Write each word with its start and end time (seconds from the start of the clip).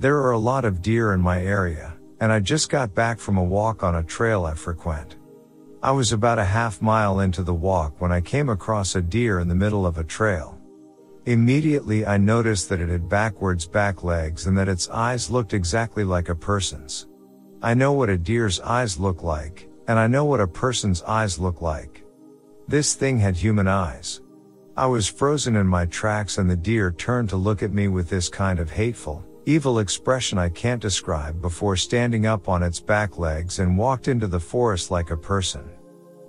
There 0.00 0.18
are 0.18 0.30
a 0.30 0.38
lot 0.38 0.64
of 0.64 0.80
deer 0.80 1.12
in 1.12 1.20
my 1.20 1.42
area, 1.42 1.92
and 2.20 2.30
I 2.30 2.38
just 2.38 2.70
got 2.70 2.94
back 2.94 3.18
from 3.18 3.36
a 3.36 3.42
walk 3.42 3.82
on 3.82 3.96
a 3.96 4.02
trail 4.04 4.44
I 4.44 4.54
frequent. 4.54 5.16
I 5.82 5.90
was 5.90 6.12
about 6.12 6.38
a 6.38 6.44
half 6.44 6.80
mile 6.80 7.18
into 7.18 7.42
the 7.42 7.54
walk 7.54 8.00
when 8.00 8.12
I 8.12 8.20
came 8.20 8.48
across 8.48 8.94
a 8.94 9.02
deer 9.02 9.40
in 9.40 9.48
the 9.48 9.56
middle 9.56 9.84
of 9.84 9.98
a 9.98 10.04
trail. 10.04 10.56
Immediately 11.26 12.06
I 12.06 12.16
noticed 12.16 12.68
that 12.68 12.80
it 12.80 12.88
had 12.88 13.08
backwards 13.08 13.66
back 13.66 14.04
legs 14.04 14.46
and 14.46 14.56
that 14.56 14.68
its 14.68 14.88
eyes 14.88 15.32
looked 15.32 15.52
exactly 15.52 16.04
like 16.04 16.28
a 16.28 16.34
person's. 16.34 17.08
I 17.60 17.74
know 17.74 17.92
what 17.92 18.08
a 18.08 18.16
deer's 18.16 18.60
eyes 18.60 19.00
look 19.00 19.24
like, 19.24 19.68
and 19.88 19.98
I 19.98 20.06
know 20.06 20.24
what 20.24 20.40
a 20.40 20.46
person's 20.46 21.02
eyes 21.02 21.40
look 21.40 21.60
like. 21.60 22.04
This 22.68 22.94
thing 22.94 23.18
had 23.18 23.34
human 23.34 23.66
eyes. 23.66 24.20
I 24.76 24.86
was 24.86 25.08
frozen 25.08 25.56
in 25.56 25.66
my 25.66 25.86
tracks 25.86 26.38
and 26.38 26.48
the 26.48 26.54
deer 26.54 26.92
turned 26.92 27.30
to 27.30 27.36
look 27.36 27.64
at 27.64 27.72
me 27.72 27.88
with 27.88 28.08
this 28.08 28.28
kind 28.28 28.60
of 28.60 28.70
hateful, 28.70 29.24
evil 29.48 29.78
expression 29.78 30.36
I 30.36 30.50
can't 30.50 30.82
describe 30.82 31.40
before 31.40 31.74
standing 31.74 32.26
up 32.26 32.50
on 32.50 32.62
its 32.62 32.80
back 32.80 33.16
legs 33.16 33.60
and 33.60 33.78
walked 33.78 34.06
into 34.06 34.26
the 34.26 34.38
forest 34.38 34.90
like 34.90 35.10
a 35.10 35.16
person. 35.16 35.66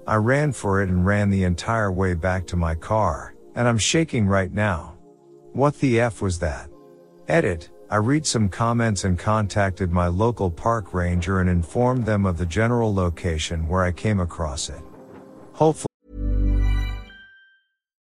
I 0.08 0.16
ran 0.16 0.54
for 0.54 0.82
it 0.82 0.88
and 0.88 1.06
ran 1.06 1.30
the 1.30 1.44
entire 1.44 1.92
way 1.92 2.14
back 2.14 2.48
to 2.48 2.56
my 2.56 2.76
car, 2.76 3.36
and 3.56 3.68
I'm 3.68 3.78
shaking 3.78 4.26
right 4.26 4.54
now. 4.54 4.96
What 5.52 5.78
the 5.80 6.00
F 6.00 6.22
was 6.22 6.40
that? 6.40 6.70
Edit. 7.28 7.70
I 7.90 7.98
read 7.98 8.26
some 8.26 8.48
comments 8.48 9.04
and 9.04 9.20
contacted 9.20 9.92
my 9.92 10.08
local 10.08 10.50
park 10.50 10.94
ranger 10.94 11.42
and 11.42 11.50
informed 11.50 12.06
them 12.06 12.26
of 12.26 12.38
the 12.38 12.46
general 12.46 12.94
location 12.94 13.68
where 13.68 13.84
I 13.84 13.92
came 13.92 14.22
across 14.22 14.70
it. 14.70 14.82
Hopefully, 15.54 15.89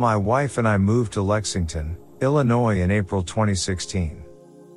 My 0.00 0.16
wife 0.16 0.56
and 0.56 0.66
I 0.66 0.78
moved 0.78 1.12
to 1.12 1.20
Lexington, 1.20 1.94
Illinois 2.22 2.80
in 2.80 2.90
April 2.90 3.22
2016. 3.22 4.24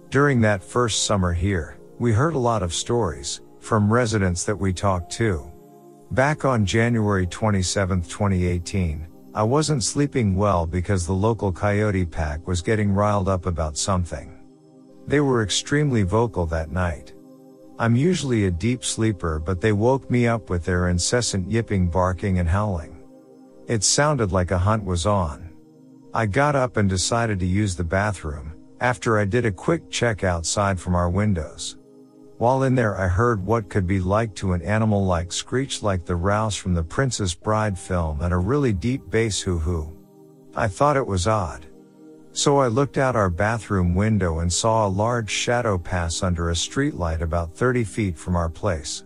During 0.09 0.41
that 0.41 0.61
first 0.61 1.05
summer 1.05 1.31
here, 1.31 1.77
we 1.97 2.11
heard 2.11 2.35
a 2.35 2.37
lot 2.37 2.61
of 2.61 2.73
stories 2.73 3.39
from 3.61 3.93
residents 3.93 4.43
that 4.43 4.59
we 4.59 4.73
talked 4.73 5.13
to. 5.13 5.49
Back 6.11 6.43
on 6.43 6.65
January 6.65 7.25
27, 7.25 8.01
2018, 8.01 9.07
I 9.33 9.43
wasn't 9.43 9.85
sleeping 9.85 10.35
well 10.35 10.67
because 10.67 11.07
the 11.07 11.13
local 11.13 11.53
coyote 11.53 12.05
pack 12.05 12.45
was 12.45 12.61
getting 12.61 12.91
riled 12.91 13.29
up 13.29 13.45
about 13.45 13.77
something. 13.77 14.37
They 15.07 15.21
were 15.21 15.41
extremely 15.41 16.03
vocal 16.03 16.45
that 16.47 16.69
night. 16.69 17.13
I'm 17.79 17.95
usually 17.95 18.47
a 18.47 18.51
deep 18.51 18.83
sleeper, 18.83 19.39
but 19.39 19.61
they 19.61 19.71
woke 19.71 20.11
me 20.11 20.27
up 20.27 20.49
with 20.49 20.65
their 20.65 20.89
incessant 20.89 21.49
yipping, 21.49 21.87
barking, 21.87 22.39
and 22.39 22.49
howling. 22.49 22.92
It 23.67 23.83
sounded 23.83 24.33
like 24.33 24.51
a 24.51 24.57
hunt 24.57 24.83
was 24.83 25.05
on. 25.05 25.49
I 26.13 26.25
got 26.25 26.55
up 26.55 26.75
and 26.75 26.89
decided 26.89 27.39
to 27.39 27.45
use 27.45 27.75
the 27.75 27.83
bathroom, 27.83 28.53
after 28.81 29.17
I 29.17 29.23
did 29.23 29.45
a 29.45 29.51
quick 29.51 29.89
check 29.89 30.23
outside 30.23 30.79
from 30.79 30.95
our 30.95 31.09
windows. 31.09 31.77
While 32.39 32.63
in 32.63 32.75
there 32.75 32.99
I 32.99 33.07
heard 33.07 33.45
what 33.45 33.69
could 33.69 33.87
be 33.87 34.01
like 34.01 34.35
to 34.35 34.51
an 34.51 34.61
animal 34.63 35.05
like 35.05 35.31
screech 35.31 35.81
like 35.81 36.03
the 36.03 36.17
rouse 36.17 36.57
from 36.57 36.73
the 36.73 36.83
Princess 36.83 37.33
Bride 37.33 37.79
film 37.79 38.19
and 38.21 38.33
a 38.33 38.37
really 38.37 38.73
deep 38.73 39.09
bass 39.09 39.39
hoo 39.39 39.59
hoo. 39.59 39.97
I 40.55 40.67
thought 40.67 40.97
it 40.97 41.07
was 41.07 41.25
odd. 41.25 41.65
So 42.33 42.57
I 42.57 42.67
looked 42.67 42.97
out 42.97 43.15
our 43.15 43.29
bathroom 43.29 43.95
window 43.95 44.39
and 44.39 44.51
saw 44.51 44.85
a 44.85 44.89
large 44.89 45.29
shadow 45.29 45.77
pass 45.77 46.21
under 46.21 46.49
a 46.49 46.53
streetlight 46.53 47.21
about 47.21 47.55
30 47.55 47.85
feet 47.85 48.17
from 48.17 48.35
our 48.35 48.49
place. 48.49 49.05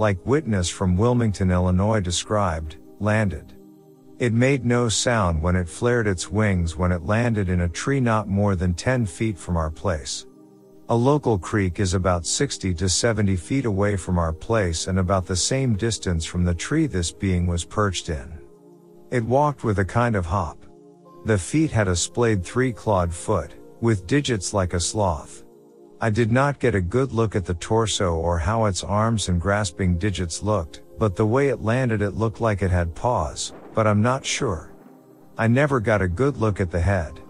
like 0.00 0.24
witness 0.24 0.70
from 0.70 0.96
Wilmington, 0.96 1.50
Illinois 1.50 2.00
described, 2.00 2.76
landed. 3.00 3.52
It 4.18 4.32
made 4.32 4.64
no 4.64 4.88
sound 4.88 5.42
when 5.42 5.54
it 5.54 5.68
flared 5.68 6.06
its 6.06 6.30
wings 6.30 6.74
when 6.74 6.90
it 6.90 7.04
landed 7.04 7.50
in 7.50 7.60
a 7.60 7.68
tree 7.68 8.00
not 8.00 8.26
more 8.26 8.56
than 8.56 8.72
10 8.72 9.04
feet 9.04 9.36
from 9.36 9.58
our 9.58 9.70
place. 9.70 10.26
A 10.88 10.96
local 10.96 11.38
creek 11.38 11.80
is 11.80 11.92
about 11.92 12.24
60 12.24 12.72
to 12.72 12.88
70 12.88 13.36
feet 13.36 13.66
away 13.66 13.94
from 13.94 14.18
our 14.18 14.32
place 14.32 14.86
and 14.86 14.98
about 14.98 15.26
the 15.26 15.36
same 15.36 15.76
distance 15.76 16.24
from 16.24 16.44
the 16.44 16.54
tree 16.54 16.86
this 16.86 17.12
being 17.12 17.46
was 17.46 17.66
perched 17.66 18.08
in. 18.08 18.40
It 19.10 19.22
walked 19.22 19.64
with 19.64 19.80
a 19.80 19.84
kind 19.84 20.16
of 20.16 20.24
hop. 20.24 20.64
The 21.26 21.36
feet 21.36 21.70
had 21.70 21.88
a 21.88 21.94
splayed 21.94 22.42
three-clawed 22.42 23.12
foot, 23.12 23.52
with 23.82 24.06
digits 24.06 24.54
like 24.54 24.72
a 24.72 24.80
sloth. 24.80 25.44
I 26.02 26.08
did 26.08 26.32
not 26.32 26.58
get 26.58 26.74
a 26.74 26.80
good 26.80 27.12
look 27.12 27.36
at 27.36 27.44
the 27.44 27.52
torso 27.52 28.14
or 28.14 28.38
how 28.38 28.64
its 28.64 28.82
arms 28.82 29.28
and 29.28 29.38
grasping 29.38 29.98
digits 29.98 30.42
looked, 30.42 30.80
but 30.98 31.14
the 31.14 31.26
way 31.26 31.48
it 31.48 31.60
landed 31.60 32.00
it 32.00 32.14
looked 32.14 32.40
like 32.40 32.62
it 32.62 32.70
had 32.70 32.94
paws, 32.94 33.52
but 33.74 33.86
I'm 33.86 34.00
not 34.00 34.24
sure. 34.24 34.72
I 35.36 35.46
never 35.46 35.78
got 35.78 36.00
a 36.00 36.08
good 36.08 36.38
look 36.38 36.58
at 36.58 36.70
the 36.70 36.80
head. 36.80 37.20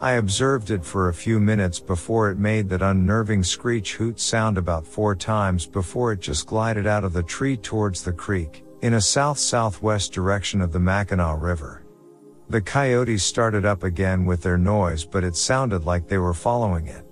I 0.00 0.12
observed 0.12 0.72
it 0.72 0.84
for 0.84 1.08
a 1.08 1.14
few 1.14 1.38
minutes 1.38 1.78
before 1.78 2.30
it 2.30 2.38
made 2.38 2.68
that 2.70 2.82
unnerving 2.82 3.44
screech 3.44 3.94
hoot 3.94 4.18
sound 4.18 4.58
about 4.58 4.84
four 4.84 5.14
times 5.14 5.64
before 5.64 6.10
it 6.10 6.20
just 6.20 6.46
glided 6.48 6.88
out 6.88 7.04
of 7.04 7.12
the 7.12 7.22
tree 7.22 7.56
towards 7.56 8.02
the 8.02 8.12
creek, 8.12 8.64
in 8.82 8.94
a 8.94 9.00
south-southwest 9.00 10.12
direction 10.12 10.60
of 10.60 10.72
the 10.72 10.80
Mackinaw 10.80 11.40
River. 11.40 11.84
The 12.48 12.60
coyotes 12.60 13.22
started 13.22 13.64
up 13.64 13.84
again 13.84 14.24
with 14.24 14.42
their 14.42 14.58
noise 14.58 15.04
but 15.04 15.22
it 15.22 15.36
sounded 15.36 15.84
like 15.84 16.08
they 16.08 16.18
were 16.18 16.34
following 16.34 16.88
it. 16.88 17.07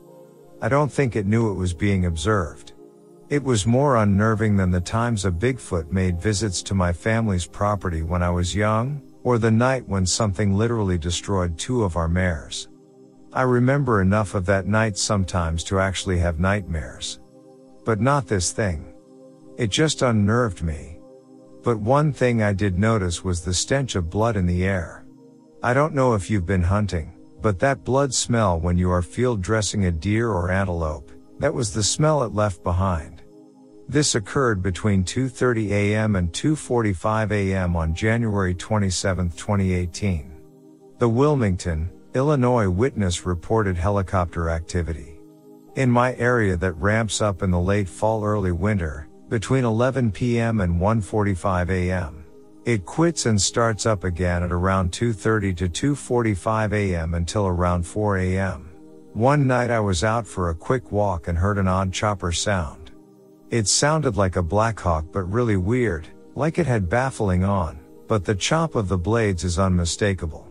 I 0.67 0.69
don't 0.69 0.91
think 0.91 1.15
it 1.15 1.29
knew 1.29 1.53
it 1.53 1.55
was 1.55 1.73
being 1.73 2.07
observed. 2.07 2.73
It 3.29 3.41
was 3.41 3.69
more 3.69 3.99
unnerving 3.99 4.57
than 4.57 4.73
the 4.73 4.81
times 4.81 5.25
a 5.25 5.31
Bigfoot 5.31 5.93
made 5.93 6.21
visits 6.21 6.61
to 6.65 6.75
my 6.75 6.93
family's 6.93 7.47
property 7.47 8.03
when 8.03 8.21
I 8.21 8.31
was 8.31 8.53
young, 8.53 9.01
or 9.23 9.39
the 9.39 9.49
night 9.49 9.89
when 9.89 10.05
something 10.05 10.55
literally 10.55 10.99
destroyed 10.99 11.57
two 11.57 11.85
of 11.85 11.95
our 11.95 12.09
mares. 12.09 12.67
I 13.33 13.43
remember 13.43 14.03
enough 14.03 14.35
of 14.35 14.45
that 14.47 14.67
night 14.67 14.99
sometimes 14.99 15.63
to 15.65 15.79
actually 15.79 16.19
have 16.19 16.41
nightmares. 16.41 17.21
But 17.85 18.01
not 18.01 18.27
this 18.27 18.51
thing. 18.51 18.93
It 19.57 19.71
just 19.71 20.03
unnerved 20.03 20.65
me. 20.65 20.99
But 21.63 21.79
one 21.79 22.13
thing 22.13 22.43
I 22.43 22.53
did 22.53 22.77
notice 22.77 23.23
was 23.23 23.41
the 23.41 23.55
stench 23.55 23.95
of 23.95 24.11
blood 24.11 24.37
in 24.37 24.47
the 24.47 24.65
air. 24.65 25.07
I 25.63 25.75
don't 25.75 25.95
know 25.95 26.15
if 26.15 26.29
you've 26.29 26.45
been 26.45 26.65
hunting, 26.65 27.13
but 27.43 27.59
that 27.59 27.85
blood 27.85 28.13
smell 28.13 28.59
when 28.59 28.79
you 28.79 28.91
are 28.91 29.03
field 29.03 29.43
dressing 29.43 29.85
a 29.85 29.91
deer 29.91 30.31
or 30.31 30.51
antelope, 30.51 31.11
that 31.39 31.55
was 31.55 31.73
the 31.73 31.83
smell 31.83 32.23
it 32.23 32.35
left 32.35 32.63
behind. 32.63 33.23
This 33.89 34.15
occurred 34.15 34.63
between 34.63 35.05
2.30 35.05 35.71
a.m. 35.71 36.17
and 36.17 36.33
2.45 36.33 37.31
a.m. 37.31 37.77
on 37.77 37.95
January 37.95 38.55
27, 38.55 39.31
2018. 39.31 40.33
The 40.99 41.09
Wilmington, 41.09 41.91
Illinois 42.15 42.69
witness 42.69 43.27
reported 43.27 43.77
helicopter 43.77 44.51
activity. 44.51 45.21
In 45.77 45.91
my 45.91 46.17
area 46.17 46.57
that 46.57 46.73
ramps 46.73 47.21
up 47.21 47.43
in 47.43 47.51
the 47.51 47.61
late 47.61 47.89
fall 47.89 48.25
early 48.25 48.51
winter, 48.51 49.09
between 49.29 49.65
11 49.65 50.11
p.m. 50.11 50.63
and 50.63 50.81
1.45 50.81 51.71
a.m. 51.71 52.16
It 52.67 52.85
quits 52.85 53.27
and 53.27 53.41
starts 53.41 53.87
up 53.87 54.03
again 54.03 54.43
at 54.43 54.51
around 54.51 54.91
2.30 54.91 55.57
to 55.71 55.95
2.45 55.95 56.73
am 56.73 57.15
until 57.15 57.47
around 57.47 57.87
4 57.87 58.19
am. 58.19 58.69
One 59.13 59.47
night 59.47 59.71
I 59.71 59.79
was 59.79 60.03
out 60.03 60.27
for 60.27 60.51
a 60.51 60.55
quick 60.55 60.91
walk 60.91 61.29
and 61.29 61.39
heard 61.39 61.59
an 61.59 61.69
odd 61.69 61.93
chopper 61.93 62.33
sound. 62.33 62.91
It 63.51 63.69
sounded 63.69 64.17
like 64.17 64.35
a 64.35 64.43
blackhawk 64.43 65.13
but 65.13 65.33
really 65.33 65.57
weird, 65.57 66.09
like 66.35 66.59
it 66.59 66.67
had 66.67 66.91
baffling 66.91 67.45
on, 67.45 67.79
but 68.09 68.25
the 68.25 68.35
chop 68.35 68.75
of 68.75 68.89
the 68.89 68.99
blades 68.99 69.45
is 69.45 69.61
unmistakable. 69.61 70.51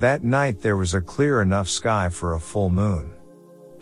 That 0.00 0.24
night 0.24 0.60
there 0.60 0.76
was 0.76 0.94
a 0.94 1.00
clear 1.00 1.42
enough 1.42 1.68
sky 1.68 2.08
for 2.08 2.34
a 2.34 2.40
full 2.40 2.70
moon. 2.70 3.12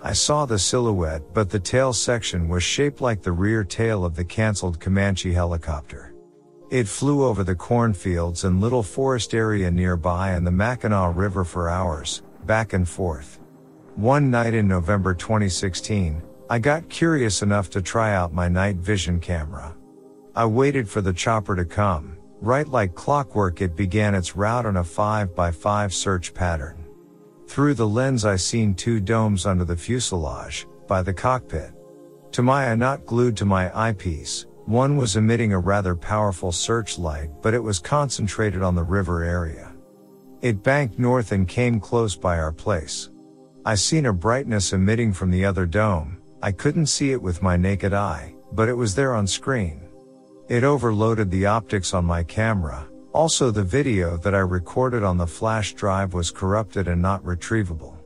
I 0.02 0.12
saw 0.12 0.44
the 0.44 0.58
silhouette 0.58 1.32
but 1.32 1.48
the 1.48 1.60
tail 1.60 1.94
section 1.94 2.46
was 2.46 2.62
shaped 2.62 3.00
like 3.00 3.22
the 3.22 3.32
rear 3.32 3.64
tail 3.64 4.04
of 4.04 4.16
the 4.16 4.24
cancelled 4.26 4.78
Comanche 4.78 5.32
helicopter. 5.32 6.13
It 6.70 6.88
flew 6.88 7.24
over 7.24 7.44
the 7.44 7.54
cornfields 7.54 8.44
and 8.44 8.60
little 8.60 8.82
forest 8.82 9.34
area 9.34 9.70
nearby 9.70 10.30
and 10.30 10.46
the 10.46 10.50
Mackinaw 10.50 11.12
River 11.14 11.44
for 11.44 11.68
hours, 11.68 12.22
back 12.46 12.72
and 12.72 12.88
forth. 12.88 13.38
One 13.96 14.30
night 14.30 14.54
in 14.54 14.66
November 14.66 15.14
2016, 15.14 16.22
I 16.48 16.58
got 16.58 16.88
curious 16.88 17.42
enough 17.42 17.70
to 17.70 17.82
try 17.82 18.14
out 18.14 18.32
my 18.32 18.48
night 18.48 18.76
vision 18.76 19.20
camera. 19.20 19.76
I 20.34 20.46
waited 20.46 20.88
for 20.88 21.00
the 21.00 21.12
chopper 21.12 21.54
to 21.54 21.64
come, 21.64 22.16
right 22.40 22.66
like 22.66 22.94
clockwork 22.94 23.60
it 23.60 23.76
began 23.76 24.14
its 24.14 24.34
route 24.34 24.66
on 24.66 24.78
a 24.78 24.82
5x5 24.82 25.92
search 25.92 26.34
pattern. 26.34 26.84
Through 27.46 27.74
the 27.74 27.86
lens 27.86 28.24
I 28.24 28.36
seen 28.36 28.74
two 28.74 29.00
domes 29.00 29.46
under 29.46 29.64
the 29.64 29.76
fuselage, 29.76 30.66
by 30.88 31.02
the 31.02 31.14
cockpit. 31.14 31.72
To 32.32 32.42
my 32.42 32.70
eye 32.70 32.74
not 32.74 33.06
glued 33.06 33.36
to 33.36 33.44
my 33.44 33.70
eyepiece, 33.78 34.46
one 34.66 34.96
was 34.96 35.16
emitting 35.16 35.52
a 35.52 35.58
rather 35.58 35.94
powerful 35.94 36.50
searchlight, 36.50 37.30
but 37.42 37.54
it 37.54 37.62
was 37.62 37.78
concentrated 37.78 38.62
on 38.62 38.74
the 38.74 38.82
river 38.82 39.22
area. 39.22 39.72
It 40.40 40.62
banked 40.62 40.98
north 40.98 41.32
and 41.32 41.46
came 41.48 41.80
close 41.80 42.16
by 42.16 42.38
our 42.38 42.52
place. 42.52 43.10
I 43.64 43.74
seen 43.74 44.06
a 44.06 44.12
brightness 44.12 44.72
emitting 44.72 45.12
from 45.12 45.30
the 45.30 45.44
other 45.44 45.66
dome. 45.66 46.18
I 46.42 46.52
couldn't 46.52 46.86
see 46.86 47.12
it 47.12 47.22
with 47.22 47.42
my 47.42 47.56
naked 47.56 47.94
eye, 47.94 48.34
but 48.52 48.68
it 48.68 48.74
was 48.74 48.94
there 48.94 49.14
on 49.14 49.26
screen. 49.26 49.88
It 50.48 50.64
overloaded 50.64 51.30
the 51.30 51.46
optics 51.46 51.94
on 51.94 52.04
my 52.04 52.22
camera. 52.22 52.86
Also 53.14 53.50
the 53.50 53.62
video 53.62 54.16
that 54.18 54.34
I 54.34 54.40
recorded 54.40 55.02
on 55.02 55.16
the 55.16 55.26
flash 55.26 55.72
drive 55.74 56.12
was 56.12 56.30
corrupted 56.30 56.88
and 56.88 57.00
not 57.00 57.24
retrievable. 57.24 57.96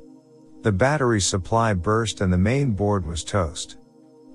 The 0.62 0.72
battery 0.72 1.20
supply 1.20 1.72
burst 1.72 2.20
and 2.20 2.32
the 2.32 2.38
main 2.38 2.72
board 2.72 3.06
was 3.06 3.24
toast. 3.24 3.78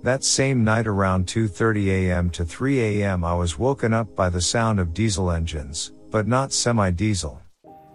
That 0.04 0.26
same 0.26 0.66
night 0.66 0.86
around 0.86 1.28
2.30 1.28 2.10
am 2.10 2.30
to 2.32 2.44
3 2.44 3.04
am 3.04 3.24
I 3.24 3.34
was 3.34 3.58
woken 3.58 3.94
up 3.94 4.14
by 4.18 4.28
the 4.28 4.42
sound 4.42 4.82
of 4.82 4.94
diesel 4.94 5.32
engines, 5.32 5.94
but 6.12 6.28
not 6.28 6.52
semi-diesel. 6.52 7.42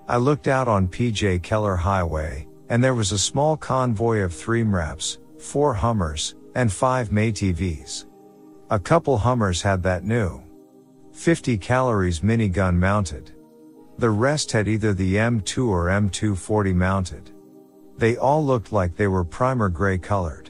I 0.08 0.16
looked 0.16 0.48
out 0.48 0.68
on 0.68 0.88
PJ 0.88 1.42
Keller 1.42 1.76
Highway, 1.76 2.48
and 2.70 2.82
there 2.82 2.94
was 2.94 3.12
a 3.12 3.18
small 3.18 3.58
convoy 3.58 4.20
of 4.20 4.32
three 4.32 4.64
MRAPs, 4.64 5.18
four 5.38 5.74
Hummers, 5.74 6.34
and 6.54 6.72
five 6.72 7.10
MATVs. 7.10 8.06
A 8.70 8.78
couple 8.78 9.18
Hummers 9.18 9.60
had 9.60 9.82
that 9.82 10.04
new 10.04 10.42
50 11.12 11.58
calories 11.58 12.20
minigun 12.20 12.76
mounted. 12.76 13.32
The 13.98 14.08
rest 14.08 14.50
had 14.52 14.66
either 14.66 14.94
the 14.94 15.16
M2 15.16 15.68
or 15.68 15.88
M240 15.88 16.74
mounted. 16.74 17.32
They 17.98 18.16
all 18.16 18.42
looked 18.42 18.72
like 18.72 18.96
they 18.96 19.08
were 19.08 19.24
primer 19.24 19.68
gray 19.68 19.98
colored. 19.98 20.47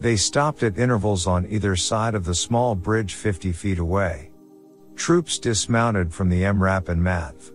They 0.00 0.16
stopped 0.16 0.62
at 0.62 0.78
intervals 0.78 1.26
on 1.26 1.46
either 1.50 1.76
side 1.76 2.14
of 2.14 2.24
the 2.24 2.34
small 2.34 2.74
bridge 2.74 3.14
50 3.14 3.52
feet 3.52 3.78
away. 3.78 4.30
Troops 4.96 5.38
dismounted 5.38 6.12
from 6.12 6.30
the 6.30 6.42
MRAP 6.42 6.88
and 6.88 7.02
MATV. 7.02 7.52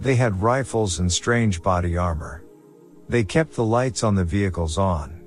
They 0.00 0.16
had 0.16 0.42
rifles 0.42 0.98
and 0.98 1.12
strange 1.12 1.62
body 1.62 1.98
armor. 1.98 2.42
They 3.08 3.22
kept 3.22 3.54
the 3.54 3.64
lights 3.64 4.02
on 4.02 4.14
the 4.14 4.24
vehicles 4.24 4.78
on. 4.78 5.20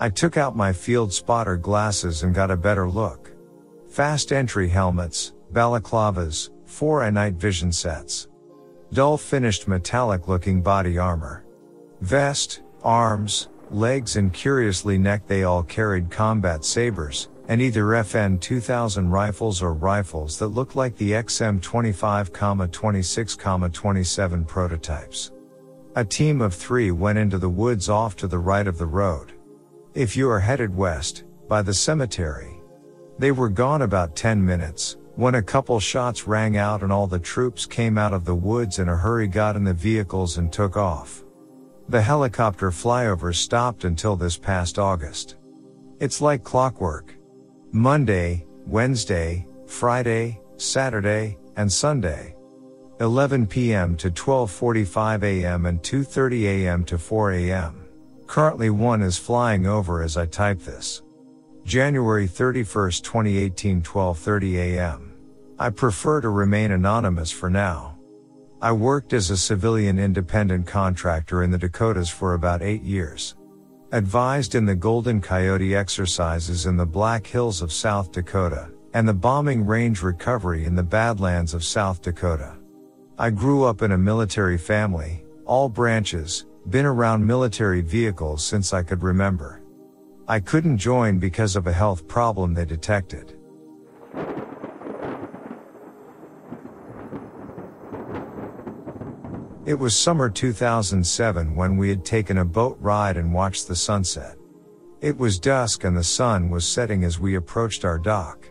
I 0.00 0.08
took 0.08 0.38
out 0.38 0.56
my 0.56 0.72
field 0.72 1.12
spotter 1.12 1.58
glasses 1.58 2.22
and 2.22 2.34
got 2.34 2.50
a 2.50 2.56
better 2.56 2.88
look. 2.88 3.30
Fast 3.88 4.32
entry 4.32 4.68
helmets, 4.68 5.34
balaclavas, 5.52 6.48
four 6.64 7.08
night 7.10 7.34
vision 7.34 7.70
sets. 7.70 8.28
Dull 8.94 9.18
finished 9.18 9.68
metallic 9.68 10.26
looking 10.26 10.62
body 10.62 10.96
armor. 10.96 11.44
Vest, 12.00 12.62
arms, 12.82 13.48
legs 13.74 14.16
and 14.16 14.32
curiously 14.32 14.98
neck 14.98 15.26
they 15.26 15.44
all 15.44 15.62
carried 15.62 16.10
combat 16.10 16.64
sabers, 16.64 17.28
and 17.48 17.60
either 17.60 17.84
FN 17.84 18.40
2000 18.40 19.10
rifles 19.10 19.62
or 19.62 19.74
rifles 19.74 20.38
that 20.38 20.48
looked 20.48 20.76
like 20.76 20.96
the 20.96 21.12
XM 21.12 21.60
25, 21.60 22.32
26, 22.70 23.36
27 23.36 24.44
prototypes. 24.44 25.32
A 25.96 26.04
team 26.04 26.40
of 26.40 26.54
three 26.54 26.90
went 26.90 27.18
into 27.18 27.38
the 27.38 27.48
woods 27.48 27.88
off 27.88 28.16
to 28.16 28.26
the 28.26 28.38
right 28.38 28.66
of 28.66 28.78
the 28.78 28.86
road. 28.86 29.32
If 29.94 30.16
you 30.16 30.30
are 30.30 30.40
headed 30.40 30.74
west, 30.74 31.24
by 31.48 31.60
the 31.60 31.74
cemetery. 31.74 32.62
They 33.18 33.30
were 33.30 33.50
gone 33.50 33.82
about 33.82 34.16
10 34.16 34.42
minutes, 34.42 34.96
when 35.16 35.34
a 35.34 35.42
couple 35.42 35.78
shots 35.80 36.26
rang 36.26 36.56
out 36.56 36.82
and 36.82 36.90
all 36.90 37.06
the 37.06 37.18
troops 37.18 37.66
came 37.66 37.98
out 37.98 38.14
of 38.14 38.24
the 38.24 38.34
woods 38.34 38.78
in 38.78 38.88
a 38.88 38.96
hurry 38.96 39.26
got 39.26 39.54
in 39.54 39.64
the 39.64 39.74
vehicles 39.74 40.38
and 40.38 40.50
took 40.50 40.78
off. 40.78 41.22
The 41.88 42.00
helicopter 42.00 42.70
flyovers 42.70 43.36
stopped 43.36 43.84
until 43.84 44.16
this 44.16 44.36
past 44.36 44.78
August. 44.78 45.36
It's 46.00 46.20
like 46.20 46.42
clockwork. 46.42 47.14
Monday, 47.72 48.46
Wednesday, 48.66 49.46
Friday, 49.66 50.40
Saturday, 50.56 51.38
and 51.56 51.70
Sunday. 51.70 52.34
11 53.00 53.46
p.m. 53.46 53.96
to 53.96 54.10
12:45 54.10 55.22
a.m. 55.22 55.66
and 55.66 55.82
2:30 55.82 56.42
a.m. 56.44 56.84
to 56.84 56.98
4 56.98 57.32
a.m. 57.32 57.84
Currently 58.26 58.70
one 58.70 59.02
is 59.02 59.18
flying 59.18 59.66
over 59.66 60.02
as 60.02 60.16
I 60.16 60.26
type 60.26 60.60
this. 60.60 61.02
January 61.64 62.26
31, 62.26 62.90
2018 63.02 63.82
12:30 63.82 64.54
a.m. 64.54 65.12
I 65.58 65.70
prefer 65.70 66.20
to 66.20 66.28
remain 66.28 66.70
anonymous 66.72 67.30
for 67.30 67.50
now. 67.50 67.91
I 68.62 68.70
worked 68.70 69.12
as 69.12 69.28
a 69.30 69.36
civilian 69.36 69.98
independent 69.98 70.68
contractor 70.68 71.42
in 71.42 71.50
the 71.50 71.58
Dakotas 71.58 72.08
for 72.08 72.34
about 72.34 72.62
8 72.62 72.80
years. 72.82 73.34
Advised 73.90 74.54
in 74.54 74.64
the 74.64 74.76
Golden 74.76 75.20
Coyote 75.20 75.74
exercises 75.74 76.66
in 76.66 76.76
the 76.76 76.86
Black 76.86 77.26
Hills 77.26 77.60
of 77.60 77.72
South 77.72 78.12
Dakota 78.12 78.70
and 78.94 79.08
the 79.08 79.12
bombing 79.12 79.66
range 79.66 80.00
recovery 80.00 80.64
in 80.64 80.76
the 80.76 80.82
Badlands 80.82 81.54
of 81.54 81.64
South 81.64 82.02
Dakota. 82.02 82.54
I 83.18 83.30
grew 83.30 83.64
up 83.64 83.82
in 83.82 83.90
a 83.90 83.98
military 83.98 84.58
family, 84.58 85.24
all 85.44 85.68
branches, 85.68 86.46
been 86.70 86.86
around 86.86 87.26
military 87.26 87.80
vehicles 87.80 88.44
since 88.44 88.72
I 88.72 88.84
could 88.84 89.02
remember. 89.02 89.60
I 90.28 90.38
couldn't 90.38 90.78
join 90.78 91.18
because 91.18 91.56
of 91.56 91.66
a 91.66 91.72
health 91.72 92.06
problem 92.06 92.54
they 92.54 92.64
detected. 92.64 93.36
It 99.64 99.78
was 99.78 99.94
summer 99.96 100.28
2007 100.28 101.54
when 101.54 101.76
we 101.76 101.88
had 101.88 102.04
taken 102.04 102.38
a 102.38 102.44
boat 102.44 102.76
ride 102.80 103.16
and 103.16 103.32
watched 103.32 103.68
the 103.68 103.76
sunset. 103.76 104.36
It 105.00 105.16
was 105.16 105.38
dusk 105.38 105.84
and 105.84 105.96
the 105.96 106.02
sun 106.02 106.50
was 106.50 106.64
setting 106.66 107.04
as 107.04 107.20
we 107.20 107.36
approached 107.36 107.84
our 107.84 107.96
dock. 107.96 108.50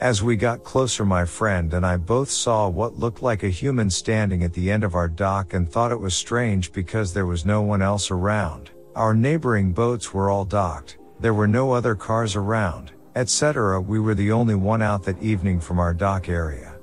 As 0.00 0.22
we 0.22 0.36
got 0.36 0.62
closer, 0.62 1.04
my 1.04 1.24
friend 1.24 1.74
and 1.74 1.84
I 1.84 1.96
both 1.96 2.30
saw 2.30 2.68
what 2.68 2.96
looked 2.96 3.20
like 3.20 3.42
a 3.42 3.48
human 3.48 3.90
standing 3.90 4.44
at 4.44 4.52
the 4.52 4.70
end 4.70 4.84
of 4.84 4.94
our 4.94 5.08
dock 5.08 5.54
and 5.54 5.68
thought 5.68 5.90
it 5.90 5.98
was 5.98 6.14
strange 6.14 6.70
because 6.70 7.12
there 7.12 7.26
was 7.26 7.44
no 7.44 7.60
one 7.60 7.82
else 7.82 8.12
around. 8.12 8.70
Our 8.94 9.12
neighboring 9.12 9.72
boats 9.72 10.14
were 10.14 10.30
all 10.30 10.44
docked, 10.44 10.98
there 11.18 11.34
were 11.34 11.48
no 11.48 11.72
other 11.72 11.96
cars 11.96 12.36
around, 12.36 12.92
etc. 13.16 13.80
We 13.80 13.98
were 13.98 14.14
the 14.14 14.30
only 14.30 14.54
one 14.54 14.82
out 14.82 15.02
that 15.02 15.20
evening 15.20 15.58
from 15.58 15.80
our 15.80 15.94
dock 15.94 16.28
area. 16.28 16.73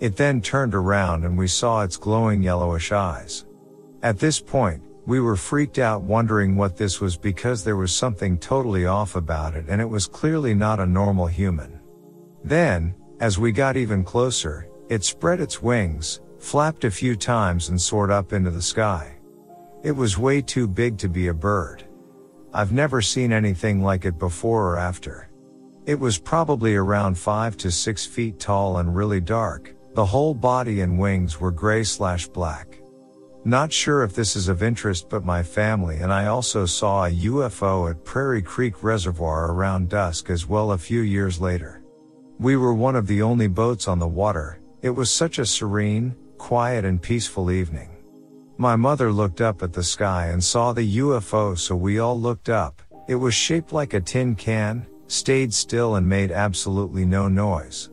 It 0.00 0.16
then 0.16 0.40
turned 0.40 0.74
around 0.74 1.24
and 1.24 1.36
we 1.36 1.46
saw 1.46 1.82
its 1.82 1.98
glowing 1.98 2.42
yellowish 2.42 2.90
eyes. 2.90 3.44
At 4.02 4.18
this 4.18 4.40
point, 4.40 4.82
we 5.06 5.20
were 5.20 5.36
freaked 5.36 5.78
out 5.78 6.02
wondering 6.02 6.56
what 6.56 6.76
this 6.76 7.00
was 7.00 7.18
because 7.18 7.62
there 7.62 7.76
was 7.76 7.94
something 7.94 8.38
totally 8.38 8.86
off 8.86 9.14
about 9.14 9.54
it 9.54 9.66
and 9.68 9.78
it 9.78 9.88
was 9.88 10.06
clearly 10.06 10.54
not 10.54 10.80
a 10.80 10.86
normal 10.86 11.26
human. 11.26 11.80
Then, 12.42 12.94
as 13.20 13.38
we 13.38 13.52
got 13.52 13.76
even 13.76 14.02
closer, 14.02 14.68
it 14.88 15.04
spread 15.04 15.40
its 15.40 15.62
wings, 15.62 16.20
flapped 16.38 16.84
a 16.84 16.90
few 16.90 17.14
times 17.14 17.68
and 17.68 17.78
soared 17.78 18.10
up 18.10 18.32
into 18.32 18.50
the 18.50 18.62
sky. 18.62 19.16
It 19.82 19.92
was 19.92 20.16
way 20.16 20.40
too 20.40 20.66
big 20.66 20.96
to 20.98 21.08
be 21.08 21.28
a 21.28 21.34
bird. 21.34 21.84
I've 22.54 22.72
never 22.72 23.02
seen 23.02 23.32
anything 23.32 23.82
like 23.82 24.06
it 24.06 24.18
before 24.18 24.72
or 24.72 24.78
after. 24.78 25.28
It 25.84 25.98
was 25.98 26.18
probably 26.18 26.74
around 26.74 27.18
5 27.18 27.56
to 27.58 27.70
6 27.70 28.06
feet 28.06 28.40
tall 28.40 28.78
and 28.78 28.96
really 28.96 29.20
dark, 29.20 29.74
the 29.94 30.04
whole 30.04 30.34
body 30.34 30.82
and 30.82 30.98
wings 30.98 31.40
were 31.40 31.50
gray 31.50 31.82
slash 31.82 32.28
black. 32.28 32.80
Not 33.44 33.72
sure 33.72 34.02
if 34.02 34.14
this 34.14 34.36
is 34.36 34.48
of 34.48 34.62
interest 34.62 35.08
but 35.08 35.24
my 35.24 35.42
family 35.42 35.96
and 35.96 36.12
I 36.12 36.26
also 36.26 36.66
saw 36.66 37.06
a 37.06 37.10
UFO 37.10 37.90
at 37.90 38.04
Prairie 38.04 38.42
Creek 38.42 38.82
Reservoir 38.82 39.50
around 39.50 39.88
dusk 39.88 40.30
as 40.30 40.46
well 40.46 40.72
a 40.72 40.78
few 40.78 41.00
years 41.00 41.40
later. 41.40 41.82
We 42.38 42.56
were 42.56 42.74
one 42.74 42.96
of 42.96 43.06
the 43.06 43.22
only 43.22 43.48
boats 43.48 43.88
on 43.88 43.98
the 43.98 44.08
water. 44.08 44.60
It 44.82 44.90
was 44.90 45.10
such 45.10 45.38
a 45.38 45.46
serene, 45.46 46.14
quiet 46.38 46.84
and 46.84 47.00
peaceful 47.02 47.50
evening. 47.50 47.96
My 48.58 48.76
mother 48.76 49.10
looked 49.10 49.40
up 49.40 49.62
at 49.62 49.72
the 49.72 49.82
sky 49.82 50.26
and 50.28 50.44
saw 50.44 50.72
the 50.72 50.98
UFO 50.98 51.58
so 51.58 51.74
we 51.74 51.98
all 51.98 52.18
looked 52.18 52.48
up. 52.48 52.82
It 53.08 53.14
was 53.14 53.34
shaped 53.34 53.72
like 53.72 53.94
a 53.94 54.00
tin 54.00 54.34
can, 54.34 54.86
stayed 55.06 55.52
still 55.52 55.96
and 55.96 56.06
made 56.06 56.30
absolutely 56.30 57.04
no 57.04 57.26
noise. 57.26 57.90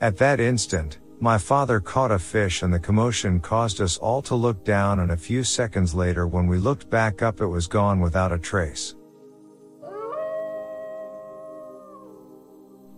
At 0.00 0.16
that 0.18 0.40
instant, 0.40 0.98
my 1.24 1.38
father 1.38 1.80
caught 1.80 2.10
a 2.10 2.18
fish 2.18 2.62
and 2.62 2.70
the 2.70 2.78
commotion 2.78 3.40
caused 3.40 3.80
us 3.80 3.96
all 3.96 4.20
to 4.20 4.34
look 4.34 4.62
down 4.62 5.00
and 5.00 5.10
a 5.10 5.16
few 5.16 5.42
seconds 5.42 5.94
later 5.94 6.26
when 6.26 6.46
we 6.46 6.58
looked 6.58 6.90
back 6.90 7.22
up 7.22 7.40
it 7.40 7.46
was 7.46 7.66
gone 7.66 7.98
without 7.98 8.30
a 8.30 8.38
trace. 8.38 8.94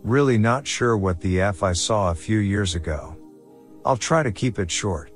Really 0.02 0.38
not 0.38 0.66
sure 0.66 0.96
what 0.96 1.20
the 1.20 1.40
F 1.40 1.62
I 1.62 1.72
saw 1.72 2.10
a 2.10 2.16
few 2.16 2.38
years 2.38 2.74
ago. 2.74 3.16
I'll 3.84 3.96
try 3.96 4.24
to 4.24 4.32
keep 4.32 4.58
it 4.58 4.72
short. 4.72 5.12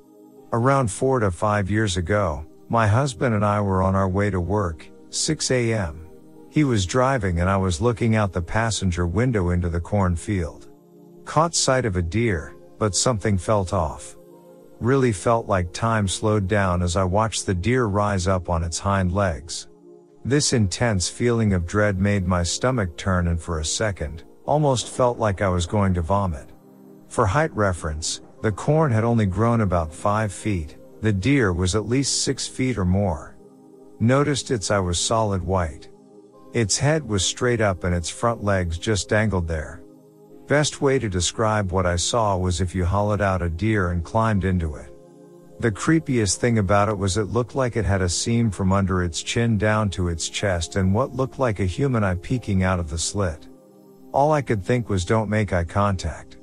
Around 0.52 0.88
four 0.88 1.18
to 1.18 1.32
five 1.32 1.68
years 1.68 1.96
ago, 1.96 2.46
my 2.68 2.86
husband 2.86 3.34
and 3.34 3.44
I 3.44 3.60
were 3.60 3.82
on 3.82 3.96
our 3.96 4.08
way 4.08 4.30
to 4.30 4.40
work, 4.40 4.88
6 5.08 5.50
a.m. 5.50 6.06
He 6.48 6.62
was 6.62 6.86
driving 6.86 7.40
and 7.40 7.50
I 7.50 7.56
was 7.56 7.80
looking 7.80 8.14
out 8.14 8.32
the 8.32 8.40
passenger 8.40 9.04
window 9.04 9.50
into 9.50 9.68
the 9.68 9.80
cornfield. 9.80 10.68
Caught 11.24 11.56
sight 11.56 11.84
of 11.84 11.96
a 11.96 12.02
deer, 12.02 12.54
but 12.80 12.96
something 12.96 13.38
felt 13.38 13.72
off. 13.72 14.16
Really 14.80 15.12
felt 15.12 15.46
like 15.46 15.72
time 15.72 16.08
slowed 16.08 16.48
down 16.48 16.82
as 16.82 16.96
I 16.96 17.04
watched 17.04 17.46
the 17.46 17.54
deer 17.54 17.84
rise 17.84 18.26
up 18.26 18.50
on 18.50 18.64
its 18.64 18.80
hind 18.80 19.12
legs. 19.12 19.68
This 20.24 20.52
intense 20.52 21.08
feeling 21.08 21.52
of 21.52 21.64
dread 21.64 22.00
made 22.00 22.26
my 22.26 22.42
stomach 22.42 22.96
turn 22.96 23.28
and 23.28 23.40
for 23.40 23.60
a 23.60 23.64
second, 23.64 24.24
Almost 24.50 24.88
felt 24.88 25.16
like 25.16 25.42
I 25.42 25.48
was 25.48 25.64
going 25.64 25.94
to 25.94 26.02
vomit. 26.02 26.50
For 27.08 27.24
height 27.24 27.54
reference, 27.54 28.20
the 28.42 28.50
corn 28.50 28.90
had 28.90 29.04
only 29.04 29.24
grown 29.24 29.60
about 29.60 29.94
5 29.94 30.32
feet, 30.32 30.76
the 31.02 31.12
deer 31.12 31.52
was 31.52 31.76
at 31.76 31.86
least 31.88 32.24
6 32.24 32.48
feet 32.48 32.76
or 32.76 32.84
more. 32.84 33.36
Noticed 34.00 34.50
its 34.50 34.72
eye 34.72 34.80
was 34.80 34.98
solid 34.98 35.40
white. 35.40 35.88
Its 36.52 36.78
head 36.78 37.08
was 37.08 37.24
straight 37.24 37.60
up 37.60 37.84
and 37.84 37.94
its 37.94 38.08
front 38.08 38.42
legs 38.42 38.76
just 38.76 39.08
dangled 39.08 39.46
there. 39.46 39.82
Best 40.50 40.80
way 40.80 40.98
to 40.98 41.08
describe 41.08 41.70
what 41.70 41.86
I 41.86 41.94
saw 41.94 42.36
was 42.36 42.60
if 42.60 42.74
you 42.74 42.84
hollowed 42.84 43.20
out 43.20 43.40
a 43.40 43.48
deer 43.48 43.92
and 43.92 44.02
climbed 44.02 44.44
into 44.44 44.74
it. 44.74 44.92
The 45.60 45.70
creepiest 45.70 46.38
thing 46.38 46.58
about 46.58 46.88
it 46.88 46.98
was 46.98 47.16
it 47.16 47.26
looked 47.28 47.54
like 47.54 47.76
it 47.76 47.84
had 47.84 48.02
a 48.02 48.08
seam 48.08 48.50
from 48.50 48.72
under 48.72 49.04
its 49.04 49.22
chin 49.22 49.58
down 49.58 49.90
to 49.90 50.08
its 50.08 50.28
chest 50.28 50.74
and 50.74 50.92
what 50.92 51.14
looked 51.14 51.38
like 51.38 51.60
a 51.60 51.64
human 51.64 52.02
eye 52.02 52.16
peeking 52.16 52.64
out 52.64 52.80
of 52.80 52.90
the 52.90 52.98
slit. 52.98 53.46
All 54.10 54.32
I 54.32 54.42
could 54.42 54.64
think 54.64 54.88
was 54.88 55.04
don't 55.04 55.30
make 55.30 55.52
eye 55.52 55.62
contact. 55.62 56.38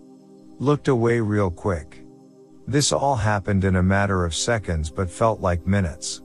Looked 0.57 0.87
away 0.87 1.19
real 1.19 1.51
quick. 1.51 2.05
This 2.65 2.93
all 2.93 3.17
happened 3.17 3.65
in 3.65 3.75
a 3.75 3.83
matter 3.83 4.23
of 4.23 4.33
seconds 4.33 4.89
but 4.89 5.11
felt 5.11 5.41
like 5.41 5.67
minutes. 5.67 6.21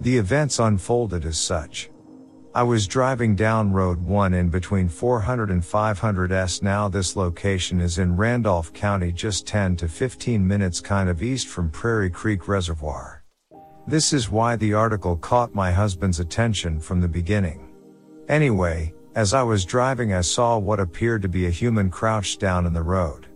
The 0.00 0.16
events 0.16 0.58
unfolded 0.58 1.26
as 1.26 1.36
such. 1.36 1.90
I 2.54 2.62
was 2.62 2.88
driving 2.88 3.36
down 3.36 3.70
Road 3.70 4.02
1 4.02 4.32
in 4.32 4.48
between 4.48 4.88
400 4.88 5.50
and 5.50 5.64
500 5.64 6.32
S. 6.32 6.62
Now 6.62 6.88
this 6.88 7.16
location 7.16 7.80
is 7.80 7.98
in 7.98 8.16
Randolph 8.16 8.72
County 8.72 9.12
just 9.12 9.46
10 9.46 9.76
to 9.76 9.88
15 9.88 10.46
minutes 10.46 10.80
kind 10.80 11.10
of 11.10 11.22
east 11.22 11.48
from 11.48 11.70
Prairie 11.70 12.08
Creek 12.10 12.48
Reservoir. 12.48 13.22
This 13.86 14.12
is 14.12 14.30
why 14.30 14.56
the 14.56 14.72
article 14.72 15.16
caught 15.16 15.54
my 15.54 15.70
husband's 15.70 16.18
attention 16.18 16.80
from 16.80 17.00
the 17.00 17.08
beginning. 17.08 17.68
Anyway, 18.28 18.94
as 19.14 19.34
I 19.34 19.42
was 19.42 19.66
driving 19.66 20.14
I 20.14 20.22
saw 20.22 20.56
what 20.56 20.80
appeared 20.80 21.22
to 21.22 21.28
be 21.28 21.46
a 21.46 21.50
human 21.50 21.90
crouched 21.90 22.40
down 22.40 22.64
in 22.64 22.72
the 22.72 22.82
road. 22.82 23.26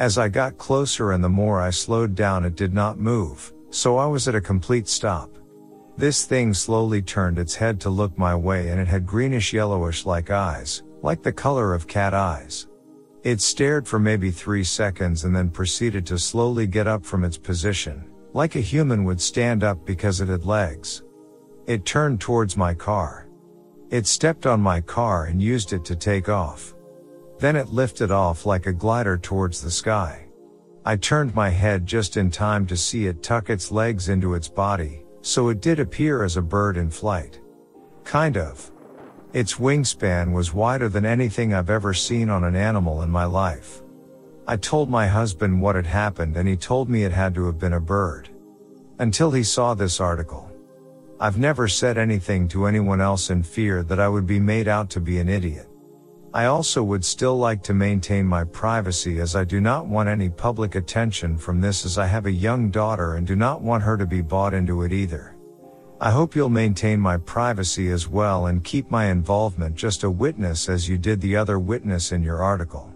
As 0.00 0.18
I 0.18 0.28
got 0.28 0.58
closer 0.58 1.12
and 1.12 1.22
the 1.22 1.28
more 1.28 1.60
I 1.60 1.70
slowed 1.70 2.14
down 2.14 2.44
it 2.44 2.56
did 2.56 2.74
not 2.74 2.98
move, 2.98 3.52
so 3.70 3.96
I 3.96 4.06
was 4.06 4.26
at 4.26 4.34
a 4.34 4.40
complete 4.40 4.88
stop. 4.88 5.30
This 6.00 6.24
thing 6.24 6.54
slowly 6.54 7.02
turned 7.02 7.38
its 7.38 7.54
head 7.54 7.78
to 7.80 7.90
look 7.90 8.16
my 8.16 8.34
way 8.34 8.70
and 8.70 8.80
it 8.80 8.88
had 8.88 9.06
greenish 9.06 9.52
yellowish 9.52 10.06
like 10.06 10.30
eyes, 10.30 10.82
like 11.02 11.22
the 11.22 11.30
color 11.30 11.74
of 11.74 11.86
cat 11.86 12.14
eyes. 12.14 12.68
It 13.22 13.42
stared 13.42 13.86
for 13.86 13.98
maybe 13.98 14.30
three 14.30 14.64
seconds 14.64 15.24
and 15.24 15.36
then 15.36 15.50
proceeded 15.50 16.06
to 16.06 16.18
slowly 16.18 16.66
get 16.66 16.86
up 16.86 17.04
from 17.04 17.22
its 17.22 17.36
position, 17.36 18.10
like 18.32 18.56
a 18.56 18.60
human 18.60 19.04
would 19.04 19.20
stand 19.20 19.62
up 19.62 19.84
because 19.84 20.22
it 20.22 20.28
had 20.28 20.46
legs. 20.46 21.02
It 21.66 21.84
turned 21.84 22.18
towards 22.18 22.56
my 22.56 22.72
car. 22.72 23.28
It 23.90 24.06
stepped 24.06 24.46
on 24.46 24.58
my 24.58 24.80
car 24.80 25.26
and 25.26 25.42
used 25.42 25.74
it 25.74 25.84
to 25.84 25.96
take 25.96 26.30
off. 26.30 26.74
Then 27.40 27.56
it 27.56 27.74
lifted 27.74 28.10
off 28.10 28.46
like 28.46 28.64
a 28.64 28.72
glider 28.72 29.18
towards 29.18 29.60
the 29.60 29.70
sky. 29.70 30.28
I 30.82 30.96
turned 30.96 31.34
my 31.34 31.50
head 31.50 31.84
just 31.84 32.16
in 32.16 32.30
time 32.30 32.66
to 32.68 32.76
see 32.78 33.04
it 33.04 33.22
tuck 33.22 33.50
its 33.50 33.70
legs 33.70 34.08
into 34.08 34.32
its 34.32 34.48
body, 34.48 35.04
so 35.22 35.48
it 35.48 35.60
did 35.60 35.80
appear 35.80 36.24
as 36.24 36.36
a 36.36 36.42
bird 36.42 36.76
in 36.76 36.90
flight. 36.90 37.40
Kind 38.04 38.36
of. 38.36 38.70
Its 39.32 39.54
wingspan 39.54 40.32
was 40.32 40.52
wider 40.52 40.88
than 40.88 41.06
anything 41.06 41.54
I've 41.54 41.70
ever 41.70 41.94
seen 41.94 42.28
on 42.28 42.42
an 42.44 42.56
animal 42.56 43.02
in 43.02 43.10
my 43.10 43.24
life. 43.24 43.82
I 44.46 44.56
told 44.56 44.90
my 44.90 45.06
husband 45.06 45.62
what 45.62 45.76
had 45.76 45.86
happened 45.86 46.36
and 46.36 46.48
he 46.48 46.56
told 46.56 46.88
me 46.88 47.04
it 47.04 47.12
had 47.12 47.34
to 47.36 47.46
have 47.46 47.58
been 47.58 47.74
a 47.74 47.80
bird. 47.80 48.28
Until 48.98 49.30
he 49.30 49.44
saw 49.44 49.74
this 49.74 50.00
article. 50.00 50.50
I've 51.20 51.38
never 51.38 51.68
said 51.68 51.96
anything 51.96 52.48
to 52.48 52.66
anyone 52.66 53.00
else 53.00 53.30
in 53.30 53.42
fear 53.42 53.84
that 53.84 54.00
I 54.00 54.08
would 54.08 54.26
be 54.26 54.40
made 54.40 54.66
out 54.66 54.90
to 54.90 55.00
be 55.00 55.20
an 55.20 55.28
idiot. 55.28 55.69
I 56.32 56.44
also 56.44 56.84
would 56.84 57.04
still 57.04 57.36
like 57.36 57.60
to 57.64 57.74
maintain 57.74 58.24
my 58.24 58.44
privacy 58.44 59.18
as 59.18 59.34
I 59.34 59.42
do 59.42 59.60
not 59.60 59.86
want 59.86 60.08
any 60.08 60.28
public 60.28 60.76
attention 60.76 61.36
from 61.36 61.60
this 61.60 61.84
as 61.84 61.98
I 61.98 62.06
have 62.06 62.26
a 62.26 62.30
young 62.30 62.70
daughter 62.70 63.16
and 63.16 63.26
do 63.26 63.34
not 63.34 63.62
want 63.62 63.82
her 63.82 63.96
to 63.96 64.06
be 64.06 64.20
bought 64.20 64.54
into 64.54 64.84
it 64.84 64.92
either. 64.92 65.34
I 66.00 66.12
hope 66.12 66.36
you'll 66.36 66.48
maintain 66.48 67.00
my 67.00 67.16
privacy 67.16 67.90
as 67.90 68.06
well 68.06 68.46
and 68.46 68.62
keep 68.62 68.92
my 68.92 69.06
involvement 69.06 69.74
just 69.74 70.04
a 70.04 70.10
witness 70.10 70.68
as 70.68 70.88
you 70.88 70.98
did 70.98 71.20
the 71.20 71.34
other 71.34 71.58
witness 71.58 72.12
in 72.12 72.22
your 72.22 72.44
article. 72.44 72.94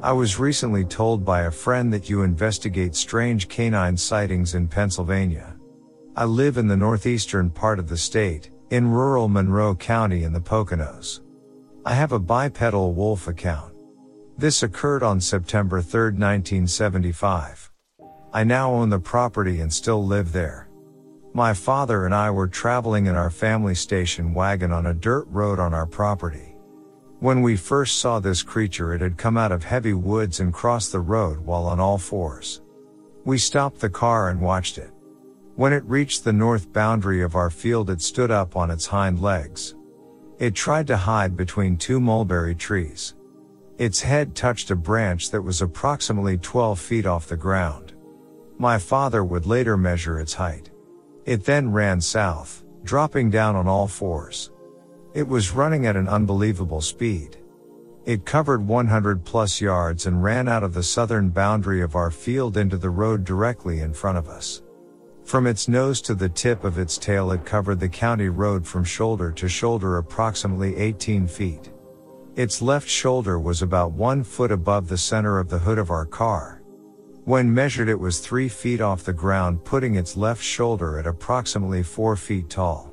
I 0.00 0.12
was 0.12 0.38
recently 0.38 0.84
told 0.84 1.24
by 1.24 1.42
a 1.42 1.50
friend 1.50 1.92
that 1.92 2.08
you 2.08 2.22
investigate 2.22 2.94
strange 2.94 3.48
canine 3.48 3.96
sightings 3.96 4.54
in 4.54 4.68
Pennsylvania. 4.68 5.57
I 6.18 6.24
live 6.24 6.56
in 6.58 6.66
the 6.66 6.76
northeastern 6.76 7.48
part 7.48 7.78
of 7.78 7.88
the 7.88 7.96
state, 7.96 8.50
in 8.70 8.90
rural 8.90 9.28
Monroe 9.28 9.76
County 9.76 10.24
in 10.24 10.32
the 10.32 10.40
Poconos. 10.40 11.20
I 11.86 11.94
have 11.94 12.10
a 12.10 12.18
bipedal 12.18 12.92
wolf 12.92 13.28
account. 13.28 13.72
This 14.36 14.64
occurred 14.64 15.04
on 15.04 15.20
September 15.20 15.80
3, 15.80 16.06
1975. 16.06 17.70
I 18.32 18.42
now 18.42 18.72
own 18.72 18.88
the 18.88 18.98
property 18.98 19.60
and 19.60 19.72
still 19.72 20.04
live 20.04 20.32
there. 20.32 20.68
My 21.34 21.54
father 21.54 22.04
and 22.04 22.12
I 22.12 22.32
were 22.32 22.48
traveling 22.48 23.06
in 23.06 23.14
our 23.14 23.30
family 23.30 23.76
station 23.76 24.34
wagon 24.34 24.72
on 24.72 24.86
a 24.86 24.94
dirt 24.94 25.28
road 25.28 25.60
on 25.60 25.72
our 25.72 25.86
property. 25.86 26.56
When 27.20 27.42
we 27.42 27.54
first 27.54 27.98
saw 27.98 28.18
this 28.18 28.42
creature, 28.42 28.92
it 28.92 29.00
had 29.00 29.18
come 29.18 29.36
out 29.36 29.52
of 29.52 29.62
heavy 29.62 29.94
woods 29.94 30.40
and 30.40 30.52
crossed 30.52 30.90
the 30.90 30.98
road 30.98 31.38
while 31.38 31.66
on 31.66 31.78
all 31.78 31.96
fours. 31.96 32.60
We 33.24 33.38
stopped 33.38 33.78
the 33.78 33.88
car 33.88 34.30
and 34.30 34.40
watched 34.40 34.78
it. 34.78 34.90
When 35.58 35.72
it 35.72 35.82
reached 35.86 36.22
the 36.22 36.32
north 36.32 36.72
boundary 36.72 37.20
of 37.20 37.34
our 37.34 37.50
field, 37.50 37.90
it 37.90 38.00
stood 38.00 38.30
up 38.30 38.54
on 38.54 38.70
its 38.70 38.86
hind 38.86 39.20
legs. 39.20 39.74
It 40.38 40.54
tried 40.54 40.86
to 40.86 40.96
hide 40.96 41.36
between 41.36 41.76
two 41.76 41.98
mulberry 41.98 42.54
trees. 42.54 43.16
Its 43.76 44.00
head 44.00 44.36
touched 44.36 44.70
a 44.70 44.76
branch 44.76 45.32
that 45.32 45.42
was 45.42 45.60
approximately 45.60 46.38
12 46.38 46.78
feet 46.78 47.06
off 47.06 47.26
the 47.26 47.36
ground. 47.36 47.94
My 48.56 48.78
father 48.78 49.24
would 49.24 49.46
later 49.46 49.76
measure 49.76 50.20
its 50.20 50.32
height. 50.32 50.70
It 51.24 51.44
then 51.44 51.72
ran 51.72 52.00
south, 52.00 52.64
dropping 52.84 53.30
down 53.30 53.56
on 53.56 53.66
all 53.66 53.88
fours. 53.88 54.52
It 55.12 55.26
was 55.26 55.50
running 55.50 55.86
at 55.86 55.96
an 55.96 56.06
unbelievable 56.06 56.82
speed. 56.82 57.36
It 58.04 58.24
covered 58.24 58.64
100 58.64 59.24
plus 59.24 59.60
yards 59.60 60.06
and 60.06 60.22
ran 60.22 60.46
out 60.46 60.62
of 60.62 60.72
the 60.72 60.84
southern 60.84 61.30
boundary 61.30 61.82
of 61.82 61.96
our 61.96 62.12
field 62.12 62.56
into 62.56 62.76
the 62.76 62.90
road 62.90 63.24
directly 63.24 63.80
in 63.80 63.92
front 63.92 64.18
of 64.18 64.28
us. 64.28 64.62
From 65.28 65.46
its 65.46 65.68
nose 65.68 66.00
to 66.02 66.14
the 66.14 66.30
tip 66.30 66.64
of 66.64 66.78
its 66.78 66.96
tail, 66.96 67.32
it 67.32 67.44
covered 67.44 67.80
the 67.80 67.88
county 67.90 68.30
road 68.30 68.66
from 68.66 68.82
shoulder 68.82 69.30
to 69.32 69.46
shoulder 69.46 69.98
approximately 69.98 70.74
18 70.76 71.26
feet. 71.26 71.70
Its 72.34 72.62
left 72.62 72.88
shoulder 72.88 73.38
was 73.38 73.60
about 73.60 73.92
one 73.92 74.24
foot 74.24 74.50
above 74.50 74.88
the 74.88 74.96
center 74.96 75.38
of 75.38 75.50
the 75.50 75.58
hood 75.58 75.76
of 75.76 75.90
our 75.90 76.06
car. 76.06 76.62
When 77.26 77.52
measured, 77.52 77.90
it 77.90 78.00
was 78.00 78.20
three 78.20 78.48
feet 78.48 78.80
off 78.80 79.04
the 79.04 79.12
ground, 79.12 79.66
putting 79.66 79.96
its 79.96 80.16
left 80.16 80.42
shoulder 80.42 80.98
at 80.98 81.06
approximately 81.06 81.82
four 81.82 82.16
feet 82.16 82.48
tall. 82.48 82.90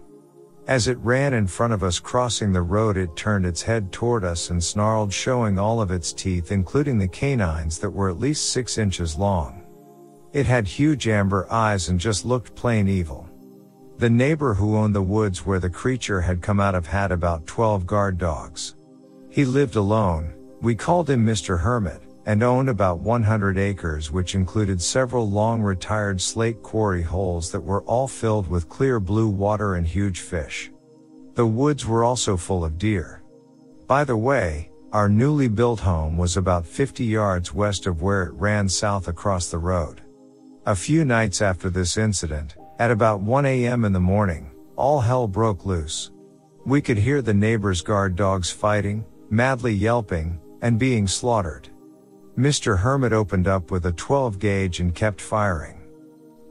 As 0.68 0.90
it 0.90 0.98
ran 0.98 1.34
in 1.34 1.48
front 1.48 1.72
of 1.72 1.84
us 1.84 2.00
crossing 2.00 2.52
the 2.52 2.64
road, 2.64 2.98
it 2.98 3.16
turned 3.16 3.46
its 3.46 3.62
head 3.62 3.94
toward 3.94 4.26
us 4.26 4.50
and 4.50 4.62
snarled, 4.62 5.14
showing 5.14 5.58
all 5.58 5.80
of 5.80 5.90
its 5.90 6.12
teeth, 6.12 6.52
including 6.52 6.98
the 6.98 7.08
canines 7.08 7.80
that 7.80 7.92
were 7.92 8.10
at 8.10 8.20
least 8.20 8.50
six 8.50 8.78
inches 8.78 9.16
long. 9.16 9.65
It 10.36 10.46
had 10.46 10.68
huge 10.68 11.08
amber 11.08 11.48
eyes 11.50 11.88
and 11.88 11.98
just 11.98 12.26
looked 12.26 12.56
plain 12.56 12.90
evil. 12.90 13.26
The 14.00 14.10
neighbor 14.10 14.54
who 14.54 14.76
owned 14.76 14.94
the 14.94 15.02
woods 15.02 15.46
where 15.46 15.62
the 15.62 15.70
creature 15.70 16.20
had 16.20 16.42
come 16.42 16.60
out 16.60 16.76
of 16.76 16.86
had 16.86 17.14
about 17.14 17.48
12 17.48 17.88
guard 17.88 18.18
dogs. 18.18 18.76
He 19.30 19.46
lived 19.46 19.78
alone, 19.78 20.34
we 20.60 20.76
called 20.76 21.10
him 21.10 21.26
Mr. 21.26 21.58
Hermit, 21.58 22.02
and 22.26 22.44
owned 22.44 22.68
about 22.68 23.00
100 23.00 23.58
acres 23.58 24.12
which 24.12 24.36
included 24.36 24.82
several 24.82 25.30
long 25.30 25.62
retired 25.62 26.20
slate 26.20 26.62
quarry 26.62 27.02
holes 27.02 27.50
that 27.54 27.62
were 27.62 27.84
all 27.84 28.10
filled 28.10 28.50
with 28.50 28.68
clear 28.68 29.00
blue 29.00 29.30
water 29.30 29.76
and 29.76 29.88
huge 29.88 30.20
fish. 30.20 30.70
The 31.36 31.48
woods 31.48 31.86
were 31.86 32.04
also 32.04 32.36
full 32.36 32.66
of 32.66 32.78
deer. 32.78 33.24
By 33.88 34.04
the 34.04 34.18
way, 34.18 34.70
our 34.92 35.08
newly 35.08 35.48
built 35.48 35.80
home 35.80 36.18
was 36.18 36.36
about 36.36 36.66
50 36.66 37.06
yards 37.06 37.54
west 37.54 37.88
of 37.88 38.02
where 38.02 38.24
it 38.24 38.34
ran 38.34 38.68
south 38.68 39.08
across 39.08 39.50
the 39.50 39.60
road. 39.60 40.02
A 40.68 40.76
few 40.76 41.06
nights 41.06 41.44
after 41.44 41.70
this 41.70 41.96
incident, 41.96 42.56
at 42.80 42.90
about 42.90 43.22
1 43.22 43.46
a.m. 43.46 43.86
in 43.86 43.94
the 43.94 44.00
morning, 44.00 44.50
all 44.76 45.00
hell 45.00 45.28
broke 45.28 45.64
loose. 45.64 46.10
We 46.66 46.82
could 46.82 46.98
hear 46.98 47.22
the 47.22 47.36
neighbors' 47.36 47.84
guard 47.84 48.16
dogs 48.16 48.50
fighting, 48.50 49.06
madly 49.30 49.76
yelping, 49.76 50.40
and 50.64 50.80
being 50.80 51.06
slaughtered. 51.06 51.70
Mr. 52.36 52.80
Hermit 52.80 53.14
opened 53.14 53.48
up 53.48 53.70
with 53.70 53.86
a 53.86 53.92
12 53.92 54.40
gauge 54.40 54.80
and 54.80 54.96
kept 54.96 55.22
firing. 55.22 55.84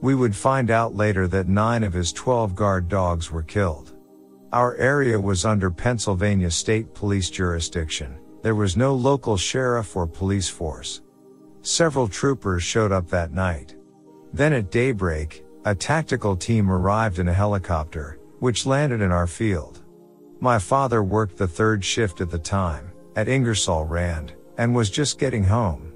We 0.01 0.15
would 0.15 0.37
find 0.37 0.71
out 0.71 0.95
later 0.95 1.27
that 1.27 1.49
nine 1.49 1.83
of 1.83 1.93
his 1.93 2.13
12 2.13 2.55
guard 2.55 2.89
dogs 2.89 3.33
were 3.33 3.43
killed. 3.43 3.97
Our 4.53 4.77
area 4.77 5.19
was 5.19 5.45
under 5.45 5.73
Pennsylvania 5.73 6.53
State 6.53 6.95
Police 6.95 7.31
jurisdiction. 7.31 8.17
There 8.43 8.55
was 8.55 8.77
no 8.77 8.95
local 8.95 9.37
sheriff 9.37 9.97
or 9.97 10.07
police 10.07 10.49
force. 10.49 11.03
Several 11.63 12.07
troopers 12.07 12.63
showed 12.63 12.93
up 12.93 13.09
that 13.09 13.33
night. 13.33 13.74
Then 14.35 14.53
at 14.53 14.73
daybreak, 14.73 15.45
a 15.65 15.77
tactical 15.77 16.35
team 16.35 16.69
arrived 16.69 17.21
in 17.21 17.29
a 17.29 17.33
helicopter, 17.33 18.19
which 18.41 18.67
landed 18.67 19.01
in 19.01 19.13
our 19.13 19.29
field. 19.29 19.85
My 20.41 20.59
father 20.59 21.05
worked 21.05 21.37
the 21.37 21.47
third 21.47 21.85
shift 21.85 22.21
at 22.21 22.31
the 22.31 22.39
time, 22.41 22.91
at 23.15 23.29
Ingersoll 23.29 23.85
Rand, 23.85 24.33
and 24.59 24.75
was 24.75 24.91
just 24.91 25.21
getting 25.21 25.45
home. 25.45 25.93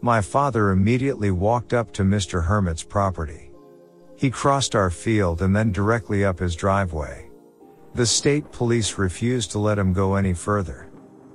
My 0.00 0.22
father 0.22 0.70
immediately 0.70 1.30
walked 1.30 1.74
up 1.74 1.92
to 1.92 2.02
Mr. 2.02 2.42
Hermit's 2.42 2.82
property. 2.82 3.50
He 4.16 4.30
crossed 4.30 4.74
our 4.74 4.88
field 4.88 5.42
and 5.42 5.54
then 5.54 5.70
directly 5.70 6.24
up 6.24 6.38
his 6.38 6.56
driveway. 6.56 7.28
The 7.94 8.06
state 8.06 8.50
police 8.52 8.96
refused 8.96 9.50
to 9.50 9.58
let 9.58 9.78
him 9.78 9.92
go 9.92 10.14
any 10.14 10.32
further. 10.32 10.88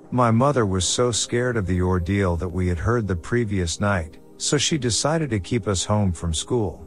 My 0.10 0.32
mother 0.32 0.66
was 0.66 0.86
so 0.86 1.12
scared 1.12 1.56
of 1.56 1.68
the 1.68 1.84
ordeal 1.84 2.36
that 2.38 2.50
we 2.50 2.68
had 2.68 2.80
heard 2.80 3.08
the 3.08 3.16
previous 3.16 3.80
night, 3.80 4.18
so 4.42 4.58
she 4.58 4.76
decided 4.76 5.30
to 5.30 5.40
keep 5.40 5.68
us 5.68 5.86
home 5.86 6.12
from 6.12 6.34
school. 6.34 6.84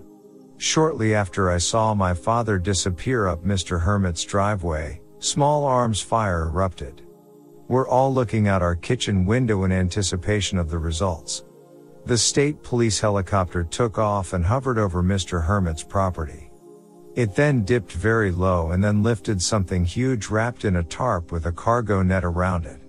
Shortly 0.56 1.14
after 1.14 1.52
I 1.52 1.58
saw 1.58 1.94
my 1.94 2.12
father 2.12 2.58
disappear 2.58 3.28
up 3.28 3.44
Mr. 3.44 3.80
Hermit's 3.80 4.24
driveway, 4.24 5.00
small 5.20 5.64
arms 5.64 6.00
fire 6.00 6.48
erupted. 6.48 7.02
We're 7.68 7.88
all 7.88 8.12
looking 8.12 8.48
out 8.48 8.60
our 8.60 8.74
kitchen 8.74 9.24
window 9.24 9.62
in 9.62 9.70
anticipation 9.70 10.58
of 10.58 10.68
the 10.68 10.80
results. 10.80 11.44
The 12.06 12.18
state 12.18 12.60
police 12.64 12.98
helicopter 12.98 13.62
took 13.62 13.98
off 13.98 14.32
and 14.32 14.44
hovered 14.44 14.76
over 14.76 15.00
Mr. 15.00 15.44
Hermit's 15.44 15.84
property. 15.84 16.50
It 17.14 17.36
then 17.36 17.62
dipped 17.62 17.92
very 17.92 18.32
low 18.32 18.72
and 18.72 18.82
then 18.82 19.04
lifted 19.04 19.40
something 19.40 19.84
huge 19.84 20.26
wrapped 20.26 20.64
in 20.64 20.74
a 20.76 20.82
tarp 20.82 21.30
with 21.30 21.46
a 21.46 21.52
cargo 21.52 22.02
net 22.02 22.24
around 22.24 22.66
it. 22.66 22.80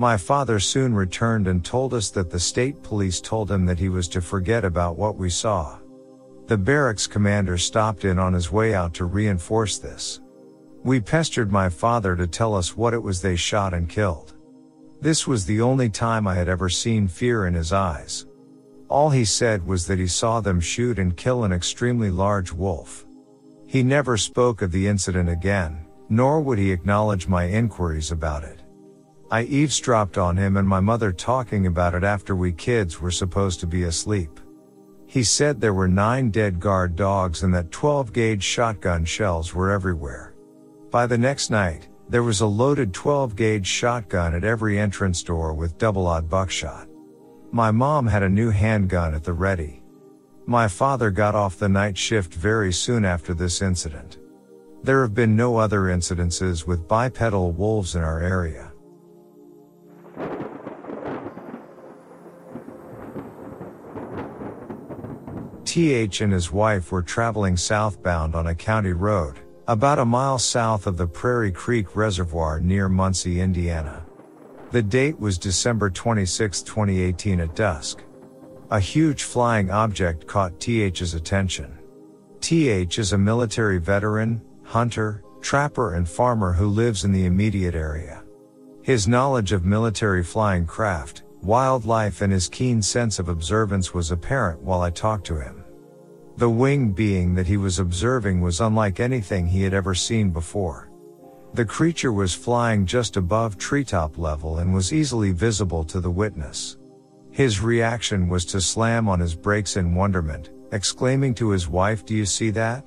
My 0.00 0.16
father 0.16 0.58
soon 0.58 0.94
returned 0.94 1.46
and 1.46 1.62
told 1.62 1.92
us 1.92 2.08
that 2.12 2.30
the 2.30 2.40
state 2.40 2.82
police 2.82 3.20
told 3.20 3.50
him 3.50 3.66
that 3.66 3.78
he 3.78 3.90
was 3.90 4.08
to 4.08 4.22
forget 4.22 4.64
about 4.64 4.96
what 4.96 5.16
we 5.16 5.28
saw. 5.28 5.76
The 6.46 6.56
barracks 6.56 7.06
commander 7.06 7.58
stopped 7.58 8.06
in 8.06 8.18
on 8.18 8.32
his 8.32 8.50
way 8.50 8.72
out 8.72 8.94
to 8.94 9.04
reinforce 9.04 9.76
this. 9.76 10.22
We 10.84 11.00
pestered 11.00 11.52
my 11.52 11.68
father 11.68 12.16
to 12.16 12.26
tell 12.26 12.54
us 12.54 12.78
what 12.78 12.94
it 12.94 13.02
was 13.02 13.20
they 13.20 13.36
shot 13.36 13.74
and 13.74 13.90
killed. 13.90 14.32
This 15.02 15.26
was 15.26 15.44
the 15.44 15.60
only 15.60 15.90
time 15.90 16.26
I 16.26 16.34
had 16.34 16.48
ever 16.48 16.70
seen 16.70 17.06
fear 17.06 17.46
in 17.46 17.52
his 17.52 17.70
eyes. 17.70 18.24
All 18.88 19.10
he 19.10 19.26
said 19.26 19.66
was 19.66 19.86
that 19.86 19.98
he 19.98 20.06
saw 20.06 20.40
them 20.40 20.60
shoot 20.60 20.98
and 20.98 21.14
kill 21.14 21.44
an 21.44 21.52
extremely 21.52 22.08
large 22.08 22.52
wolf. 22.52 23.04
He 23.66 23.82
never 23.82 24.16
spoke 24.16 24.62
of 24.62 24.72
the 24.72 24.86
incident 24.86 25.28
again, 25.28 25.84
nor 26.08 26.40
would 26.40 26.56
he 26.56 26.72
acknowledge 26.72 27.28
my 27.28 27.44
inquiries 27.44 28.10
about 28.10 28.44
it. 28.44 28.59
I 29.32 29.42
eavesdropped 29.42 30.18
on 30.18 30.36
him 30.36 30.56
and 30.56 30.66
my 30.66 30.80
mother 30.80 31.12
talking 31.12 31.68
about 31.68 31.94
it 31.94 32.02
after 32.02 32.34
we 32.34 32.50
kids 32.52 33.00
were 33.00 33.12
supposed 33.12 33.60
to 33.60 33.66
be 33.66 33.84
asleep. 33.84 34.40
He 35.06 35.22
said 35.22 35.60
there 35.60 35.74
were 35.74 35.86
nine 35.86 36.30
dead 36.30 36.58
guard 36.58 36.96
dogs 36.96 37.44
and 37.44 37.54
that 37.54 37.70
12 37.70 38.12
gauge 38.12 38.42
shotgun 38.42 39.04
shells 39.04 39.54
were 39.54 39.70
everywhere. 39.70 40.34
By 40.90 41.06
the 41.06 41.18
next 41.18 41.50
night, 41.50 41.88
there 42.08 42.24
was 42.24 42.40
a 42.40 42.46
loaded 42.46 42.92
12 42.92 43.36
gauge 43.36 43.66
shotgun 43.68 44.34
at 44.34 44.42
every 44.42 44.80
entrance 44.80 45.22
door 45.22 45.54
with 45.54 45.78
double 45.78 46.08
aught 46.08 46.28
buckshot. 46.28 46.88
My 47.52 47.70
mom 47.70 48.08
had 48.08 48.24
a 48.24 48.28
new 48.28 48.50
handgun 48.50 49.14
at 49.14 49.22
the 49.22 49.32
ready. 49.32 49.84
My 50.46 50.66
father 50.66 51.12
got 51.12 51.36
off 51.36 51.56
the 51.56 51.68
night 51.68 51.96
shift 51.96 52.34
very 52.34 52.72
soon 52.72 53.04
after 53.04 53.32
this 53.32 53.62
incident. 53.62 54.18
There 54.82 55.02
have 55.02 55.14
been 55.14 55.36
no 55.36 55.56
other 55.56 55.82
incidences 55.82 56.66
with 56.66 56.88
bipedal 56.88 57.52
wolves 57.52 57.94
in 57.94 58.02
our 58.02 58.20
area. 58.20 58.69
TH 65.70 66.22
and 66.22 66.32
his 66.32 66.50
wife 66.50 66.90
were 66.90 67.00
traveling 67.00 67.56
southbound 67.56 68.34
on 68.34 68.48
a 68.48 68.54
county 68.56 68.92
road, 68.92 69.38
about 69.68 70.00
a 70.00 70.04
mile 70.04 70.36
south 70.36 70.88
of 70.88 70.96
the 70.96 71.06
Prairie 71.06 71.52
Creek 71.52 71.94
Reservoir 71.94 72.58
near 72.58 72.88
Muncie, 72.88 73.40
Indiana. 73.40 74.04
The 74.72 74.82
date 74.82 75.16
was 75.20 75.38
December 75.38 75.88
26, 75.88 76.62
2018 76.62 77.38
at 77.38 77.54
dusk. 77.54 78.02
A 78.72 78.80
huge 78.80 79.22
flying 79.22 79.70
object 79.70 80.26
caught 80.26 80.58
TH's 80.58 81.14
attention. 81.14 81.78
TH 82.40 82.98
is 82.98 83.12
a 83.12 83.18
military 83.18 83.78
veteran, 83.78 84.42
hunter, 84.64 85.22
trapper 85.40 85.94
and 85.94 86.08
farmer 86.08 86.52
who 86.52 86.66
lives 86.66 87.04
in 87.04 87.12
the 87.12 87.26
immediate 87.26 87.76
area. 87.76 88.24
His 88.82 89.06
knowledge 89.06 89.52
of 89.52 89.64
military 89.64 90.24
flying 90.24 90.66
craft, 90.66 91.22
wildlife 91.42 92.22
and 92.22 92.32
his 92.32 92.48
keen 92.48 92.82
sense 92.82 93.20
of 93.20 93.28
observance 93.28 93.94
was 93.94 94.10
apparent 94.10 94.60
while 94.62 94.80
I 94.80 94.90
talked 94.90 95.26
to 95.26 95.40
him. 95.40 95.59
The 96.40 96.48
wing 96.48 96.92
being 96.92 97.34
that 97.34 97.46
he 97.46 97.58
was 97.58 97.78
observing 97.78 98.40
was 98.40 98.62
unlike 98.62 98.98
anything 98.98 99.46
he 99.46 99.62
had 99.62 99.74
ever 99.74 99.94
seen 99.94 100.30
before. 100.30 100.88
The 101.52 101.66
creature 101.66 102.14
was 102.14 102.32
flying 102.32 102.86
just 102.86 103.18
above 103.18 103.58
treetop 103.58 104.16
level 104.16 104.60
and 104.60 104.72
was 104.72 104.90
easily 104.90 105.32
visible 105.32 105.84
to 105.84 106.00
the 106.00 106.10
witness. 106.10 106.78
His 107.30 107.60
reaction 107.60 108.26
was 108.26 108.46
to 108.46 108.60
slam 108.62 109.06
on 109.06 109.20
his 109.20 109.34
brakes 109.34 109.76
in 109.76 109.94
wonderment, 109.94 110.48
exclaiming 110.72 111.34
to 111.34 111.50
his 111.50 111.68
wife, 111.68 112.06
Do 112.06 112.14
you 112.14 112.24
see 112.24 112.48
that? 112.52 112.86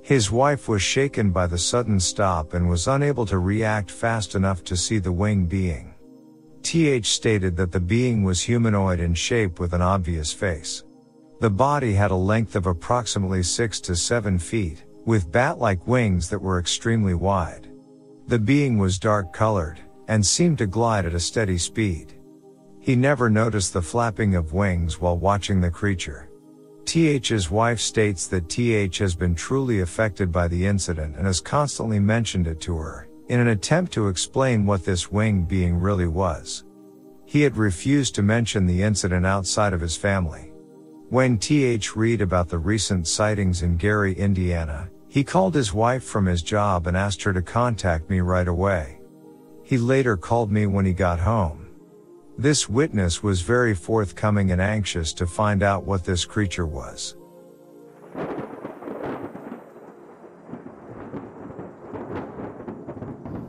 His 0.00 0.30
wife 0.30 0.66
was 0.66 0.80
shaken 0.80 1.30
by 1.30 1.46
the 1.46 1.58
sudden 1.58 2.00
stop 2.00 2.54
and 2.54 2.70
was 2.70 2.88
unable 2.88 3.26
to 3.26 3.38
react 3.38 3.90
fast 3.90 4.34
enough 4.34 4.64
to 4.64 4.78
see 4.78 4.98
the 4.98 5.12
wing 5.12 5.44
being. 5.44 5.92
TH 6.62 7.04
stated 7.04 7.54
that 7.58 7.70
the 7.70 7.80
being 7.80 8.24
was 8.24 8.40
humanoid 8.40 8.98
in 8.98 9.12
shape 9.12 9.60
with 9.60 9.74
an 9.74 9.82
obvious 9.82 10.32
face. 10.32 10.84
The 11.40 11.50
body 11.50 11.94
had 11.94 12.10
a 12.10 12.16
length 12.16 12.56
of 12.56 12.66
approximately 12.66 13.44
6 13.44 13.80
to 13.82 13.94
7 13.94 14.40
feet, 14.40 14.84
with 15.04 15.30
bat-like 15.30 15.86
wings 15.86 16.28
that 16.30 16.42
were 16.42 16.58
extremely 16.58 17.14
wide. 17.14 17.68
The 18.26 18.40
being 18.40 18.76
was 18.76 18.98
dark 18.98 19.32
colored, 19.32 19.78
and 20.08 20.26
seemed 20.26 20.58
to 20.58 20.66
glide 20.66 21.06
at 21.06 21.14
a 21.14 21.20
steady 21.20 21.56
speed. 21.56 22.14
He 22.80 22.96
never 22.96 23.30
noticed 23.30 23.72
the 23.72 23.82
flapping 23.82 24.34
of 24.34 24.52
wings 24.52 25.00
while 25.00 25.16
watching 25.16 25.60
the 25.60 25.70
creature. 25.70 26.28
TH's 26.86 27.50
wife 27.50 27.78
states 27.78 28.26
that 28.28 28.48
TH 28.48 28.98
has 28.98 29.14
been 29.14 29.36
truly 29.36 29.80
affected 29.80 30.32
by 30.32 30.48
the 30.48 30.66
incident 30.66 31.16
and 31.16 31.26
has 31.26 31.40
constantly 31.40 32.00
mentioned 32.00 32.48
it 32.48 32.60
to 32.62 32.76
her, 32.76 33.08
in 33.28 33.38
an 33.38 33.48
attempt 33.48 33.92
to 33.92 34.08
explain 34.08 34.66
what 34.66 34.84
this 34.84 35.12
wing 35.12 35.44
being 35.44 35.78
really 35.78 36.08
was. 36.08 36.64
He 37.26 37.42
had 37.42 37.56
refused 37.56 38.16
to 38.16 38.22
mention 38.22 38.66
the 38.66 38.82
incident 38.82 39.24
outside 39.24 39.72
of 39.72 39.80
his 39.80 39.96
family. 39.96 40.47
When 41.10 41.38
TH 41.38 41.96
read 41.96 42.20
about 42.20 42.50
the 42.50 42.58
recent 42.58 43.06
sightings 43.06 43.62
in 43.62 43.78
Gary, 43.78 44.12
Indiana, 44.12 44.90
he 45.08 45.24
called 45.24 45.54
his 45.54 45.72
wife 45.72 46.04
from 46.04 46.26
his 46.26 46.42
job 46.42 46.86
and 46.86 46.94
asked 46.94 47.22
her 47.22 47.32
to 47.32 47.40
contact 47.40 48.10
me 48.10 48.20
right 48.20 48.46
away. 48.46 49.00
He 49.62 49.78
later 49.78 50.18
called 50.18 50.52
me 50.52 50.66
when 50.66 50.84
he 50.84 50.92
got 50.92 51.18
home. 51.18 51.70
This 52.36 52.68
witness 52.68 53.22
was 53.22 53.40
very 53.40 53.74
forthcoming 53.74 54.50
and 54.50 54.60
anxious 54.60 55.14
to 55.14 55.26
find 55.26 55.62
out 55.62 55.84
what 55.84 56.04
this 56.04 56.26
creature 56.26 56.66
was. 56.66 57.16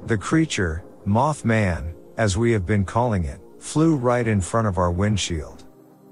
The 0.06 0.18
creature, 0.18 0.86
Mothman, 1.06 1.94
as 2.16 2.38
we 2.38 2.54
have 2.54 2.66
been 2.66 2.86
calling 2.86 3.26
it, 3.26 3.42
flew 3.60 3.98
right 3.98 4.26
in 4.26 4.40
front 4.40 4.68
of 4.68 4.78
our 4.78 4.92
windshield. 4.92 5.59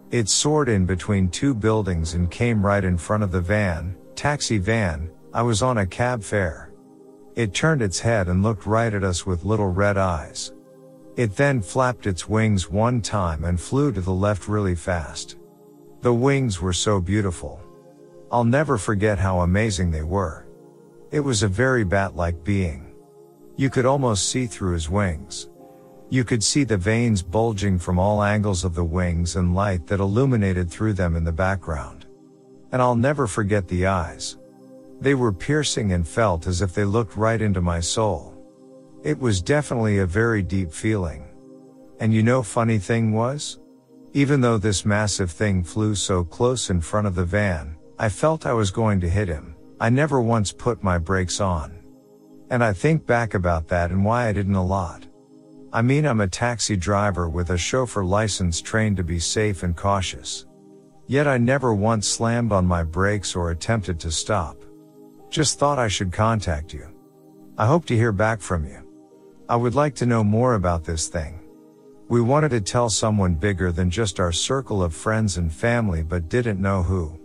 It 0.10 0.30
soared 0.30 0.70
in 0.70 0.86
between 0.86 1.30
two 1.30 1.54
buildings 1.54 2.13
and 2.13 2.32
came 2.32 2.65
right 2.65 2.84
in 2.84 2.98
front 2.98 3.24
of 3.24 3.32
the 3.32 3.41
van, 3.41 3.96
taxi 4.15 4.58
van, 4.58 5.10
I 5.34 5.41
was 5.41 5.62
on 5.62 5.80
a 5.80 5.86
cab 5.86 6.24
fare. 6.24 6.72
It 7.36 7.54
turned 7.54 7.82
its 7.82 8.00
head 8.00 8.30
and 8.30 8.41
looked 8.41 8.65
right 8.65 8.93
at 8.93 9.04
us 9.04 9.26
with 9.26 9.43
little 9.43 9.67
red 9.67 9.98
eyes. 9.98 10.54
It 11.17 11.36
then 11.36 11.62
flapped 11.62 12.08
its 12.08 12.30
wings 12.30 12.70
one 12.70 13.02
time 13.02 13.43
and 13.43 13.60
flew 13.60 13.91
to 13.91 14.02
the 14.02 14.13
left 14.13 14.48
really 14.48 14.76
fast. 14.76 15.38
The 16.02 16.13
wings 16.13 16.62
were 16.62 16.74
so 16.74 17.02
beautiful. 17.02 17.60
I'll 18.32 18.46
never 18.46 18.78
forget 18.78 19.20
how 19.20 19.41
amazing 19.41 19.91
they 19.91 20.04
were. 20.04 20.48
It 21.12 21.20
was 21.20 21.43
a 21.43 21.48
very 21.48 21.84
bat-like 21.84 22.43
being. 22.43 22.93
You 23.58 23.70
could 23.70 23.86
almost 23.86 24.30
see 24.30 24.46
through 24.46 24.74
his 24.74 24.89
wings. 24.89 25.50
You 26.10 26.24
could 26.24 26.43
see 26.43 26.63
the 26.63 26.78
veins 26.78 27.22
bulging 27.22 27.78
from 27.78 28.00
all 28.00 28.24
angles 28.24 28.63
of 28.63 28.76
the 28.76 28.84
wings 28.84 29.36
and 29.36 29.54
light 29.54 29.88
that 29.88 30.00
illuminated 30.00 30.72
through 30.72 30.93
them 30.93 31.15
in 31.15 31.26
the 31.26 31.32
background. 31.34 32.06
And 32.72 32.82
I'll 32.82 32.96
never 32.96 33.28
forget 33.28 33.67
the 33.67 33.88
eyes. 33.88 34.38
They 35.02 35.15
were 35.15 35.34
piercing 35.34 35.91
and 35.91 36.08
felt 36.08 36.48
as 36.48 36.62
if 36.62 36.74
they 36.74 36.86
looked 36.86 37.17
right 37.17 37.41
into 37.41 37.62
my 37.62 37.82
soul. 37.82 38.34
It 39.04 39.20
was 39.20 39.41
definitely 39.41 40.00
a 40.00 40.06
very 40.06 40.41
deep 40.41 40.72
feeling. 40.72 41.28
And 42.00 42.13
you 42.13 42.24
know 42.24 42.41
funny 42.41 42.78
thing 42.78 43.12
was? 43.12 43.60
Even 44.13 44.41
though 44.41 44.58
this 44.58 44.86
massive 44.86 45.32
thing 45.32 45.63
flew 45.63 45.93
so 45.93 46.24
close 46.24 46.70
in 46.70 46.82
front 46.82 47.08
of 47.08 47.15
the 47.15 47.26
van, 47.26 47.76
I 48.00 48.10
felt 48.10 48.46
I 48.46 48.54
was 48.54 48.72
going 48.72 49.02
to 49.02 49.10
hit 49.10 49.28
him. 49.28 49.56
I 49.80 49.89
never 49.89 50.22
once 50.22 50.52
put 50.52 50.84
my 50.84 50.98
brakes 50.98 51.41
on. 51.41 51.84
And 52.50 52.63
I 52.63 52.74
think 52.74 53.06
back 53.06 53.34
about 53.34 53.67
that 53.67 53.91
and 53.91 54.06
why 54.06 54.28
I 54.28 54.34
didn't 54.34 54.56
a 54.56 54.63
lot. 54.63 55.07
I 55.78 55.84
mean, 55.84 56.08
I'm 56.08 56.22
a 56.22 56.28
taxi 56.28 56.76
driver 56.76 57.30
with 57.30 57.52
a 57.52 57.58
chauffeur 57.60 58.04
license 58.04 58.62
trained 58.62 58.98
to 58.98 59.04
be 59.04 59.20
safe 59.20 59.62
and 59.62 59.78
cautious. 59.78 60.48
Yet 61.06 61.28
I 61.28 61.38
never 61.38 61.72
once 61.72 62.08
slammed 62.08 62.52
on 62.52 62.66
my 62.66 62.82
brakes 62.82 63.36
or 63.36 63.52
attempted 63.52 64.00
to 64.00 64.12
stop. 64.12 64.58
Just 65.30 65.60
thought 65.60 65.78
I 65.78 65.88
should 65.88 66.12
contact 66.12 66.74
you. 66.74 66.88
I 67.60 67.68
hope 67.68 67.86
to 67.86 67.96
hear 67.96 68.12
back 68.12 68.42
from 68.42 68.66
you. 68.66 68.80
I 69.48 69.56
would 69.56 69.76
like 69.76 69.94
to 69.98 70.08
know 70.08 70.24
more 70.24 70.56
about 70.56 70.84
this 70.84 71.10
thing. 71.10 71.42
We 72.08 72.22
wanted 72.22 72.50
to 72.50 72.62
tell 72.62 72.90
someone 72.90 73.36
bigger 73.36 73.72
than 73.72 73.92
just 73.92 74.20
our 74.20 74.32
circle 74.32 74.82
of 74.82 74.96
friends 74.96 75.38
and 75.38 75.54
family 75.54 76.02
but 76.02 76.28
didn't 76.28 76.60
know 76.60 76.82
who. 76.82 77.20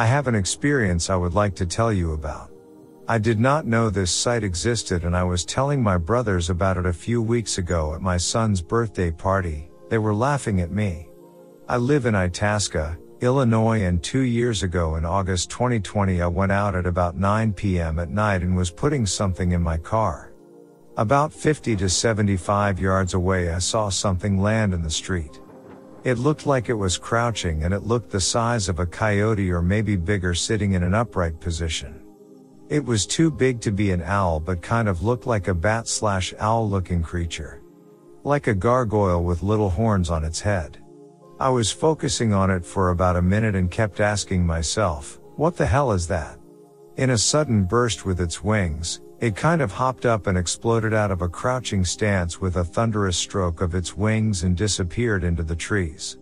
I 0.00 0.06
have 0.06 0.28
an 0.28 0.34
experience 0.34 1.10
I 1.10 1.16
would 1.16 1.34
like 1.34 1.54
to 1.56 1.66
tell 1.66 1.92
you 1.92 2.14
about. 2.14 2.50
I 3.06 3.18
did 3.18 3.38
not 3.38 3.66
know 3.66 3.90
this 3.90 4.10
site 4.10 4.42
existed 4.42 5.04
and 5.04 5.14
I 5.14 5.24
was 5.24 5.44
telling 5.44 5.82
my 5.82 5.98
brothers 5.98 6.48
about 6.48 6.78
it 6.78 6.86
a 6.86 6.92
few 7.06 7.20
weeks 7.20 7.58
ago 7.58 7.94
at 7.94 8.00
my 8.00 8.16
son's 8.16 8.62
birthday 8.62 9.10
party. 9.10 9.70
They 9.90 9.98
were 9.98 10.14
laughing 10.14 10.62
at 10.62 10.70
me. 10.70 11.10
I 11.68 11.76
live 11.76 12.06
in 12.06 12.14
Itasca, 12.14 12.96
Illinois 13.20 13.82
and 13.82 14.02
two 14.02 14.22
years 14.22 14.62
ago 14.62 14.96
in 14.96 15.04
August 15.04 15.50
2020 15.50 16.22
I 16.22 16.26
went 16.28 16.50
out 16.50 16.74
at 16.74 16.86
about 16.86 17.18
9 17.18 17.52
p.m. 17.52 17.98
at 17.98 18.08
night 18.08 18.40
and 18.40 18.56
was 18.56 18.70
putting 18.70 19.04
something 19.04 19.52
in 19.52 19.60
my 19.60 19.76
car. 19.76 20.32
About 20.96 21.30
50 21.30 21.76
to 21.76 21.90
75 21.90 22.80
yards 22.80 23.12
away 23.12 23.52
I 23.52 23.58
saw 23.58 23.90
something 23.90 24.40
land 24.40 24.72
in 24.72 24.80
the 24.80 24.88
street. 24.88 25.42
It 26.02 26.18
looked 26.18 26.46
like 26.46 26.70
it 26.70 26.74
was 26.74 26.96
crouching 26.96 27.64
and 27.64 27.74
it 27.74 27.82
looked 27.82 28.10
the 28.10 28.20
size 28.20 28.70
of 28.70 28.78
a 28.78 28.86
coyote 28.86 29.50
or 29.50 29.60
maybe 29.60 29.96
bigger 29.96 30.34
sitting 30.34 30.72
in 30.72 30.82
an 30.82 30.94
upright 30.94 31.40
position. 31.40 32.02
It 32.70 32.82
was 32.82 33.04
too 33.04 33.30
big 33.30 33.60
to 33.62 33.70
be 33.70 33.90
an 33.90 34.02
owl 34.02 34.40
but 34.40 34.62
kind 34.62 34.88
of 34.88 35.02
looked 35.02 35.26
like 35.26 35.48
a 35.48 35.54
bat 35.54 35.88
slash 35.88 36.32
owl 36.38 36.68
looking 36.70 37.02
creature. 37.02 37.60
Like 38.24 38.46
a 38.46 38.54
gargoyle 38.54 39.24
with 39.24 39.42
little 39.42 39.68
horns 39.68 40.08
on 40.08 40.24
its 40.24 40.40
head. 40.40 40.78
I 41.38 41.50
was 41.50 41.70
focusing 41.70 42.32
on 42.32 42.50
it 42.50 42.64
for 42.64 42.90
about 42.90 43.16
a 43.16 43.22
minute 43.22 43.54
and 43.54 43.70
kept 43.70 44.00
asking 44.00 44.46
myself, 44.46 45.20
what 45.36 45.56
the 45.56 45.66
hell 45.66 45.92
is 45.92 46.06
that? 46.08 46.38
In 46.96 47.10
a 47.10 47.18
sudden 47.18 47.64
burst 47.64 48.06
with 48.06 48.20
its 48.20 48.42
wings, 48.42 49.00
it 49.20 49.36
kind 49.36 49.60
of 49.60 49.70
hopped 49.70 50.06
up 50.06 50.26
and 50.26 50.38
exploded 50.38 50.94
out 50.94 51.10
of 51.10 51.20
a 51.20 51.28
crouching 51.28 51.84
stance 51.84 52.40
with 52.40 52.56
a 52.56 52.64
thunderous 52.64 53.18
stroke 53.18 53.60
of 53.60 53.74
its 53.74 53.94
wings 53.94 54.44
and 54.44 54.56
disappeared 54.56 55.24
into 55.24 55.42
the 55.42 55.56
trees. 55.56 56.16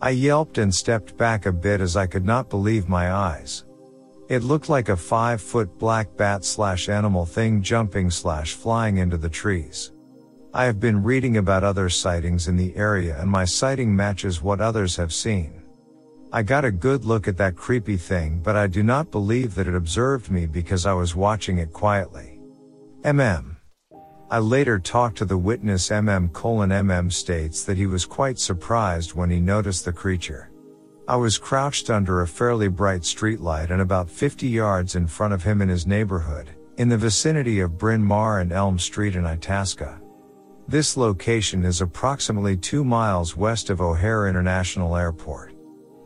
I 0.00 0.10
yelped 0.10 0.56
and 0.56 0.74
stepped 0.74 1.18
back 1.18 1.44
a 1.44 1.52
bit 1.52 1.82
as 1.82 1.96
I 1.96 2.06
could 2.06 2.24
not 2.24 2.48
believe 2.48 2.88
my 2.88 3.12
eyes. 3.12 3.64
It 4.30 4.42
looked 4.42 4.70
like 4.70 4.88
a 4.88 4.96
five 4.96 5.42
foot 5.42 5.78
black 5.78 6.16
bat 6.16 6.42
slash 6.42 6.88
animal 6.88 7.26
thing 7.26 7.60
jumping 7.60 8.10
slash 8.10 8.54
flying 8.54 8.96
into 8.96 9.18
the 9.18 9.28
trees. 9.28 9.92
I 10.54 10.64
have 10.64 10.80
been 10.80 11.02
reading 11.02 11.36
about 11.36 11.62
other 11.62 11.90
sightings 11.90 12.48
in 12.48 12.56
the 12.56 12.74
area 12.74 13.20
and 13.20 13.30
my 13.30 13.44
sighting 13.44 13.94
matches 13.94 14.40
what 14.40 14.62
others 14.62 14.96
have 14.96 15.12
seen. 15.12 15.59
I 16.32 16.44
got 16.44 16.64
a 16.64 16.70
good 16.70 17.04
look 17.04 17.26
at 17.26 17.36
that 17.38 17.56
creepy 17.56 17.96
thing, 17.96 18.38
but 18.38 18.54
I 18.54 18.68
do 18.68 18.84
not 18.84 19.10
believe 19.10 19.56
that 19.56 19.66
it 19.66 19.74
observed 19.74 20.30
me 20.30 20.46
because 20.46 20.86
I 20.86 20.92
was 20.92 21.16
watching 21.16 21.58
it 21.58 21.72
quietly. 21.72 22.38
MM. 23.02 23.56
I 24.30 24.38
later 24.38 24.78
talked 24.78 25.18
to 25.18 25.24
the 25.24 25.36
witness 25.36 25.88
MM 25.88 26.32
colon 26.32 26.70
MM 26.70 27.12
states 27.12 27.64
that 27.64 27.76
he 27.76 27.86
was 27.86 28.06
quite 28.06 28.38
surprised 28.38 29.14
when 29.14 29.28
he 29.28 29.40
noticed 29.40 29.84
the 29.84 29.92
creature. 29.92 30.52
I 31.08 31.16
was 31.16 31.36
crouched 31.36 31.90
under 31.90 32.20
a 32.20 32.28
fairly 32.28 32.68
bright 32.68 33.00
streetlight 33.00 33.70
and 33.70 33.80
about 33.80 34.08
50 34.08 34.46
yards 34.46 34.94
in 34.94 35.08
front 35.08 35.34
of 35.34 35.42
him 35.42 35.60
in 35.60 35.68
his 35.68 35.84
neighborhood, 35.84 36.50
in 36.76 36.88
the 36.88 36.96
vicinity 36.96 37.58
of 37.58 37.76
Bryn 37.76 38.04
Mawr 38.04 38.38
and 38.38 38.52
Elm 38.52 38.78
Street 38.78 39.16
in 39.16 39.26
Itasca. 39.26 40.00
This 40.68 40.96
location 40.96 41.64
is 41.64 41.80
approximately 41.80 42.56
two 42.56 42.84
miles 42.84 43.36
west 43.36 43.68
of 43.68 43.80
O'Hare 43.80 44.28
International 44.28 44.96
Airport. 44.96 45.54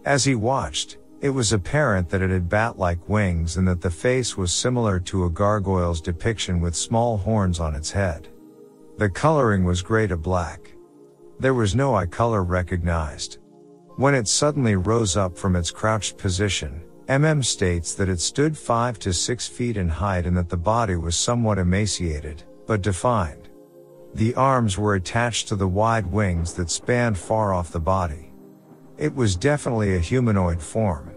As 0.05 0.25
he 0.25 0.35
watched, 0.35 0.99
it 1.23 1.31
was 1.31 1.55
apparent 1.55 2.11
that 2.11 2.21
it 2.21 2.29
had 2.29 2.51
bat-like 2.51 3.09
wings 3.09 3.57
and 3.57 3.67
that 3.67 3.81
the 3.81 3.91
face 3.91 4.37
was 4.37 4.53
similar 4.53 5.01
to 5.01 5.25
a 5.25 5.31
gargoyle's 5.31 6.03
depiction 6.03 6.61
with 6.61 6.77
small 6.77 7.17
horns 7.17 7.59
on 7.59 7.75
its 7.75 7.91
head. 7.91 8.29
The 8.99 9.09
coloring 9.09 9.65
was 9.65 9.81
gray 9.81 10.07
to 10.09 10.19
black. 10.19 10.73
There 11.41 11.55
was 11.55 11.75
no 11.75 11.95
eye 11.95 12.07
color 12.07 12.45
recognized. 12.45 13.39
When 13.97 14.15
it 14.15 14.29
suddenly 14.29 14.77
rose 14.77 15.17
up 15.17 15.39
from 15.39 15.57
its 15.57 15.71
crouched 15.71 16.19
position, 16.19 16.83
MM 17.09 17.43
states 17.43 17.95
that 17.95 18.11
it 18.11 18.21
stood 18.21 18.59
5 18.59 18.99
to 18.99 19.13
6 19.13 19.49
feet 19.49 19.79
in 19.79 19.89
height 19.89 20.27
and 20.27 20.37
that 20.37 20.51
the 20.51 20.57
body 20.57 20.97
was 20.97 21.17
somewhat 21.17 21.59
emaciated, 21.59 22.43
but 22.67 22.83
defined. 22.83 23.49
The 24.15 24.35
arms 24.35 24.77
were 24.77 24.97
attached 24.97 25.49
to 25.49 25.57
the 25.57 25.69
wide 25.69 26.07
wings 26.07 26.53
that 26.55 26.71
spanned 26.71 27.17
far 27.17 27.55
off 27.55 27.73
the 27.73 27.81
body. 27.81 28.34
It 28.97 29.15
was 29.15 29.35
definitely 29.35 29.97
a 29.97 30.01
humanoid 30.01 30.63
form. 30.63 31.11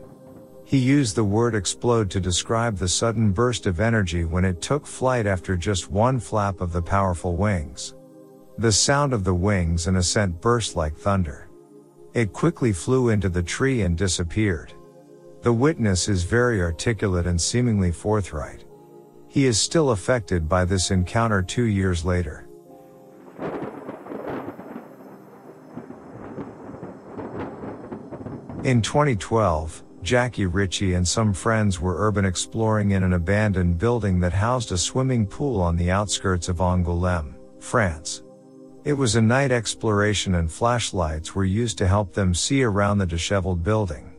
He 0.66 0.78
used 0.78 1.16
the 1.16 1.24
word 1.24 1.54
explode 1.54 2.10
to 2.12 2.20
describe 2.20 2.78
the 2.78 2.88
sudden 2.88 3.32
burst 3.32 3.68
of 3.68 3.80
energy 3.80 4.26
when 4.26 4.44
it 4.44 4.62
took 4.62 4.88
flight 4.88 5.28
after 5.28 5.56
just 5.56 5.92
one 5.92 6.20
flap 6.20 6.60
of 6.60 6.74
the 6.74 6.82
powerful 6.82 7.36
wings. 7.36 7.94
The 8.58 8.72
sound 8.72 9.14
of 9.14 9.24
the 9.24 9.36
wings 9.36 9.86
and 9.86 9.96
ascent 9.96 10.42
burst 10.42 10.76
like 10.76 10.98
thunder. 10.98 11.50
It 12.16 12.34
quickly 12.34 12.74
flew 12.74 13.10
into 13.10 13.30
the 13.30 13.44
tree 13.44 13.84
and 13.84 13.96
disappeared. 13.96 14.74
The 15.44 15.54
witness 15.54 16.10
is 16.10 16.24
very 16.24 16.60
articulate 16.62 17.28
and 17.28 17.40
seemingly 17.40 17.92
forthright. 17.92 18.66
He 19.28 19.46
is 19.46 19.62
still 19.62 19.92
affected 19.92 20.50
by 20.50 20.66
this 20.66 20.90
encounter 20.90 21.44
two 21.44 21.66
years 21.66 22.04
later. 22.04 22.47
In 28.68 28.82
2012, 28.82 29.82
Jackie 30.04 30.46
Ritchie 30.46 30.96
and 30.96 31.08
some 31.08 31.32
friends 31.32 31.80
were 31.80 32.06
urban 32.06 32.26
exploring 32.26 32.92
in 32.92 33.02
an 33.02 33.14
abandoned 33.14 33.78
building 33.78 34.20
that 34.20 34.34
housed 34.34 34.74
a 34.74 34.78
swimming 34.78 35.26
pool 35.26 35.62
on 35.62 35.78
the 35.78 35.90
outskirts 35.90 36.50
of 36.50 36.58
Angoulême, 36.58 37.34
France. 37.62 38.24
It 38.84 38.92
was 38.92 39.16
a 39.16 39.22
night 39.22 39.54
exploration 39.54 40.36
and 40.36 40.52
flashlights 40.52 41.34
were 41.34 41.46
used 41.46 41.78
to 41.78 41.88
help 41.88 42.14
them 42.14 42.34
see 42.34 42.62
around 42.62 42.98
the 42.98 43.06
disheveled 43.06 43.64
building. 43.64 44.12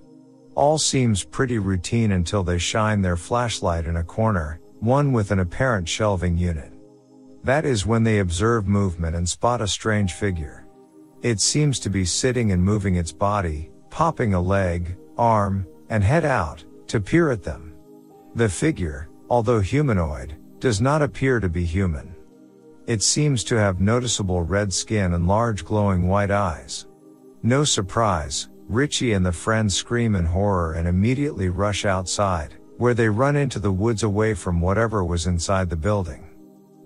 All 0.54 0.78
seems 0.78 1.24
pretty 1.24 1.58
routine 1.58 2.12
until 2.12 2.42
they 2.42 2.56
shine 2.56 3.02
their 3.02 3.18
flashlight 3.18 3.84
in 3.84 3.96
a 3.96 4.02
corner, 4.02 4.61
one 4.80 5.12
with 5.12 5.30
an 5.30 5.40
apparent 5.40 5.87
shelving 5.87 6.38
unit. 6.38 6.72
That 7.44 7.66
is 7.66 7.84
when 7.84 8.02
they 8.02 8.20
observe 8.20 8.66
movement 8.66 9.14
and 9.14 9.28
spot 9.28 9.61
a 9.61 9.68
strange 9.68 10.14
figure. 10.14 10.66
It 11.20 11.38
seems 11.38 11.78
to 11.80 11.90
be 11.90 12.06
sitting 12.06 12.52
and 12.52 12.62
moving 12.62 12.94
its 12.94 13.12
body, 13.12 13.72
popping 13.90 14.35
a 14.35 14.40
leg, 14.40 14.96
arm, 15.16 15.66
and 15.88 16.03
head 16.03 16.24
out, 16.24 16.64
to 16.88 17.01
peer 17.01 17.31
at 17.31 17.42
them. 17.42 17.74
The 18.35 18.48
figure, 18.48 19.09
although 19.29 19.61
humanoid, 19.61 20.37
does 20.61 20.81
not 20.81 21.03
appear 21.03 21.40
to 21.40 21.48
be 21.48 21.64
human. 21.64 22.14
It 22.87 23.03
seems 23.03 23.44
to 23.44 23.57
have 23.57 23.81
noticeable 23.81 24.42
red 24.42 24.72
skin 24.72 25.12
and 25.12 25.27
large 25.27 25.64
glowing 25.64 26.09
white 26.09 26.31
eyes. 26.31 26.87
No 27.42 27.64
surprise, 27.64 28.48
Richie 28.68 29.12
and 29.12 29.24
the 29.24 29.33
friends 29.33 29.74
scream 29.74 30.14
in 30.14 30.24
horror 30.24 30.72
and 30.72 30.88
immediately 30.88 31.48
rush 31.48 31.85
outside, 31.85 32.55
where 32.79 32.94
they 32.94 33.09
run 33.09 33.37
into 33.37 33.59
the 33.59 33.72
woods 33.72 34.03
away 34.03 34.35
from 34.35 34.61
whatever 34.61 35.05
was 35.05 35.27
inside 35.27 35.68
the 35.70 35.77
building. 35.77 36.29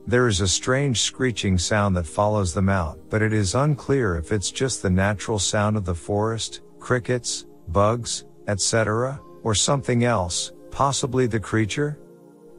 There 0.07 0.27
is 0.27 0.41
a 0.41 0.49
strange 0.49 1.01
screeching 1.01 1.59
sound 1.59 1.97
that 1.97 2.07
follows 2.07 2.53
them 2.53 2.69
out, 2.69 2.99
but 3.09 3.23
it 3.23 3.33
is 3.33 3.55
unclear 3.55 4.17
if 4.17 4.33
it's 4.33 4.51
just 4.51 4.83
the 4.83 4.91
natural 4.91 5.39
sound 5.39 5.77
of 5.77 5.85
the 5.85 5.95
forest, 5.95 6.61
crickets, 6.83 7.47
bugs, 7.69 8.25
etc., 8.49 9.21
or 9.45 9.55
something 9.55 10.05
else, 10.05 10.53
possibly 10.71 11.27
the 11.27 11.39
creature? 11.41 11.99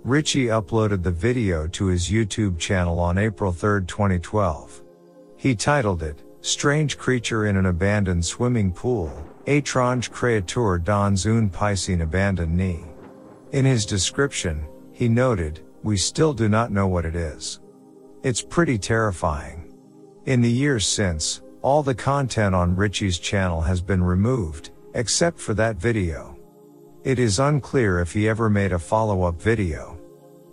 Ritchie 0.03 0.47
uploaded 0.47 1.03
the 1.03 1.12
video 1.12 1.67
to 1.67 1.86
his 1.88 2.09
YouTube 2.09 2.57
channel 2.57 2.99
on 2.99 3.17
April 3.17 3.51
3, 3.51 3.86
2012. 3.86 4.81
He 5.38 5.55
titled 5.55 6.03
it, 6.03 6.23
Strange 6.41 6.97
Creature 6.97 7.47
in 7.47 7.57
an 7.57 7.67
Abandoned 7.67 8.25
Swimming 8.25 8.71
Pool, 8.71 9.12
Étrange 9.45 10.09
Créature 10.09 10.79
dans 10.83 11.25
une 11.25 11.49
piscine 11.49 12.01
abandonnée. 12.01 12.83
In 13.51 13.65
his 13.65 13.86
description, 13.86 14.65
he 14.93 15.07
noted, 15.07 15.59
we 15.83 15.97
still 15.97 16.33
do 16.33 16.47
not 16.47 16.71
know 16.71 16.88
what 16.88 17.05
it 17.05 17.15
is. 17.15 17.59
It's 18.23 18.41
pretty 18.41 18.77
terrifying. 18.77 19.73
In 20.25 20.41
the 20.41 20.51
years 20.51 20.88
since, 20.88 21.41
all 21.63 21.82
the 21.82 21.95
content 21.95 22.54
on 22.54 22.76
Richie's 22.76 23.17
channel 23.17 23.62
has 23.62 23.82
been 23.82 24.04
removed, 24.04 24.71
except 24.95 25.39
for 25.39 25.54
that 25.54 25.78
video. 25.78 26.38
It 27.06 27.19
is 27.19 27.39
unclear 27.39 28.02
if 28.02 28.12
he 28.12 28.28
ever 28.28 28.49
made 28.49 28.73
a 28.73 28.80
follow-up 28.80 29.41
video. 29.41 29.97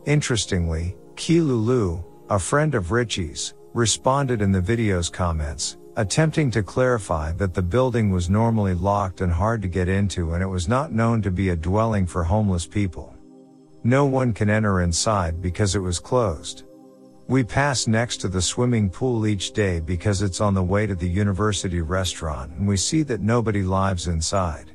Interestingly, 0.07 0.97
Kilulu, 1.17 2.05
a 2.31 2.39
friend 2.39 2.77
of 2.77 2.93
Richie's, 2.93 3.55
responded 3.75 4.41
in 4.41 4.53
the 4.53 4.61
video's 4.61 5.09
comments, 5.09 5.79
attempting 5.97 6.49
to 6.53 6.63
clarify 6.63 7.33
that 7.33 7.55
the 7.55 7.63
building 7.63 8.11
was 8.11 8.31
normally 8.31 8.75
locked 8.75 9.21
and 9.21 9.33
hard 9.33 9.61
to 9.63 9.69
get 9.69 9.89
into 9.89 10.35
and 10.35 10.43
it 10.43 10.47
was 10.47 10.69
not 10.69 10.93
known 10.93 11.21
to 11.23 11.31
be 11.33 11.49
a 11.49 11.57
dwelling 11.57 12.07
for 12.07 12.23
homeless 12.23 12.67
people. 12.67 13.13
No 13.83 14.05
one 14.05 14.33
can 14.33 14.49
enter 14.49 14.81
inside 14.83 15.43
because 15.43 15.75
it 15.75 15.81
was 15.81 15.99
closed. 15.99 16.63
We 17.31 17.45
pass 17.45 17.87
next 17.87 18.17
to 18.23 18.29
the 18.29 18.43
swimming 18.43 18.91
pool 18.91 19.25
each 19.25 19.53
day 19.53 19.79
because 19.79 20.21
it's 20.21 20.41
on 20.41 20.53
the 20.53 20.65
way 20.65 20.85
to 20.89 20.97
the 20.97 21.09
university 21.09 21.81
restaurant 21.81 22.51
and 22.59 22.67
we 22.67 22.77
see 22.77 23.05
that 23.05 23.21
nobody 23.21 23.63
lives 23.63 24.09
inside. 24.09 24.73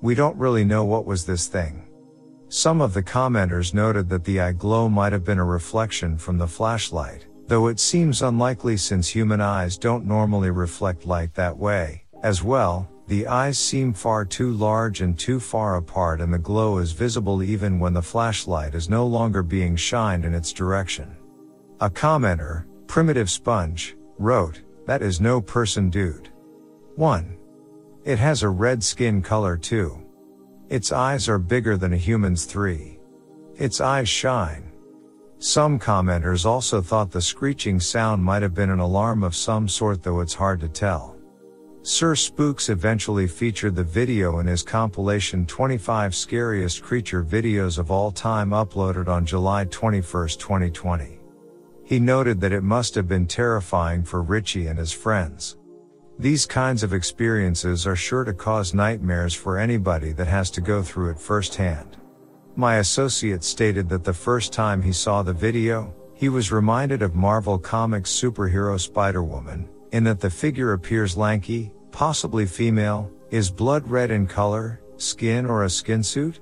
We 0.00 0.14
don't 0.14 0.38
really 0.38 0.64
know 0.64 0.86
what 0.86 1.04
was 1.04 1.26
this 1.26 1.48
thing. 1.48 1.86
Some 2.48 2.80
of 2.80 2.94
the 2.94 3.02
commenters 3.02 3.74
noted 3.74 4.08
that 4.08 4.24
the 4.24 4.40
eye 4.40 4.52
glow 4.52 4.88
might 4.88 5.12
have 5.12 5.22
been 5.22 5.38
a 5.38 5.44
reflection 5.44 6.16
from 6.16 6.38
the 6.38 6.46
flashlight, 6.46 7.26
though 7.46 7.66
it 7.66 7.78
seems 7.78 8.22
unlikely 8.22 8.78
since 8.78 9.06
human 9.06 9.42
eyes 9.42 9.76
don't 9.76 10.06
normally 10.06 10.50
reflect 10.50 11.04
light 11.04 11.34
that 11.34 11.54
way. 11.54 12.06
As 12.22 12.42
well, 12.42 12.88
the 13.06 13.26
eyes 13.26 13.58
seem 13.58 13.92
far 13.92 14.24
too 14.24 14.52
large 14.52 15.02
and 15.02 15.18
too 15.18 15.38
far 15.38 15.76
apart 15.76 16.22
and 16.22 16.32
the 16.32 16.38
glow 16.38 16.78
is 16.78 16.92
visible 16.92 17.42
even 17.42 17.78
when 17.78 17.92
the 17.92 18.00
flashlight 18.00 18.74
is 18.74 18.88
no 18.88 19.06
longer 19.06 19.42
being 19.42 19.76
shined 19.76 20.24
in 20.24 20.32
its 20.32 20.54
direction. 20.54 21.18
A 21.82 21.90
commenter, 21.90 22.64
Primitive 22.86 23.28
Sponge, 23.28 23.96
wrote, 24.16 24.62
that 24.86 25.02
is 25.02 25.20
no 25.20 25.40
person 25.40 25.90
dude. 25.90 26.28
1. 26.94 27.36
It 28.04 28.20
has 28.20 28.44
a 28.44 28.48
red 28.48 28.84
skin 28.84 29.20
color 29.20 29.56
too. 29.56 30.00
Its 30.68 30.92
eyes 30.92 31.28
are 31.28 31.40
bigger 31.40 31.76
than 31.76 31.92
a 31.92 31.96
human's 31.96 32.44
3. 32.44 33.00
Its 33.56 33.80
eyes 33.80 34.08
shine. 34.08 34.70
Some 35.38 35.76
commenters 35.76 36.46
also 36.46 36.80
thought 36.80 37.10
the 37.10 37.20
screeching 37.20 37.80
sound 37.80 38.22
might 38.22 38.42
have 38.42 38.54
been 38.54 38.70
an 38.70 38.78
alarm 38.78 39.24
of 39.24 39.34
some 39.34 39.66
sort 39.66 40.04
though 40.04 40.20
it's 40.20 40.34
hard 40.34 40.60
to 40.60 40.68
tell. 40.68 41.16
Sir 41.82 42.14
Spooks 42.14 42.68
eventually 42.68 43.26
featured 43.26 43.74
the 43.74 43.82
video 43.82 44.38
in 44.38 44.46
his 44.46 44.62
compilation 44.62 45.46
25 45.46 46.14
Scariest 46.14 46.80
Creature 46.80 47.24
Videos 47.24 47.76
of 47.76 47.90
All 47.90 48.12
Time 48.12 48.50
uploaded 48.50 49.08
on 49.08 49.26
July 49.26 49.64
21, 49.64 50.28
2020. 50.28 51.18
He 51.84 51.98
noted 51.98 52.40
that 52.40 52.52
it 52.52 52.62
must 52.62 52.94
have 52.94 53.08
been 53.08 53.26
terrifying 53.26 54.02
for 54.04 54.22
Ritchie 54.22 54.66
and 54.66 54.78
his 54.78 54.92
friends. 54.92 55.56
These 56.18 56.46
kinds 56.46 56.82
of 56.82 56.92
experiences 56.92 57.86
are 57.86 57.96
sure 57.96 58.24
to 58.24 58.32
cause 58.32 58.74
nightmares 58.74 59.34
for 59.34 59.58
anybody 59.58 60.12
that 60.12 60.28
has 60.28 60.50
to 60.52 60.60
go 60.60 60.82
through 60.82 61.10
it 61.10 61.18
firsthand. 61.18 61.96
My 62.54 62.76
associate 62.76 63.42
stated 63.42 63.88
that 63.88 64.04
the 64.04 64.12
first 64.12 64.52
time 64.52 64.82
he 64.82 64.92
saw 64.92 65.22
the 65.22 65.32
video, 65.32 65.94
he 66.14 66.28
was 66.28 66.52
reminded 66.52 67.02
of 67.02 67.14
Marvel 67.14 67.58
Comics 67.58 68.10
superhero 68.10 68.78
Spider-Woman, 68.78 69.68
in 69.92 70.04
that 70.04 70.20
the 70.20 70.30
figure 70.30 70.74
appears 70.74 71.16
lanky, 71.16 71.72
possibly 71.90 72.46
female, 72.46 73.10
is 73.30 73.50
blood 73.50 73.88
red 73.88 74.10
in 74.10 74.26
color, 74.26 74.80
skin 74.98 75.46
or 75.46 75.64
a 75.64 75.70
skin 75.70 76.02
suit, 76.02 76.40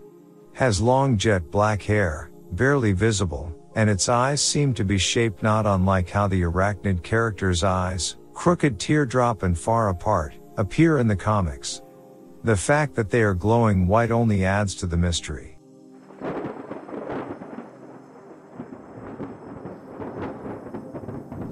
has 0.53 0.81
long 0.81 1.17
jet 1.17 1.51
black 1.51 1.81
hair, 1.81 2.31
barely 2.53 2.93
visible, 2.93 3.55
and 3.75 3.89
its 3.89 4.09
eyes 4.09 4.43
seem 4.43 4.75
to 4.75 4.85
be 4.85 4.99
shaped 4.99 5.43
not 5.43 5.67
unlike 5.67 6.11
how 6.11 6.27
the 6.27 6.43
arachnid 6.43 7.03
character's 7.03 7.63
eyes, 7.65 8.17
crooked 8.35 8.79
teardrop 8.79 9.43
and 9.43 9.59
far 9.59 9.89
apart, 9.91 10.35
appear 10.57 10.99
in 10.99 11.07
the 11.07 11.17
comics. 11.17 11.83
The 12.45 12.57
fact 12.57 12.95
that 12.95 13.11
they 13.11 13.23
are 13.23 13.35
glowing 13.35 13.87
white 13.87 14.11
only 14.11 14.45
adds 14.45 14.75
to 14.77 14.87
the 14.87 14.97
mystery. 14.97 15.59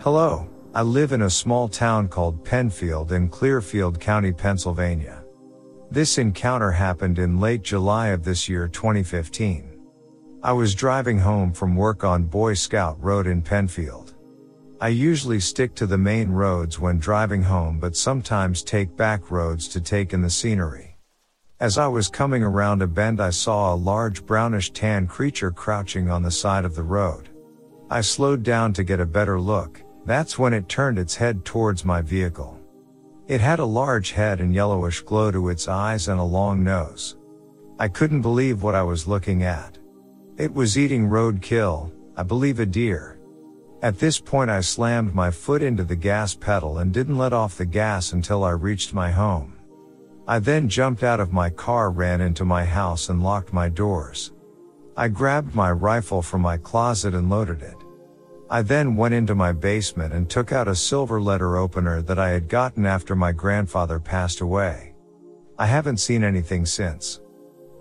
Hello. 0.01 0.49
I 0.75 0.83
live 0.83 1.13
in 1.13 1.23
a 1.23 1.31
small 1.31 1.67
town 1.67 2.09
called 2.09 2.45
Penfield 2.45 3.11
in 3.13 3.29
Clearfield 3.29 3.99
County, 3.99 4.33
Pennsylvania. 4.33 5.25
This 5.91 6.19
encounter 6.19 6.71
happened 6.71 7.19
in 7.19 7.41
late 7.41 7.63
July 7.63 8.09
of 8.09 8.23
this 8.23 8.49
year 8.49 8.69
2015. 8.69 9.68
I 10.41 10.53
was 10.53 10.73
driving 10.73 11.19
home 11.19 11.53
from 11.53 11.75
work 11.75 12.05
on 12.05 12.23
Boy 12.23 12.55
Scout 12.55 13.03
Road 13.03 13.27
in 13.27 13.43
Penfield. 13.43 14.15
I 14.81 14.87
usually 14.87 15.41
stick 15.41 15.75
to 15.75 15.87
the 15.87 15.99
main 15.99 16.31
roads 16.31 16.79
when 16.79 17.01
driving 17.01 17.43
home 17.43 17.81
but 17.81 17.97
sometimes 17.97 18.63
take 18.63 18.97
back 18.97 19.33
roads 19.33 19.67
to 19.69 19.81
take 19.81 20.13
in 20.13 20.23
the 20.23 20.31
scenery. 20.31 20.97
As 21.59 21.77
I 21.77 21.89
was 21.89 22.07
coming 22.07 22.45
around 22.45 22.83
a 22.83 22.87
bend 22.87 23.21
I 23.21 23.31
saw 23.31 23.75
a 23.75 23.83
large 23.83 24.25
brownish 24.25 24.71
tan 24.71 25.09
creature 25.09 25.51
crouching 25.51 26.09
on 26.09 26.23
the 26.23 26.31
side 26.31 26.65
of 26.65 26.77
the 26.77 26.85
road. 26.85 27.31
I 27.91 28.01
slowed 28.01 28.45
down 28.45 28.73
to 28.75 28.85
get 28.85 29.01
a 29.01 29.07
better 29.07 29.41
look, 29.41 29.83
that's 30.07 30.39
when 30.39 30.53
it 30.53 30.69
turned 30.69 31.01
its 31.01 31.17
head 31.17 31.45
towards 31.45 31.85
my 31.85 32.01
vehicle. 32.01 32.61
It 33.27 33.41
had 33.41 33.59
a 33.59 33.65
large 33.65 34.13
head 34.13 34.41
and 34.41 34.55
yellowish 34.55 35.01
glow 35.01 35.33
to 35.33 35.49
its 35.49 35.67
eyes 35.67 36.07
and 36.07 36.21
a 36.21 36.23
long 36.23 36.63
nose. 36.63 37.17
I 37.81 37.89
couldn't 37.89 38.23
believe 38.23 38.63
what 38.63 38.77
I 38.77 38.85
was 38.85 39.09
looking 39.09 39.43
at. 39.43 39.78
It 40.39 40.55
was 40.55 40.79
eating 40.79 41.09
roadkill, 41.09 41.91
I 42.17 42.23
believe 42.23 42.61
a 42.61 42.67
deer. 42.67 43.19
At 43.83 43.99
this 43.99 44.21
point 44.21 44.51
I 44.51 44.61
slammed 44.61 45.13
my 45.13 45.33
foot 45.33 45.65
into 45.65 45.83
the 45.83 45.97
gas 45.97 46.33
pedal 46.33 46.79
and 46.79 46.95
didn't 46.95 47.19
let 47.19 47.33
off 47.33 47.59
the 47.59 47.67
gas 47.67 48.13
until 48.13 48.45
I 48.45 48.53
reached 48.53 48.95
my 48.95 49.11
home. 49.11 49.57
I 50.29 50.39
then 50.39 50.69
jumped 50.69 51.03
out 51.03 51.19
of 51.19 51.33
my 51.33 51.51
car, 51.51 51.91
ran 51.91 52.21
into 52.21 52.45
my 52.45 52.65
house 52.65 53.09
and 53.09 53.21
locked 53.21 53.53
my 53.53 53.69
doors. 53.69 54.33
I 54.97 55.09
grabbed 55.09 55.57
my 55.57 55.73
rifle 55.73 56.23
from 56.23 56.43
my 56.43 56.57
closet 56.57 57.15
and 57.15 57.29
loaded 57.29 57.63
it. 57.63 57.77
I 58.49 58.63
then 58.63 58.95
went 58.95 59.15
into 59.15 59.35
my 59.35 59.51
basement 59.51 60.15
and 60.15 60.31
took 60.31 60.53
out 60.53 60.69
a 60.69 60.77
silver 60.77 61.21
letter 61.21 61.57
opener 61.57 62.01
that 62.03 62.21
I 62.21 62.31
had 62.31 62.49
gotten 62.49 62.87
after 62.87 63.17
my 63.17 63.33
grandfather 63.33 63.99
passed 63.99 64.41
away. 64.41 64.95
I 65.59 65.67
haven't 65.67 65.97
seen 65.97 66.23
anything 66.23 66.65
since. 66.65 67.19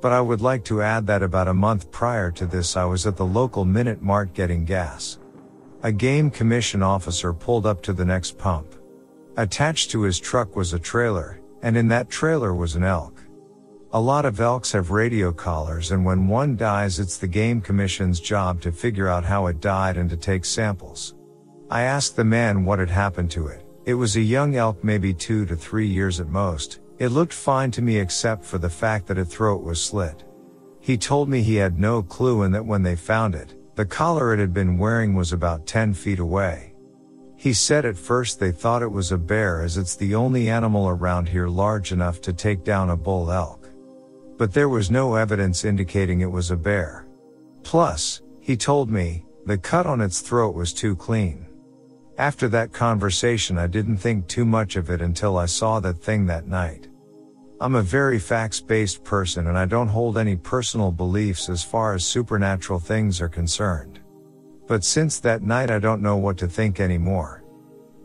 But 0.01 0.11
I 0.11 0.21
would 0.21 0.41
like 0.41 0.63
to 0.65 0.81
add 0.81 1.07
that 1.07 1.23
about 1.23 1.47
a 1.47 1.53
month 1.53 1.91
prior 1.91 2.31
to 2.31 2.45
this 2.45 2.77
I 2.77 2.85
was 2.85 3.07
at 3.07 3.17
the 3.17 3.25
local 3.25 3.65
Minute 3.65 4.01
Mart 4.01 4.33
getting 4.33 4.63
gas. 4.63 5.19
A 5.83 5.91
game 5.91 6.29
commission 6.29 6.83
officer 6.83 7.33
pulled 7.33 7.65
up 7.65 7.81
to 7.83 7.93
the 7.93 8.05
next 8.05 8.37
pump. 8.37 8.75
Attached 9.37 9.91
to 9.91 10.01
his 10.01 10.19
truck 10.19 10.55
was 10.55 10.73
a 10.73 10.79
trailer, 10.79 11.39
and 11.61 11.77
in 11.77 11.87
that 11.87 12.09
trailer 12.09 12.53
was 12.53 12.75
an 12.75 12.83
elk. 12.83 13.21
A 13.93 13.99
lot 13.99 14.25
of 14.25 14.41
elks 14.41 14.73
have 14.73 14.91
radio 14.91 15.31
collars 15.31 15.91
and 15.91 16.03
when 16.03 16.27
one 16.27 16.57
dies 16.57 16.99
it's 16.99 17.17
the 17.17 17.27
game 17.27 17.61
commission's 17.61 18.19
job 18.19 18.59
to 18.61 18.71
figure 18.71 19.07
out 19.07 19.23
how 19.23 19.47
it 19.47 19.61
died 19.61 19.95
and 19.95 20.09
to 20.09 20.17
take 20.17 20.43
samples. 20.43 21.15
I 21.69 21.83
asked 21.83 22.15
the 22.15 22.25
man 22.25 22.65
what 22.65 22.79
had 22.79 22.89
happened 22.89 23.31
to 23.31 23.47
it. 23.47 23.65
It 23.85 23.93
was 23.93 24.17
a 24.17 24.21
young 24.21 24.55
elk 24.55 24.83
maybe 24.83 25.13
two 25.13 25.45
to 25.45 25.55
three 25.55 25.87
years 25.87 26.19
at 26.19 26.27
most. 26.27 26.81
It 26.99 27.09
looked 27.09 27.33
fine 27.33 27.71
to 27.71 27.81
me 27.81 27.97
except 27.97 28.43
for 28.43 28.57
the 28.57 28.69
fact 28.69 29.07
that 29.07 29.17
its 29.17 29.33
throat 29.33 29.63
was 29.63 29.81
slit. 29.81 30.23
He 30.79 30.97
told 30.97 31.29
me 31.29 31.41
he 31.41 31.55
had 31.55 31.79
no 31.79 32.01
clue 32.01 32.41
and 32.41 32.53
that 32.55 32.65
when 32.65 32.83
they 32.83 32.95
found 32.95 33.35
it, 33.35 33.53
the 33.75 33.85
collar 33.85 34.33
it 34.33 34.39
had 34.39 34.53
been 34.53 34.77
wearing 34.77 35.13
was 35.13 35.31
about 35.31 35.67
10 35.67 35.93
feet 35.93 36.19
away. 36.19 36.73
He 37.35 37.53
said 37.53 37.85
at 37.85 37.97
first 37.97 38.39
they 38.39 38.51
thought 38.51 38.81
it 38.81 38.91
was 38.91 39.11
a 39.11 39.17
bear 39.17 39.61
as 39.61 39.77
it's 39.77 39.95
the 39.95 40.15
only 40.15 40.49
animal 40.49 40.89
around 40.89 41.29
here 41.29 41.47
large 41.47 41.91
enough 41.91 42.19
to 42.21 42.33
take 42.33 42.63
down 42.63 42.89
a 42.89 42.97
bull 42.97 43.31
elk. 43.31 43.69
But 44.37 44.53
there 44.53 44.69
was 44.69 44.89
no 44.89 45.15
evidence 45.15 45.65
indicating 45.65 46.21
it 46.21 46.31
was 46.31 46.49
a 46.49 46.57
bear. 46.57 47.07
Plus, 47.63 48.21
he 48.39 48.57
told 48.57 48.89
me, 48.89 49.25
the 49.45 49.57
cut 49.57 49.85
on 49.85 50.01
its 50.01 50.21
throat 50.21 50.55
was 50.55 50.73
too 50.73 50.95
clean. 50.95 51.46
After 52.17 52.47
that 52.49 52.73
conversation 52.73 53.59
I 53.59 53.67
didn't 53.67 53.97
think 53.97 54.27
too 54.27 54.43
much 54.43 54.75
of 54.75 54.89
it 54.89 55.01
until 55.01 55.37
I 55.37 55.45
saw 55.45 55.79
that 55.81 56.01
thing 56.01 56.25
that 56.25 56.47
night. 56.47 56.87
I'm 57.61 57.75
a 57.75 57.81
very 57.83 58.17
facts 58.17 58.59
based 58.59 59.03
person 59.03 59.45
and 59.47 59.57
I 59.57 59.65
don't 59.65 59.87
hold 59.87 60.17
any 60.17 60.35
personal 60.35 60.91
beliefs 60.91 61.47
as 61.47 61.63
far 61.63 61.93
as 61.93 62.03
supernatural 62.03 62.79
things 62.79 63.21
are 63.21 63.29
concerned. 63.29 63.99
But 64.65 64.83
since 64.83 65.19
that 65.19 65.43
night 65.43 65.69
I 65.69 65.77
don't 65.77 66.01
know 66.01 66.17
what 66.17 66.39
to 66.39 66.47
think 66.47 66.79
anymore. 66.79 67.43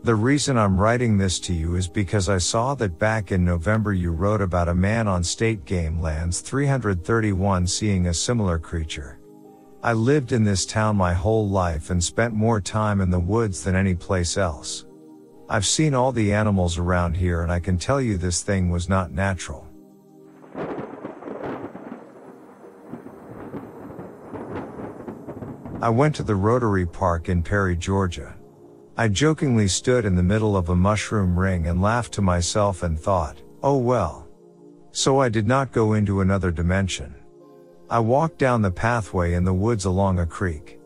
The 0.03 0.13
reason 0.13 0.59
I'm 0.59 0.79
writing 0.79 1.17
this 1.17 1.39
to 1.39 1.53
you 1.53 1.75
is 1.75 1.87
because 1.87 2.29
I 2.29 2.37
saw 2.37 2.75
that 2.75 2.99
back 2.99 3.31
in 3.31 3.43
November 3.43 3.93
you 3.93 4.11
wrote 4.11 4.41
about 4.41 4.69
a 4.69 4.75
man 4.75 5.07
on 5.07 5.23
State 5.23 5.65
Game 5.65 5.99
Lands 5.99 6.39
331 6.41 7.65
seeing 7.65 8.05
a 8.05 8.13
similar 8.13 8.59
creature. 8.59 9.17
I 9.85 9.91
lived 9.91 10.31
in 10.31 10.45
this 10.45 10.65
town 10.65 10.95
my 10.95 11.13
whole 11.13 11.49
life 11.49 11.89
and 11.89 12.01
spent 12.01 12.33
more 12.33 12.61
time 12.61 13.01
in 13.01 13.09
the 13.09 13.19
woods 13.19 13.65
than 13.65 13.75
any 13.75 13.93
place 13.93 14.37
else. 14.37 14.85
I've 15.49 15.65
seen 15.65 15.93
all 15.93 16.13
the 16.13 16.31
animals 16.31 16.77
around 16.77 17.17
here 17.17 17.41
and 17.41 17.51
I 17.51 17.59
can 17.59 17.77
tell 17.77 17.99
you 17.99 18.15
this 18.15 18.41
thing 18.41 18.69
was 18.69 18.87
not 18.87 19.11
natural. 19.11 19.67
I 25.81 25.89
went 25.89 26.15
to 26.15 26.23
the 26.23 26.35
Rotary 26.35 26.85
Park 26.85 27.27
in 27.27 27.43
Perry, 27.43 27.75
Georgia. 27.75 28.37
I 28.95 29.09
jokingly 29.09 29.67
stood 29.67 30.05
in 30.05 30.15
the 30.15 30.23
middle 30.23 30.55
of 30.55 30.69
a 30.69 30.75
mushroom 30.77 31.37
ring 31.37 31.67
and 31.67 31.81
laughed 31.81 32.13
to 32.13 32.21
myself 32.21 32.83
and 32.83 32.97
thought, 32.97 33.41
oh 33.61 33.79
well. 33.79 34.29
So 34.91 35.19
I 35.19 35.27
did 35.27 35.45
not 35.45 35.73
go 35.73 35.91
into 35.91 36.21
another 36.21 36.51
dimension. 36.51 37.15
I 37.93 37.99
walked 37.99 38.39
down 38.39 38.63
the 38.63 38.71
pathway 38.71 39.35
in 39.35 39.43
the 39.43 39.53
woods 39.53 39.85
along 39.85 40.17
a 40.17 40.25
creek. 40.25 40.79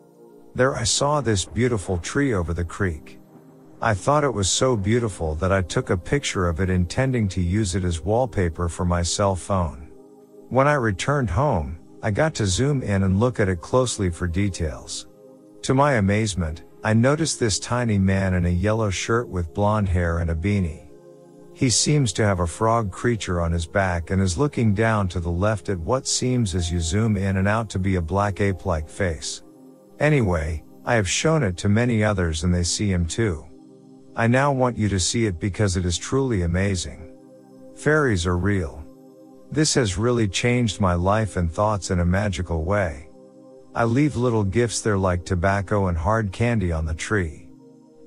There 0.54 0.76
I 0.76 0.84
saw 0.84 1.22
this 1.22 1.46
beautiful 1.46 1.96
tree 1.96 2.34
over 2.34 2.52
the 2.52 2.66
creek. 2.66 3.18
I 3.80 3.94
thought 3.94 4.24
it 4.24 4.34
was 4.34 4.50
so 4.50 4.76
beautiful 4.76 5.34
that 5.36 5.50
I 5.50 5.62
took 5.62 5.88
a 5.88 5.96
picture 5.96 6.46
of 6.46 6.60
it 6.60 6.68
intending 6.68 7.26
to 7.28 7.40
use 7.40 7.74
it 7.74 7.82
as 7.82 8.02
wallpaper 8.04 8.68
for 8.68 8.84
my 8.84 9.02
cell 9.02 9.34
phone. 9.34 9.88
When 10.50 10.68
I 10.68 10.74
returned 10.74 11.30
home, 11.30 11.78
I 12.02 12.10
got 12.10 12.34
to 12.34 12.46
zoom 12.46 12.82
in 12.82 13.02
and 13.02 13.18
look 13.18 13.40
at 13.40 13.48
it 13.48 13.62
closely 13.62 14.10
for 14.10 14.26
details. 14.26 15.06
To 15.62 15.72
my 15.72 15.94
amazement, 15.94 16.64
I 16.84 16.92
noticed 16.92 17.40
this 17.40 17.58
tiny 17.58 17.98
man 17.98 18.34
in 18.34 18.44
a 18.44 18.50
yellow 18.50 18.90
shirt 18.90 19.30
with 19.30 19.54
blonde 19.54 19.88
hair 19.88 20.18
and 20.18 20.28
a 20.28 20.34
beanie. 20.34 20.87
He 21.58 21.70
seems 21.70 22.12
to 22.12 22.24
have 22.24 22.38
a 22.38 22.46
frog 22.46 22.92
creature 22.92 23.40
on 23.40 23.50
his 23.50 23.66
back 23.66 24.10
and 24.10 24.22
is 24.22 24.38
looking 24.38 24.74
down 24.74 25.08
to 25.08 25.18
the 25.18 25.28
left 25.28 25.68
at 25.68 25.80
what 25.80 26.06
seems 26.06 26.54
as 26.54 26.70
you 26.70 26.78
zoom 26.78 27.16
in 27.16 27.36
and 27.36 27.48
out 27.48 27.68
to 27.70 27.80
be 27.80 27.96
a 27.96 28.00
black 28.00 28.40
ape-like 28.40 28.88
face. 28.88 29.42
Anyway, 29.98 30.62
I 30.84 30.94
have 30.94 31.08
shown 31.08 31.42
it 31.42 31.56
to 31.56 31.68
many 31.68 32.04
others 32.04 32.44
and 32.44 32.54
they 32.54 32.62
see 32.62 32.92
him 32.92 33.06
too. 33.06 33.44
I 34.14 34.28
now 34.28 34.52
want 34.52 34.78
you 34.78 34.88
to 34.88 35.00
see 35.00 35.26
it 35.26 35.40
because 35.40 35.76
it 35.76 35.84
is 35.84 35.98
truly 35.98 36.42
amazing. 36.42 37.12
Fairies 37.74 38.24
are 38.24 38.38
real. 38.38 38.84
This 39.50 39.74
has 39.74 39.98
really 39.98 40.28
changed 40.28 40.80
my 40.80 40.94
life 40.94 41.36
and 41.36 41.50
thoughts 41.50 41.90
in 41.90 41.98
a 41.98 42.04
magical 42.04 42.62
way. 42.62 43.08
I 43.74 43.82
leave 43.82 44.14
little 44.14 44.44
gifts 44.44 44.80
there 44.80 44.96
like 44.96 45.24
tobacco 45.24 45.88
and 45.88 45.98
hard 45.98 46.30
candy 46.30 46.70
on 46.70 46.86
the 46.86 46.94
tree. 46.94 47.47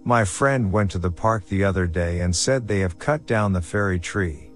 My 0.04 0.26
friend 0.26 0.72
went 0.72 0.90
to 0.92 1.00
the 1.00 1.12
park 1.12 1.46
the 1.46 1.64
other 1.64 1.86
day 1.86 2.22
and 2.22 2.36
said 2.36 2.68
they 2.68 2.80
have 2.80 2.98
cut 2.98 3.28
down 3.28 3.54
the 3.54 3.62
fairy 3.62 4.00
tree. 4.00 4.52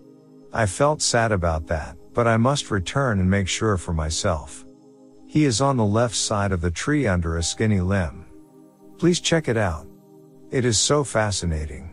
I 0.52 0.66
felt 0.66 1.04
sad 1.04 1.32
about 1.32 1.68
that, 1.68 1.98
but 2.14 2.28
I 2.28 2.38
must 2.38 2.72
return 2.72 3.20
and 3.20 3.30
make 3.30 3.48
sure 3.48 3.78
for 3.78 3.94
myself. 3.94 4.66
He 5.28 5.46
is 5.46 5.62
on 5.62 5.78
the 5.78 5.86
left 5.86 6.16
side 6.16 6.52
of 6.52 6.62
the 6.62 6.72
tree 6.72 7.06
under 7.06 7.38
a 7.38 7.44
skinny 7.44 7.80
limb. 7.80 8.26
Please 8.98 9.20
check 9.20 9.48
it 9.48 9.58
out. 9.58 9.86
It 10.50 10.66
is 10.66 10.80
so 10.80 11.04
fascinating. 11.04 11.92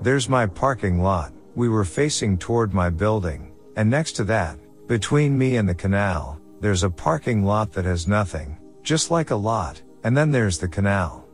There's 0.00 0.28
my 0.28 0.46
parking 0.46 1.00
lot. 1.00 1.32
We 1.54 1.68
were 1.68 1.84
facing 1.84 2.38
toward 2.38 2.72
my 2.72 2.88
building, 2.90 3.52
and 3.76 3.90
next 3.90 4.12
to 4.12 4.24
that, 4.24 4.58
between 4.86 5.36
me 5.36 5.56
and 5.56 5.68
the 5.68 5.74
canal, 5.74 6.37
there's 6.60 6.82
a 6.82 6.90
parking 6.90 7.44
lot 7.44 7.72
that 7.72 7.84
has 7.84 8.08
nothing, 8.08 8.58
just 8.82 9.10
like 9.10 9.30
a 9.30 9.36
lot, 9.36 9.80
and 10.04 10.16
then 10.16 10.30
there's 10.30 10.58
the 10.58 10.68
canal. 10.68 11.24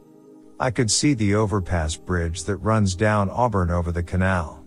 I 0.61 0.70
could 0.70 0.91
see 0.91 1.14
the 1.14 1.35
overpass 1.35 1.97
bridge 1.97 2.45
that 2.45 2.57
runs 2.59 2.95
down 2.95 3.31
Auburn 3.31 3.70
over 3.70 3.91
the 3.91 4.03
canal. 4.03 4.64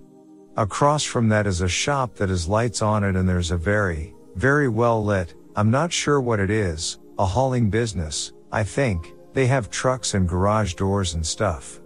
Across 0.58 1.04
from 1.04 1.30
that 1.30 1.48
is 1.48 1.62
a 1.62 1.68
shop 1.68 2.16
that 2.16 2.30
has 2.30 2.48
lights 2.48 2.82
on 2.82 3.04
it 3.04 3.16
and 3.16 3.30
there's 3.30 3.52
a 3.52 3.58
very, 3.58 4.16
very 4.36 4.68
well 4.68 5.04
lit, 5.04 5.36
I'm 5.56 5.70
not 5.70 5.94
sure 5.94 6.20
what 6.20 6.40
it 6.40 6.50
is, 6.50 7.00
a 7.20 7.26
hauling 7.26 7.70
business, 7.70 8.34
I 8.52 8.64
think, 8.64 9.14
they 9.34 9.46
have 9.46 9.70
trucks 9.70 10.14
and 10.14 10.28
garage 10.28 10.74
doors 10.74 11.14
and 11.14 11.26
stuff. 11.26 11.80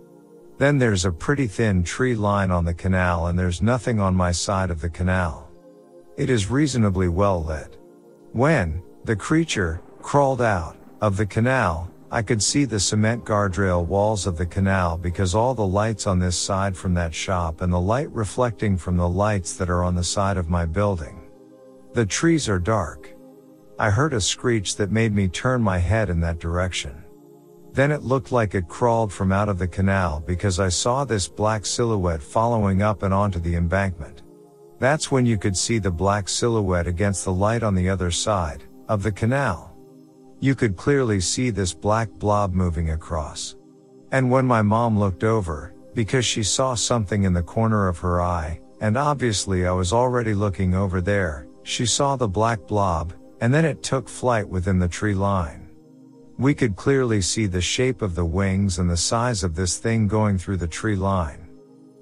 Then 0.58 0.78
there's 0.78 1.06
a 1.06 1.12
pretty 1.12 1.48
thin 1.48 1.84
tree 1.84 2.16
line 2.16 2.52
on 2.52 2.64
the 2.64 2.74
canal 2.74 3.28
and 3.28 3.38
there's 3.38 3.62
nothing 3.62 4.00
on 4.00 4.16
my 4.16 4.32
side 4.32 4.72
of 4.72 4.80
the 4.80 4.90
canal. 4.90 5.50
It 6.18 6.30
is 6.30 6.52
reasonably 6.52 7.08
well 7.08 7.44
lit. 7.44 7.81
When, 8.34 8.82
the 9.04 9.16
creature, 9.16 9.82
crawled 10.02 10.42
out, 10.42 10.78
of 11.02 11.18
the 11.18 11.26
canal, 11.26 11.92
I 12.10 12.22
could 12.22 12.42
see 12.42 12.64
the 12.64 12.80
cement 12.80 13.26
guardrail 13.26 13.86
walls 13.86 14.26
of 14.26 14.38
the 14.38 14.46
canal 14.46 14.98
because 14.98 15.36
all 15.36 15.54
the 15.54 15.68
lights 15.68 16.08
on 16.08 16.20
this 16.20 16.38
side 16.38 16.78
from 16.78 16.94
that 16.94 17.14
shop 17.14 17.60
and 17.60 17.74
the 17.74 17.80
light 17.80 18.10
reflecting 18.12 18.78
from 18.78 18.96
the 18.96 19.10
lights 19.10 19.56
that 19.56 19.70
are 19.70 19.84
on 19.84 19.96
the 19.96 20.04
side 20.04 20.38
of 20.38 20.50
my 20.50 20.66
building. 20.66 21.22
The 21.94 22.06
trees 22.06 22.48
are 22.48 22.60
dark. 22.60 23.14
I 23.78 23.90
heard 23.90 24.14
a 24.14 24.22
screech 24.22 24.78
that 24.78 24.92
made 24.92 25.14
me 25.14 25.28
turn 25.28 25.62
my 25.62 25.80
head 25.80 26.10
in 26.10 26.22
that 26.22 26.40
direction. 26.40 27.04
Then 27.74 27.92
it 27.92 28.04
looked 28.04 28.32
like 28.32 28.56
it 28.56 28.70
crawled 28.70 29.12
from 29.12 29.32
out 29.32 29.50
of 29.50 29.58
the 29.58 29.68
canal 29.68 30.22
because 30.26 30.60
I 30.60 30.70
saw 30.70 31.04
this 31.04 31.28
black 31.28 31.66
silhouette 31.66 32.24
following 32.24 32.82
up 32.82 33.04
and 33.04 33.14
onto 33.14 33.40
the 33.40 33.56
embankment. 33.56 34.21
That's 34.82 35.12
when 35.12 35.28
you 35.28 35.38
could 35.38 35.56
see 35.56 35.78
the 35.78 35.92
black 35.92 36.28
silhouette 36.28 36.88
against 36.88 37.24
the 37.24 37.32
light 37.32 37.62
on 37.62 37.76
the 37.76 37.88
other 37.88 38.10
side, 38.10 38.64
of 38.88 39.04
the 39.04 39.12
canal. 39.12 39.78
You 40.40 40.56
could 40.56 40.76
clearly 40.76 41.20
see 41.20 41.52
this 41.52 41.72
black 41.72 42.10
blob 42.10 42.56
moving 42.56 42.90
across. 42.90 43.56
And 44.12 44.32
when 44.32 44.48
my 44.48 44.64
mom 44.64 44.98
looked 44.98 45.24
over, 45.24 45.76
because 45.94 46.26
she 46.26 46.42
saw 46.42 46.74
something 46.74 47.26
in 47.26 47.34
the 47.34 47.44
corner 47.44 47.88
of 47.88 48.00
her 48.00 48.24
eye, 48.24 48.60
and 48.80 48.98
obviously 48.98 49.68
I 49.68 49.72
was 49.72 49.94
already 49.94 50.34
looking 50.34 50.74
over 50.74 51.00
there, 51.00 51.46
she 51.62 51.86
saw 51.86 52.16
the 52.16 52.28
black 52.28 52.66
blob, 52.66 53.14
and 53.40 53.54
then 53.54 53.66
it 53.66 53.84
took 53.84 54.10
flight 54.10 54.50
within 54.50 54.80
the 54.80 54.88
tree 54.88 55.14
line. 55.14 55.70
We 56.40 56.56
could 56.56 56.76
clearly 56.76 57.22
see 57.22 57.46
the 57.46 57.62
shape 57.62 58.02
of 58.02 58.16
the 58.16 58.26
wings 58.26 58.80
and 58.80 58.90
the 58.90 58.98
size 58.98 59.44
of 59.44 59.54
this 59.54 59.78
thing 59.78 60.08
going 60.08 60.40
through 60.40 60.58
the 60.58 60.68
tree 60.68 60.96
line. 60.96 61.50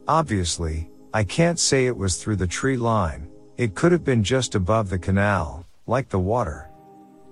Obviously, 0.08 0.89
I 1.12 1.24
can't 1.24 1.58
say 1.60 1.88
it 1.88 1.98
was 1.98 2.18
through 2.18 2.36
the 2.36 2.46
tree 2.46 2.78
line, 2.78 3.28
it 3.58 3.74
could 3.74 3.92
have 3.92 4.04
been 4.04 4.24
just 4.24 4.54
above 4.54 4.90
the 4.90 5.00
canal, 5.00 5.66
like 5.88 6.08
the 6.08 6.20
water. 6.20 6.70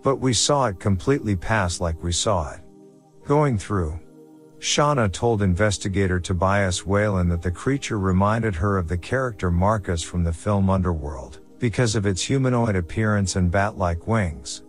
But 0.01 0.15
we 0.15 0.34
saw 0.34 0.65
it 0.65 0.80
completely 0.80 1.36
pass 1.36 1.80
like 1.80 2.01
we 2.01 2.11
saw 2.11 2.51
it. 2.53 2.61
Going 3.25 3.57
through. 3.57 3.99
Shauna 4.57 5.11
told 5.11 5.43
investigator 5.43 6.19
Tobias 6.19 6.88
Wayland 6.88 7.32
that 7.32 7.43
the 7.43 7.51
creature 7.51 7.99
reminded 7.99 8.55
her 8.55 8.80
of 8.80 8.88
the 8.88 8.97
character 8.97 9.51
Marcus 9.51 10.01
from 10.01 10.23
the 10.23 10.34
film 10.34 10.71
Underworld, 10.71 11.41
because 11.59 11.95
of 11.95 12.07
its 12.07 12.23
humanoid 12.23 12.75
appearance 12.75 13.36
and 13.36 13.51
bat-like 13.51 14.07
wings. 14.07 14.63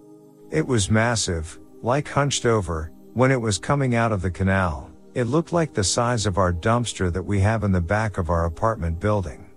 It 0.51 0.67
was 0.67 0.91
massive, 0.91 1.59
like 1.81 2.09
hunched 2.09 2.45
over, 2.45 2.93
when 3.15 3.31
it 3.31 3.41
was 3.41 3.57
coming 3.57 3.95
out 3.95 4.13
of 4.13 4.21
the 4.21 4.31
canal, 4.31 4.88
it 5.19 5.25
looked 5.25 5.53
like 5.53 5.75
the 5.75 5.83
size 5.83 6.27
of 6.27 6.39
our 6.39 6.53
dumpster 6.53 7.13
that 7.13 7.25
we 7.25 7.41
have 7.41 7.65
in 7.65 7.73
the 7.73 7.81
back 7.81 8.19
of 8.19 8.31
our 8.31 8.45
apartment 8.45 9.01
building. 9.01 9.51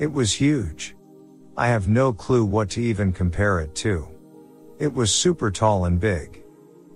It 0.00 0.12
was 0.12 0.32
huge. 0.32 0.96
I 1.56 1.68
have 1.68 1.86
no 1.86 2.12
clue 2.12 2.44
what 2.44 2.68
to 2.70 2.82
even 2.82 3.12
compare 3.12 3.60
it 3.60 3.76
to. 3.76 4.08
It 4.80 4.92
was 4.92 5.14
super 5.14 5.52
tall 5.52 5.84
and 5.84 6.00
big. 6.00 6.42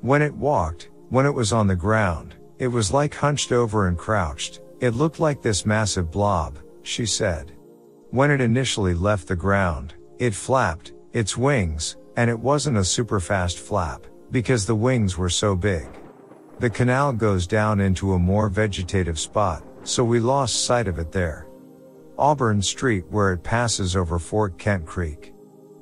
When 0.01 0.21
it 0.21 0.35
walked, 0.35 0.91
when 1.11 1.27
it 1.27 1.31
was 1.31 1.53
on 1.53 1.69
the 1.69 1.77
ground, 1.77 2.35
it 2.59 2.67
was 2.67 2.93
like 2.93 3.15
hunched 3.15 3.53
over 3.53 3.87
and 3.87 3.97
crouched. 3.97 4.63
It 4.81 4.97
looked 4.97 5.21
like 5.21 5.41
this 5.41 5.65
massive 5.65 6.11
blob, 6.11 6.59
she 6.83 7.07
said. 7.07 7.53
When 8.11 8.33
it 8.33 8.41
initially 8.41 8.95
left 8.95 9.29
the 9.29 9.37
ground, 9.37 9.95
it 10.19 10.35
flapped 10.35 10.93
its 11.13 11.37
wings, 11.37 11.99
and 12.17 12.29
it 12.29 12.41
wasn't 12.41 12.79
a 12.79 12.85
super 12.85 13.21
fast 13.21 13.61
flap, 13.61 14.09
because 14.33 14.67
the 14.67 14.75
wings 14.75 15.17
were 15.17 15.31
so 15.31 15.55
big. 15.55 15.87
The 16.63 16.71
canal 16.71 17.13
goes 17.13 17.49
down 17.49 17.81
into 17.81 18.13
a 18.13 18.21
more 18.21 18.49
vegetative 18.49 19.19
spot, 19.19 19.65
so 19.83 20.05
we 20.05 20.21
lost 20.21 20.65
sight 20.65 20.87
of 20.87 21.01
it 21.01 21.11
there. 21.11 21.49
Auburn 22.17 22.63
Street 22.63 23.05
where 23.11 23.33
it 23.33 23.43
passes 23.43 23.97
over 23.97 24.17
Fort 24.21 24.59
Kent 24.59 24.87
Creek. 24.87 25.35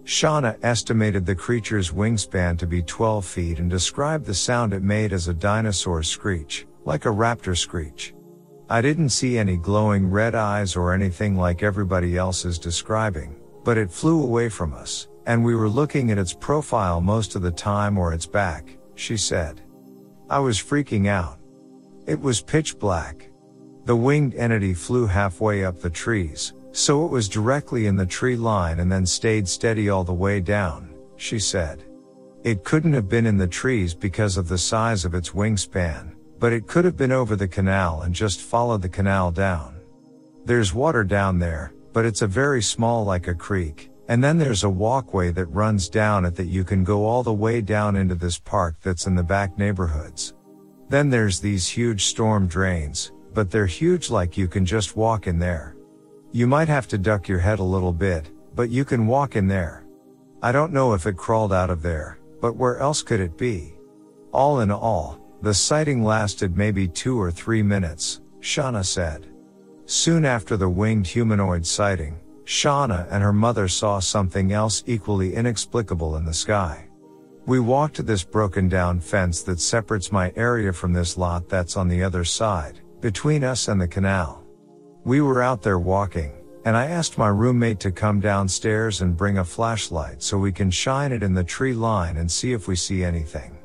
Shauna 0.04 0.56
estimated 0.62 1.26
the 1.26 1.34
creature's 1.34 1.90
wingspan 1.90 2.56
to 2.56 2.66
be 2.66 2.80
12 2.80 3.26
feet 3.26 3.58
and 3.58 3.68
described 3.68 4.24
the 4.24 4.32
sound 4.32 4.72
it 4.72 4.82
made 4.82 5.12
as 5.12 5.28
a 5.28 5.34
dinosaur 5.34 6.02
screech. 6.02 6.66
Like 6.86 7.04
a 7.04 7.10
raptor 7.10 7.54
screech. 7.54 8.14
I 8.70 8.80
didn't 8.80 9.10
see 9.10 9.36
any 9.36 9.58
glowing 9.58 10.08
red 10.08 10.34
eyes 10.34 10.76
or 10.76 10.94
anything 10.94 11.36
like 11.36 11.62
everybody 11.62 12.16
else 12.16 12.46
is 12.46 12.58
describing, 12.58 13.38
but 13.64 13.76
it 13.76 13.92
flew 13.92 14.22
away 14.22 14.48
from 14.48 14.72
us, 14.72 15.08
and 15.26 15.44
we 15.44 15.54
were 15.54 15.68
looking 15.68 16.10
at 16.10 16.16
its 16.16 16.32
profile 16.32 17.02
most 17.02 17.36
of 17.36 17.42
the 17.42 17.50
time 17.50 17.98
or 17.98 18.14
its 18.14 18.24
back, 18.24 18.78
she 18.94 19.18
said. 19.18 19.60
I 20.30 20.38
was 20.38 20.62
freaking 20.62 21.08
out. 21.08 21.40
It 22.06 22.20
was 22.20 22.40
pitch 22.40 22.78
black. 22.78 23.28
The 23.84 23.96
winged 23.96 24.36
entity 24.36 24.74
flew 24.74 25.08
halfway 25.08 25.64
up 25.64 25.80
the 25.80 25.90
trees, 25.90 26.52
so 26.70 27.04
it 27.04 27.10
was 27.10 27.28
directly 27.28 27.86
in 27.86 27.96
the 27.96 28.06
tree 28.06 28.36
line 28.36 28.78
and 28.78 28.92
then 28.92 29.04
stayed 29.04 29.48
steady 29.48 29.88
all 29.88 30.04
the 30.04 30.12
way 30.12 30.38
down, 30.38 30.94
she 31.16 31.40
said. 31.40 31.82
It 32.44 32.62
couldn't 32.62 32.92
have 32.92 33.08
been 33.08 33.26
in 33.26 33.38
the 33.38 33.48
trees 33.48 33.92
because 33.92 34.36
of 34.36 34.46
the 34.46 34.56
size 34.56 35.04
of 35.04 35.16
its 35.16 35.30
wingspan, 35.30 36.12
but 36.38 36.52
it 36.52 36.68
could 36.68 36.84
have 36.84 36.96
been 36.96 37.10
over 37.10 37.34
the 37.34 37.48
canal 37.48 38.02
and 38.02 38.14
just 38.14 38.40
followed 38.40 38.82
the 38.82 38.88
canal 38.88 39.32
down. 39.32 39.80
There's 40.44 40.72
water 40.72 41.02
down 41.02 41.40
there, 41.40 41.74
but 41.92 42.04
it's 42.04 42.22
a 42.22 42.28
very 42.28 42.62
small 42.62 43.04
like 43.04 43.26
a 43.26 43.34
creek, 43.34 43.89
and 44.10 44.24
then 44.24 44.38
there's 44.38 44.64
a 44.64 44.68
walkway 44.68 45.30
that 45.30 45.46
runs 45.46 45.88
down 45.88 46.24
it 46.24 46.34
that 46.34 46.48
you 46.48 46.64
can 46.64 46.82
go 46.82 47.06
all 47.06 47.22
the 47.22 47.32
way 47.32 47.60
down 47.60 47.94
into 47.94 48.16
this 48.16 48.40
park 48.40 48.74
that's 48.82 49.06
in 49.06 49.14
the 49.14 49.22
back 49.22 49.56
neighborhoods. 49.56 50.34
Then 50.88 51.10
there's 51.10 51.38
these 51.38 51.68
huge 51.68 52.06
storm 52.06 52.48
drains, 52.48 53.12
but 53.34 53.52
they're 53.52 53.66
huge 53.66 54.10
like 54.10 54.36
you 54.36 54.48
can 54.48 54.66
just 54.66 54.96
walk 54.96 55.28
in 55.28 55.38
there. 55.38 55.76
You 56.32 56.48
might 56.48 56.66
have 56.66 56.88
to 56.88 56.98
duck 56.98 57.28
your 57.28 57.38
head 57.38 57.60
a 57.60 57.62
little 57.62 57.92
bit, 57.92 58.32
but 58.56 58.68
you 58.68 58.84
can 58.84 59.06
walk 59.06 59.36
in 59.36 59.46
there. 59.46 59.86
I 60.42 60.50
don't 60.50 60.72
know 60.72 60.92
if 60.92 61.06
it 61.06 61.16
crawled 61.16 61.52
out 61.52 61.70
of 61.70 61.80
there, 61.80 62.18
but 62.40 62.56
where 62.56 62.78
else 62.78 63.02
could 63.02 63.20
it 63.20 63.38
be? 63.38 63.74
All 64.32 64.58
in 64.58 64.72
all, 64.72 65.20
the 65.40 65.54
sighting 65.54 66.02
lasted 66.02 66.56
maybe 66.56 66.88
two 66.88 67.16
or 67.16 67.30
three 67.30 67.62
minutes, 67.62 68.22
Shauna 68.40 68.84
said. 68.84 69.28
Soon 69.84 70.24
after 70.24 70.56
the 70.56 70.68
winged 70.68 71.06
humanoid 71.06 71.64
sighting, 71.64 72.18
Shauna 72.50 73.06
and 73.12 73.22
her 73.22 73.32
mother 73.32 73.68
saw 73.68 74.00
something 74.00 74.50
else 74.50 74.82
equally 74.84 75.36
inexplicable 75.36 76.16
in 76.16 76.24
the 76.24 76.34
sky. 76.34 76.88
We 77.46 77.60
walked 77.60 77.94
to 77.94 78.02
this 78.02 78.24
broken 78.24 78.68
down 78.68 78.98
fence 78.98 79.44
that 79.44 79.60
separates 79.60 80.10
my 80.10 80.32
area 80.34 80.72
from 80.72 80.92
this 80.92 81.16
lot 81.16 81.48
that's 81.48 81.76
on 81.76 81.86
the 81.86 82.02
other 82.02 82.24
side, 82.24 82.80
between 83.00 83.44
us 83.44 83.68
and 83.68 83.80
the 83.80 83.86
canal. 83.86 84.44
We 85.04 85.20
were 85.20 85.42
out 85.42 85.62
there 85.62 85.78
walking, 85.78 86.32
and 86.64 86.76
I 86.76 86.86
asked 86.86 87.18
my 87.18 87.28
roommate 87.28 87.78
to 87.80 87.92
come 87.92 88.18
downstairs 88.18 89.00
and 89.00 89.16
bring 89.16 89.38
a 89.38 89.44
flashlight 89.44 90.20
so 90.20 90.36
we 90.36 90.50
can 90.50 90.72
shine 90.72 91.12
it 91.12 91.22
in 91.22 91.34
the 91.34 91.44
tree 91.44 91.72
line 91.72 92.16
and 92.16 92.28
see 92.28 92.52
if 92.52 92.66
we 92.66 92.74
see 92.74 93.04
anything. 93.04 93.56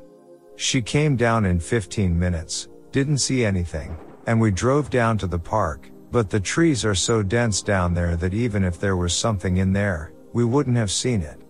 She 0.54 0.80
came 0.80 1.16
down 1.16 1.44
in 1.44 1.58
15 1.58 2.16
minutes, 2.16 2.68
didn't 2.92 3.18
see 3.18 3.44
anything, 3.44 3.98
and 4.28 4.40
we 4.40 4.52
drove 4.52 4.90
down 4.90 5.18
to 5.18 5.26
the 5.26 5.40
park, 5.40 5.90
but 6.16 6.30
the 6.30 6.40
trees 6.40 6.82
are 6.82 6.94
so 6.94 7.22
dense 7.22 7.60
down 7.60 7.92
there 7.92 8.16
that 8.16 8.32
even 8.32 8.64
if 8.64 8.80
there 8.80 8.96
was 8.96 9.12
something 9.14 9.58
in 9.58 9.70
there, 9.70 10.14
we 10.32 10.46
wouldn't 10.46 10.78
have 10.78 10.90
seen 10.90 11.20
it. 11.20 11.42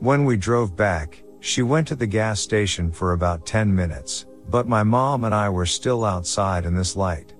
When 0.00 0.24
we 0.24 0.36
drove 0.36 0.74
back, 0.74 1.22
she 1.38 1.62
went 1.62 1.86
to 1.86 1.94
the 1.94 2.04
gas 2.04 2.40
station 2.40 2.90
for 2.90 3.12
about 3.12 3.46
10 3.46 3.72
minutes, 3.72 4.26
but 4.48 4.66
my 4.66 4.82
mom 4.82 5.22
and 5.22 5.32
I 5.32 5.48
were 5.48 5.66
still 5.66 6.04
outside 6.04 6.64
in 6.64 6.74
this 6.74 6.96
light 6.96 7.32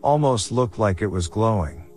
almost 0.00 0.52
looked 0.52 0.78
like 0.78 1.02
it 1.02 1.08
was 1.08 1.26
glowing. 1.26 1.90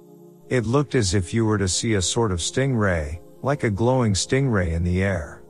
It 0.49 0.65
looked 0.65 0.95
as 0.95 1.13
if 1.13 1.31
you 1.31 1.45
were 1.45 1.59
to 1.59 1.67
see 1.67 1.93
a 1.93 2.01
sort 2.01 2.31
of 2.31 2.39
stingray, 2.39 3.19
like 3.43 3.63
a 3.63 3.69
glowing 3.69 4.13
stingray 4.13 4.71
in 4.71 4.83
the 4.83 5.03
air. 5.03 5.43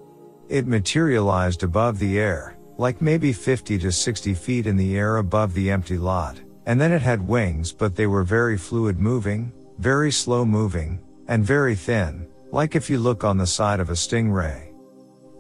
It 0.50 0.68
materialized 0.68 1.64
above 1.64 1.98
the 1.98 2.20
air, 2.20 2.58
like 2.78 3.02
maybe 3.02 3.32
50 3.32 3.80
to 3.80 3.90
60 3.90 4.34
feet 4.34 4.68
in 4.68 4.76
the 4.76 4.98
air 4.98 5.16
above 5.16 5.54
the 5.54 5.72
empty 5.72 5.98
lot, 5.98 6.42
and 6.66 6.80
then 6.80 6.92
it 6.92 7.02
had 7.02 7.28
wings 7.28 7.72
but 7.72 7.96
they 7.96 8.08
were 8.08 8.24
very 8.24 8.58
fluid 8.58 9.00
moving, 9.00 9.52
very 9.78 10.12
slow 10.12 10.46
moving, 10.46 11.00
and 11.28 11.44
very 11.44 11.76
thin, 11.76 12.28
like 12.52 12.76
if 12.76 12.90
you 12.90 13.00
look 13.00 13.24
on 13.24 13.38
the 13.38 13.48
side 13.48 13.80
of 13.80 13.90
a 13.90 13.94
stingray. 13.94 14.74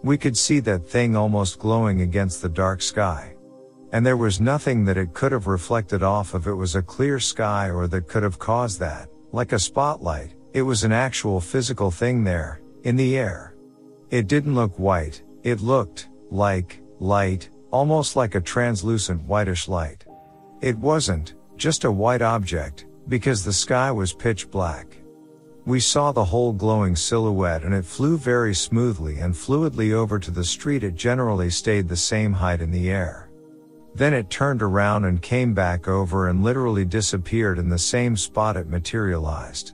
We 0.03 0.17
could 0.17 0.37
see 0.37 0.59
that 0.61 0.87
thing 0.87 1.15
almost 1.15 1.59
glowing 1.59 2.01
against 2.01 2.41
the 2.41 2.49
dark 2.49 2.81
sky. 2.81 3.35
And 3.91 4.05
there 4.05 4.17
was 4.17 4.41
nothing 4.41 4.85
that 4.85 4.97
it 4.97 5.13
could 5.13 5.31
have 5.31 5.47
reflected 5.47 6.03
off 6.03 6.35
if 6.35 6.47
it 6.47 6.53
was 6.53 6.75
a 6.75 6.81
clear 6.81 7.19
sky 7.19 7.69
or 7.69 7.87
that 7.87 8.07
could 8.07 8.23
have 8.23 8.37
caused 8.37 8.79
that, 8.81 9.09
like 9.31 9.51
a 9.51 9.59
spotlight, 9.59 10.33
it 10.53 10.61
was 10.61 10.83
an 10.83 10.91
actual 10.91 11.39
physical 11.39 11.91
thing 11.91 12.23
there, 12.23 12.61
in 12.83 12.95
the 12.95 13.17
air. 13.17 13.55
It 14.11 14.27
didn't 14.27 14.55
look 14.55 14.77
white, 14.77 15.23
it 15.43 15.61
looked, 15.61 16.09
like, 16.29 16.81
light, 16.99 17.49
almost 17.71 18.15
like 18.15 18.35
a 18.35 18.41
translucent 18.41 19.21
whitish 19.23 19.67
light. 19.67 20.04
It 20.61 20.77
wasn't, 20.77 21.35
just 21.57 21.83
a 21.83 21.91
white 21.91 22.21
object, 22.21 22.85
because 23.07 23.43
the 23.43 23.53
sky 23.53 23.91
was 23.91 24.13
pitch 24.13 24.49
black. 24.49 24.97
We 25.65 25.79
saw 25.79 26.11
the 26.11 26.25
whole 26.25 26.53
glowing 26.53 26.95
silhouette 26.95 27.63
and 27.63 27.73
it 27.73 27.85
flew 27.85 28.17
very 28.17 28.53
smoothly 28.53 29.17
and 29.17 29.33
fluidly 29.33 29.93
over 29.93 30.19
to 30.19 30.29
the 30.29 30.43
street 30.43 30.83
it 30.83 30.93
generally 30.93 31.49
stayed 31.49 31.87
the 31.87 31.95
same 31.95 32.33
height 32.33 32.61
in 32.61 32.69
the 32.69 32.91
air. 32.91 33.29
Then 33.95 34.13
it 34.13 34.29
turned 34.29 34.61
around 34.61 35.05
and 35.05 35.21
came 35.21 35.55
back 35.55 35.87
over 35.87 36.27
and 36.27 36.43
literally 36.43 36.85
disappeared 36.85 37.57
in 37.57 37.69
the 37.69 37.79
same 37.79 38.15
spot 38.15 38.57
it 38.57 38.67
materialized. 38.67 39.73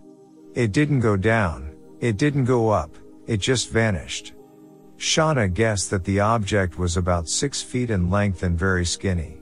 It 0.54 0.72
didn't 0.72 1.02
go 1.02 1.18
down, 1.18 1.76
it 2.00 2.18
didn't 2.18 2.46
go 2.46 2.70
up, 2.70 2.96
it 3.28 3.38
just 3.38 3.70
vanished. 3.70 4.34
Shauna 4.98 5.54
guessed 5.54 5.90
that 5.90 6.06
the 6.06 6.20
object 6.20 6.78
was 6.78 6.96
about 6.96 7.28
six 7.28 7.62
feet 7.62 7.90
in 7.90 8.10
length 8.10 8.44
and 8.44 8.58
very 8.58 8.86
skinny. 8.86 9.41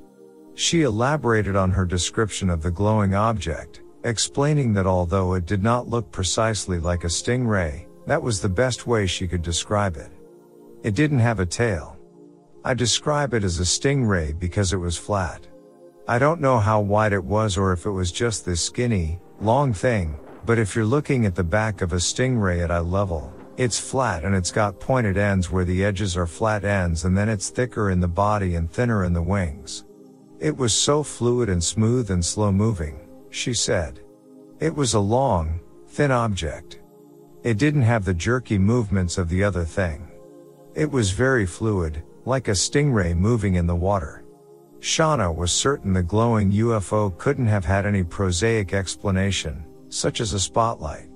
She 0.59 0.81
elaborated 0.81 1.55
on 1.55 1.71
her 1.71 1.85
description 1.85 2.49
of 2.49 2.61
the 2.61 2.69
glowing 2.69 3.15
object, 3.15 3.81
explaining 4.03 4.73
that 4.73 4.85
although 4.85 5.35
it 5.35 5.45
did 5.45 5.63
not 5.63 5.87
look 5.87 6.11
precisely 6.11 6.79
like 6.79 7.05
a 7.05 7.07
stingray, 7.07 7.87
that 8.07 8.21
was 8.21 8.41
the 8.41 8.49
best 8.49 8.85
way 8.85 9.07
she 9.07 9.25
could 9.25 9.41
describe 9.41 9.95
it. 9.95 10.11
It 10.83 10.95
didn't 10.95 11.19
have 11.19 11.39
a 11.39 11.45
tail. 11.45 11.97
I 12.65 12.73
describe 12.73 13.33
it 13.33 13.45
as 13.45 13.61
a 13.61 13.63
stingray 13.63 14.37
because 14.37 14.73
it 14.73 14.77
was 14.77 14.97
flat. 14.97 15.47
I 16.09 16.19
don't 16.19 16.41
know 16.41 16.59
how 16.59 16.81
wide 16.81 17.13
it 17.13 17.23
was 17.23 17.57
or 17.57 17.71
if 17.71 17.85
it 17.85 17.91
was 17.91 18.11
just 18.11 18.45
this 18.45 18.59
skinny, 18.59 19.21
long 19.39 19.71
thing, 19.71 20.19
but 20.45 20.59
if 20.59 20.75
you're 20.75 20.83
looking 20.83 21.25
at 21.25 21.35
the 21.35 21.43
back 21.43 21.81
of 21.81 21.93
a 21.93 22.01
stingray 22.01 22.61
at 22.61 22.69
eye 22.69 22.79
level, 22.79 23.33
It's 23.59 23.77
flat 23.77 24.23
and 24.23 24.33
it's 24.33 24.51
got 24.51 24.79
pointed 24.79 25.17
ends 25.17 25.51
where 25.51 25.65
the 25.65 25.83
edges 25.83 26.15
are 26.15 26.25
flat 26.25 26.63
ends 26.63 27.03
and 27.03 27.17
then 27.17 27.27
it's 27.27 27.49
thicker 27.49 27.89
in 27.89 27.99
the 27.99 28.07
body 28.07 28.55
and 28.55 28.71
thinner 28.71 29.03
in 29.03 29.11
the 29.11 29.21
wings. 29.21 29.83
It 30.39 30.55
was 30.55 30.73
so 30.73 31.03
fluid 31.03 31.49
and 31.49 31.61
smooth 31.61 32.11
and 32.11 32.23
slow 32.23 32.51
moving, 32.51 32.99
she 33.29 33.53
said. 33.53 33.99
It 34.61 34.73
was 34.73 34.93
a 34.93 34.99
long, 34.99 35.59
thin 35.87 36.11
object. 36.11 36.79
It 37.43 37.57
didn't 37.57 37.81
have 37.81 38.05
the 38.05 38.13
jerky 38.13 38.57
movements 38.57 39.17
of 39.17 39.27
the 39.27 39.43
other 39.43 39.65
thing. 39.65 40.09
It 40.75 40.89
was 40.89 41.11
very 41.11 41.45
fluid, 41.45 42.03
like 42.23 42.47
a 42.47 42.51
stingray 42.51 43.15
moving 43.15 43.55
in 43.55 43.67
the 43.67 43.75
water. 43.75 44.23
Shauna 44.79 45.35
was 45.35 45.51
certain 45.51 45.91
the 45.91 46.03
glowing 46.03 46.53
UFO 46.53 47.17
couldn't 47.17 47.47
have 47.47 47.65
had 47.65 47.85
any 47.85 48.03
prosaic 48.03 48.73
explanation, 48.73 49.65
such 49.89 50.21
as 50.21 50.31
a 50.31 50.39
spotlight. 50.39 51.09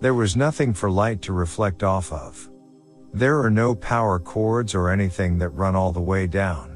There 0.00 0.14
was 0.14 0.36
nothing 0.36 0.72
for 0.72 0.90
light 0.90 1.20
to 1.22 1.34
reflect 1.34 1.82
off 1.82 2.12
of. 2.12 2.50
There 3.12 3.40
are 3.40 3.50
no 3.50 3.74
power 3.74 4.18
cords 4.18 4.74
or 4.74 4.88
anything 4.88 5.36
that 5.38 5.50
run 5.50 5.76
all 5.76 5.92
the 5.92 6.00
way 6.00 6.26
down. 6.26 6.73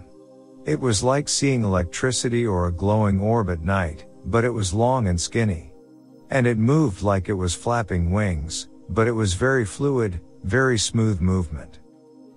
It 0.69 0.79
was 0.79 1.03
like 1.03 1.31
seeing 1.31 1.65
electricity 1.65 2.47
or 2.47 2.67
a 2.67 2.73
glowing 2.73 3.21
orb 3.21 3.49
at 3.49 3.63
night, 3.63 4.05
but 4.27 4.45
it 4.45 4.51
was 4.51 4.75
long 4.75 5.09
and 5.09 5.19
skinny. 5.19 5.73
And 6.29 6.47
it 6.47 6.59
moved 6.59 7.01
like 7.01 7.31
it 7.31 7.41
was 7.45 7.55
flapping 7.55 8.11
wings, 8.11 8.69
but 8.91 9.09
it 9.09 9.13
was 9.13 9.33
very 9.33 9.65
fluid, 9.65 10.21
very 10.45 10.77
smooth 10.77 11.23
movement. 11.23 11.79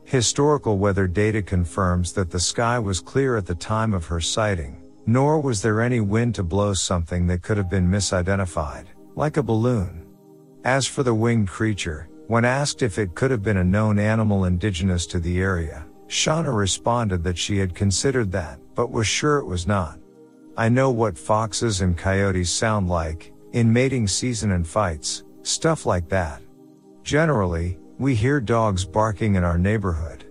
Historical 0.05 0.77
weather 0.77 1.07
data 1.07 1.41
confirms 1.41 2.13
that 2.13 2.31
the 2.31 2.39
sky 2.39 2.79
was 2.79 3.01
clear 3.01 3.35
at 3.35 3.45
the 3.45 3.53
time 3.53 3.93
of 3.93 4.05
her 4.05 4.21
sighting, 4.21 4.81
nor 5.05 5.41
was 5.41 5.61
there 5.61 5.81
any 5.81 5.99
wind 5.99 6.33
to 6.35 6.41
blow 6.41 6.73
something 6.73 7.27
that 7.27 7.41
could 7.41 7.57
have 7.57 7.69
been 7.69 7.91
misidentified, 7.91 8.85
like 9.15 9.35
a 9.35 9.43
balloon. 9.43 10.05
As 10.63 10.87
for 10.87 11.03
the 11.03 11.13
winged 11.13 11.49
creature, 11.49 12.07
when 12.27 12.45
asked 12.45 12.81
if 12.81 12.97
it 12.97 13.13
could 13.13 13.29
have 13.29 13.43
been 13.43 13.57
a 13.57 13.71
known 13.75 13.99
animal 13.99 14.45
indigenous 14.45 15.05
to 15.07 15.19
the 15.19 15.41
area, 15.41 15.85
Shauna 16.11 16.53
responded 16.53 17.23
that 17.23 17.37
she 17.37 17.57
had 17.57 17.73
considered 17.73 18.33
that, 18.33 18.59
but 18.75 18.91
was 18.91 19.07
sure 19.07 19.37
it 19.37 19.45
was 19.45 19.65
not. 19.65 19.97
I 20.57 20.67
know 20.67 20.91
what 20.91 21.17
foxes 21.17 21.79
and 21.79 21.97
coyotes 21.97 22.49
sound 22.49 22.89
like, 22.89 23.31
in 23.53 23.71
mating 23.71 24.09
season 24.09 24.51
and 24.51 24.67
fights, 24.67 25.23
stuff 25.43 25.85
like 25.85 26.09
that. 26.09 26.41
Generally, 27.03 27.79
we 27.97 28.13
hear 28.13 28.41
dogs 28.41 28.83
barking 28.83 29.35
in 29.35 29.45
our 29.45 29.57
neighborhood. 29.57 30.25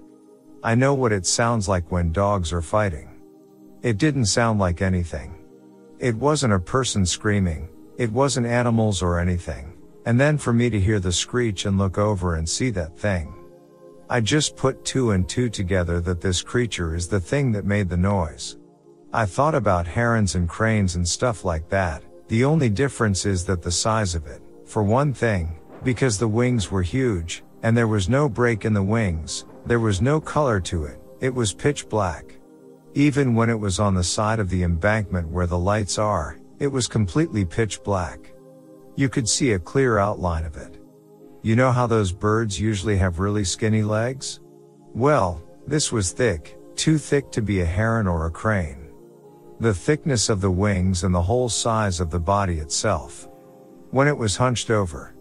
I 0.62 0.74
know 0.74 0.93
what 0.93 1.12
it 1.12 1.24
sounds 1.24 1.66
like 1.66 1.91
when 1.91 2.12
dogs 2.12 2.53
are 2.53 2.61
fighting. 2.61 3.18
It 3.81 3.97
didn't 3.97 4.26
sound 4.26 4.61
like 4.61 4.83
anything. 4.83 5.35
It 5.99 6.14
wasn't 6.14 6.53
a 6.53 6.61
person 6.61 7.07
screaming, 7.07 7.70
it 7.97 8.12
wasn't 8.12 8.47
animals 8.47 9.01
or 9.01 9.18
anything. 9.18 9.78
And 10.05 10.20
then 10.20 10.37
for 10.37 10.53
me 10.53 10.68
to 10.68 10.78
hear 10.78 11.01
the 11.01 11.11
screech 11.11 11.64
and 11.64 11.78
look 11.78 11.97
over 11.97 12.35
and 12.35 12.47
see 12.47 12.68
that 12.70 12.99
thing. 12.99 13.39
I 14.12 14.20
just 14.20 14.56
put 14.56 14.84
two 14.84 15.12
and 15.12 15.28
two 15.28 15.48
together 15.48 16.00
that 16.00 16.20
this 16.20 16.42
creature 16.42 16.96
is 16.96 17.06
the 17.06 17.20
thing 17.20 17.52
that 17.52 17.64
made 17.64 17.88
the 17.88 17.96
noise. 17.96 18.58
I 19.12 19.24
thought 19.24 19.54
about 19.54 19.86
herons 19.86 20.34
and 20.34 20.48
cranes 20.48 20.96
and 20.96 21.08
stuff 21.08 21.44
like 21.44 21.68
that. 21.68 22.02
The 22.26 22.44
only 22.44 22.70
difference 22.70 23.24
is 23.24 23.44
that 23.44 23.62
the 23.62 23.70
size 23.70 24.16
of 24.16 24.26
it, 24.26 24.42
for 24.64 24.82
one 24.82 25.14
thing, 25.14 25.61
because 25.84 26.18
the 26.18 26.26
wings 26.26 26.72
were 26.72 26.82
huge, 26.82 27.44
and 27.62 27.76
there 27.76 27.86
was 27.86 28.08
no 28.08 28.28
break 28.28 28.64
in 28.64 28.72
the 28.72 28.82
wings, 28.82 29.44
there 29.64 29.78
was 29.78 30.02
no 30.02 30.20
color 30.20 30.58
to 30.62 30.86
it, 30.86 31.00
it 31.20 31.32
was 31.32 31.54
pitch 31.54 31.88
black. 31.88 32.34
Even 32.94 33.36
when 33.36 33.48
it 33.48 33.61
was 33.61 33.78
on 33.78 33.94
the 33.94 34.02
side 34.02 34.40
of 34.40 34.50
the 34.50 34.64
embankment 34.64 35.28
where 35.28 35.46
the 35.46 35.56
lights 35.56 35.98
are, 35.98 36.36
it 36.58 36.66
was 36.66 36.88
completely 36.88 37.44
pitch 37.44 37.80
black. 37.84 38.32
You 38.96 39.08
could 39.08 39.28
see 39.28 39.52
a 39.52 39.58
clear 39.61 39.98
outline 39.98 40.44
of 40.44 40.56
it. 40.56 40.80
You 41.43 41.57
know 41.57 41.72
how 41.72 41.86
those 41.86 42.12
birds 42.12 42.61
usually 42.61 42.99
have 42.99 43.18
really 43.18 43.45
skinny 43.45 43.82
legs? 43.82 44.41
Well, 44.95 45.43
this 45.66 45.91
was 45.91 46.12
thick, 46.12 46.59
too 46.76 46.99
thick 46.99 47.30
to 47.32 47.41
be 47.41 47.61
a 47.61 47.64
heron 47.64 48.07
or 48.07 48.26
a 48.26 48.30
crane. 48.30 48.91
The 49.59 49.72
thickness 49.72 50.28
of 50.28 50.43
the 50.43 50.51
wings 50.51 51.03
and 51.03 51.14
the 51.14 51.22
whole 51.22 51.49
size 51.49 51.99
of 51.99 52.11
the 52.11 52.20
body 52.20 52.59
itself. 52.59 53.26
When 53.91 54.07
it 54.07 54.16
was 54.16 54.36
hunched 54.36 54.70
over, 54.70 55.14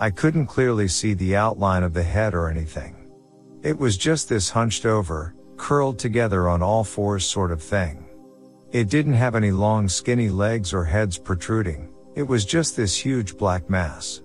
I 0.00 0.10
couldn't 0.10 0.46
clearly 0.46 0.88
see 0.88 1.12
the 1.12 1.36
outline 1.36 1.82
of 1.82 1.92
the 1.92 2.02
head 2.02 2.34
or 2.34 2.48
anything. 2.48 3.10
It 3.62 3.78
was 3.78 3.98
just 3.98 4.30
this 4.30 4.48
hunched 4.48 4.86
over, 4.86 5.34
curled 5.58 5.98
together 5.98 6.48
on 6.48 6.62
all 6.62 6.84
fours 6.84 7.26
sort 7.26 7.52
of 7.52 7.62
thing. 7.62 8.08
It 8.72 8.88
didn't 8.88 9.12
have 9.12 9.34
any 9.34 9.50
long 9.50 9.90
skinny 9.90 10.30
legs 10.30 10.72
or 10.72 10.84
heads 10.84 11.18
protruding, 11.18 11.92
it 12.14 12.22
was 12.22 12.46
just 12.46 12.78
this 12.78 12.96
huge 12.96 13.36
black 13.36 13.68
mass. 13.68 14.22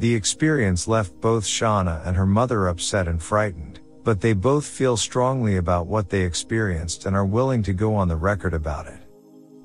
The 0.00 0.14
experience 0.14 0.88
left 0.88 1.20
both 1.20 1.44
Shauna 1.44 2.06
and 2.06 2.16
her 2.16 2.24
mother 2.24 2.68
upset 2.68 3.06
and 3.06 3.22
frightened, 3.22 3.80
but 4.02 4.18
they 4.22 4.32
both 4.32 4.64
feel 4.64 4.96
strongly 4.96 5.58
about 5.58 5.88
what 5.88 6.08
they 6.08 6.22
experienced 6.22 7.04
and 7.04 7.14
are 7.14 7.26
willing 7.26 7.62
to 7.64 7.74
go 7.74 7.94
on 7.94 8.08
the 8.08 8.16
record 8.16 8.54
about 8.54 8.86
it. 8.86 8.98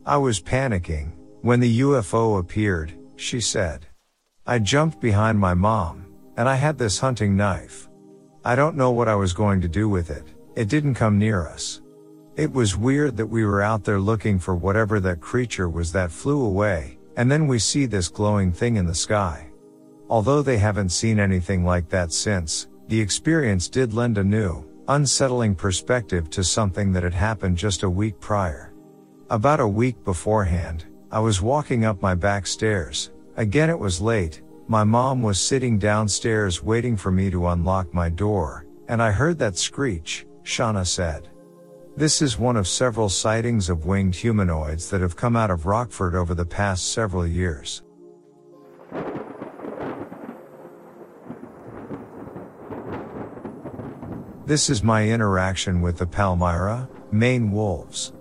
I 0.06 0.18
was 0.18 0.42
panicking 0.42 1.14
when 1.42 1.62
the 1.62 1.80
UFO 1.80 2.38
appeared, 2.38 2.94
she 3.16 3.40
said. 3.40 3.86
I 4.46 4.60
jumped 4.60 5.00
behind 5.00 5.40
my 5.40 5.54
mom, 5.54 6.06
and 6.36 6.50
I 6.50 6.56
had 6.56 6.78
this 6.78 7.00
hunting 7.00 7.38
knife. 7.38 7.88
I 8.44 8.58
don't 8.58 8.76
know 8.76 8.92
what 8.92 9.08
I 9.08 9.16
was 9.16 9.32
going 9.32 9.62
to 9.62 9.70
do 9.70 9.88
with 9.88 10.10
it. 10.10 10.26
It 10.58 10.68
didn't 10.68 10.96
come 10.96 11.18
near 11.18 11.48
us. 11.48 11.82
It 12.36 12.52
was 12.52 12.76
weird 12.76 13.16
that 13.16 13.28
we 13.28 13.46
were 13.46 13.62
out 13.62 13.86
there 13.86 14.02
looking 14.02 14.40
for 14.40 14.54
whatever 14.54 15.00
that 15.00 15.22
creature 15.22 15.70
was 15.70 15.94
that 15.94 16.12
flew 16.12 16.46
away, 16.46 16.98
and 17.16 17.32
then 17.32 17.48
we 17.48 17.58
see 17.58 17.86
this 17.86 18.10
glowing 18.10 18.52
thing 18.52 18.76
in 18.76 18.86
the 18.86 18.94
sky. 18.94 19.48
Although 20.10 20.42
they 20.42 20.58
haven't 20.58 20.90
seen 20.90 21.20
anything 21.20 21.66
like 21.66 21.90
that 21.90 22.12
since, 22.12 22.68
the 22.88 23.00
experience 23.00 23.68
did 23.68 23.94
lend 23.94 24.18
a 24.18 24.24
new, 24.24 24.64
unsettling 24.88 25.56
perspective 25.56 26.30
to 26.30 26.44
something 26.44 26.92
that 26.94 27.04
had 27.04 27.14
happened 27.14 27.58
just 27.58 27.84
a 27.84 27.90
week 27.90 28.20
prior. 28.20 28.74
About 29.30 29.60
a 29.60 29.68
week 29.68 30.04
beforehand, 30.04 30.86
I 31.12 31.20
was 31.20 31.42
walking 31.42 31.86
up 31.86 32.02
my 32.02 32.14
back 32.14 32.46
stairs, 32.46 33.12
Again 33.38 33.70
it 33.70 33.78
was 33.78 34.00
late, 34.00 34.42
my 34.68 34.86
mom 34.86 35.22
was 35.22 35.40
sitting 35.42 35.78
downstairs 35.78 36.64
waiting 36.64 36.96
for 36.96 37.12
me 37.12 37.30
to 37.32 37.48
unlock 37.48 37.94
my 37.94 38.08
door, 38.08 38.66
and 38.88 39.04
I 39.04 39.12
heard 39.12 39.38
that 39.40 39.58
screech, 39.58 40.26
Shauna 40.44 40.88
said. 40.88 41.28
This 41.98 42.22
is 42.22 42.40
one 42.40 42.56
of 42.56 42.68
several 42.68 43.10
sightings 43.10 43.70
of 43.70 43.86
winged 43.86 44.16
humanoids 44.16 44.90
that 44.90 45.02
have 45.02 45.18
come 45.18 45.36
out 45.36 45.52
of 45.52 45.66
Rockford 45.66 46.16
over 46.16 46.34
the 46.34 46.46
past 46.46 46.94
several 46.94 47.28
years. 47.28 47.84
This 54.46 54.70
is 54.70 54.84
my 54.84 55.10
interaction 55.10 55.82
with 55.82 55.98
the 55.98 56.06
Palmyra, 56.06 56.88
Maine 57.12 57.52
wolves. 57.52 58.14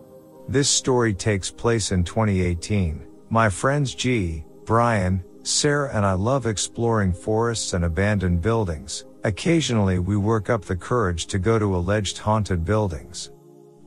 This 0.48 0.70
story 0.70 1.12
takes 1.12 1.50
place 1.50 1.92
in 1.92 2.02
2018. 2.02 3.06
My 3.28 3.50
friends 3.50 3.94
G, 3.94 4.46
Brian, 4.64 5.22
Sarah 5.42 5.94
and 5.94 6.06
I 6.06 6.14
love 6.14 6.46
exploring 6.46 7.12
forests 7.12 7.74
and 7.74 7.84
abandoned 7.84 8.40
buildings. 8.40 9.04
Occasionally 9.24 9.98
we 9.98 10.16
work 10.16 10.48
up 10.48 10.64
the 10.64 10.76
courage 10.76 11.26
to 11.26 11.38
go 11.38 11.58
to 11.58 11.76
alleged 11.76 12.16
haunted 12.16 12.64
buildings. 12.64 13.30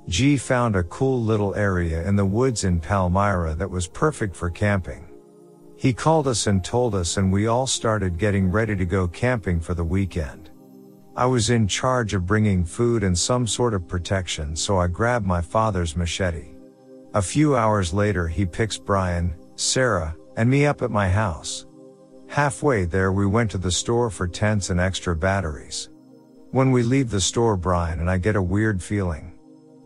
G 0.07 0.37
found 0.37 0.75
a 0.75 0.83
cool 0.83 1.19
little 1.19 1.55
area 1.55 2.07
in 2.07 2.15
the 2.15 2.23
woods 2.23 2.65
in 2.65 2.79
Palmyra 2.79 3.55
that 3.55 3.71
was 3.71 3.87
perfect 3.87 4.35
for 4.35 4.51
camping. 4.51 5.09
He 5.75 5.91
called 5.91 6.27
us 6.27 6.45
and 6.45 6.63
told 6.63 6.93
us 6.93 7.17
and 7.17 7.33
we 7.33 7.47
all 7.47 7.65
started 7.65 8.19
getting 8.19 8.51
ready 8.51 8.75
to 8.75 8.85
go 8.85 9.07
camping 9.07 9.59
for 9.59 9.73
the 9.73 9.83
weekend. 9.83 10.46
I 11.17 11.25
was 11.25 11.49
in 11.49 11.67
charge 11.67 12.13
of 12.13 12.27
bringing 12.27 12.63
food 12.63 13.03
and 13.03 13.17
some 13.17 13.47
sort 13.47 13.73
of 13.73 13.87
protection 13.87 14.55
so 14.55 14.77
I 14.77 14.85
grabbed 14.85 15.25
my 15.25 15.41
father's 15.41 15.97
machete. 15.97 16.53
A 17.15 17.23
few 17.23 17.55
hours 17.55 17.91
later 17.91 18.27
he 18.27 18.45
picks 18.45 18.77
Brian, 18.77 19.33
Sarah, 19.55 20.15
and 20.35 20.47
me 20.47 20.67
up 20.67 20.83
at 20.83 20.91
my 20.91 21.09
house. 21.09 21.65
Halfway 22.27 22.85
there 22.85 23.11
we 23.11 23.25
went 23.25 23.49
to 23.49 23.57
the 23.57 23.71
store 23.71 24.11
for 24.11 24.27
tents 24.27 24.69
and 24.69 24.79
extra 24.79 25.15
batteries. 25.15 25.89
When 26.51 26.69
we 26.71 26.83
leave 26.83 27.09
the 27.09 27.19
store 27.19 27.57
Brian 27.57 27.99
and 27.99 28.11
I 28.11 28.19
get 28.19 28.35
a 28.35 28.41
weird 28.41 28.83
feeling. 28.83 29.39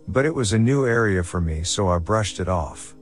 But 0.09 0.25
it 0.25 0.35
was 0.35 0.51
a 0.51 0.59
new 0.59 0.85
area 0.85 1.23
for 1.23 1.39
me 1.39 1.63
so 1.63 1.87
I 1.87 1.99
brushed 1.99 2.41
it 2.41 2.49
off. 2.49 2.93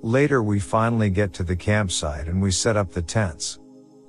Later 0.00 0.44
we 0.44 0.60
finally 0.60 1.10
get 1.10 1.32
to 1.32 1.42
the 1.42 1.56
campsite 1.56 2.28
and 2.28 2.40
we 2.40 2.52
set 2.52 2.76
up 2.76 2.92
the 2.92 3.02
tents. 3.02 3.58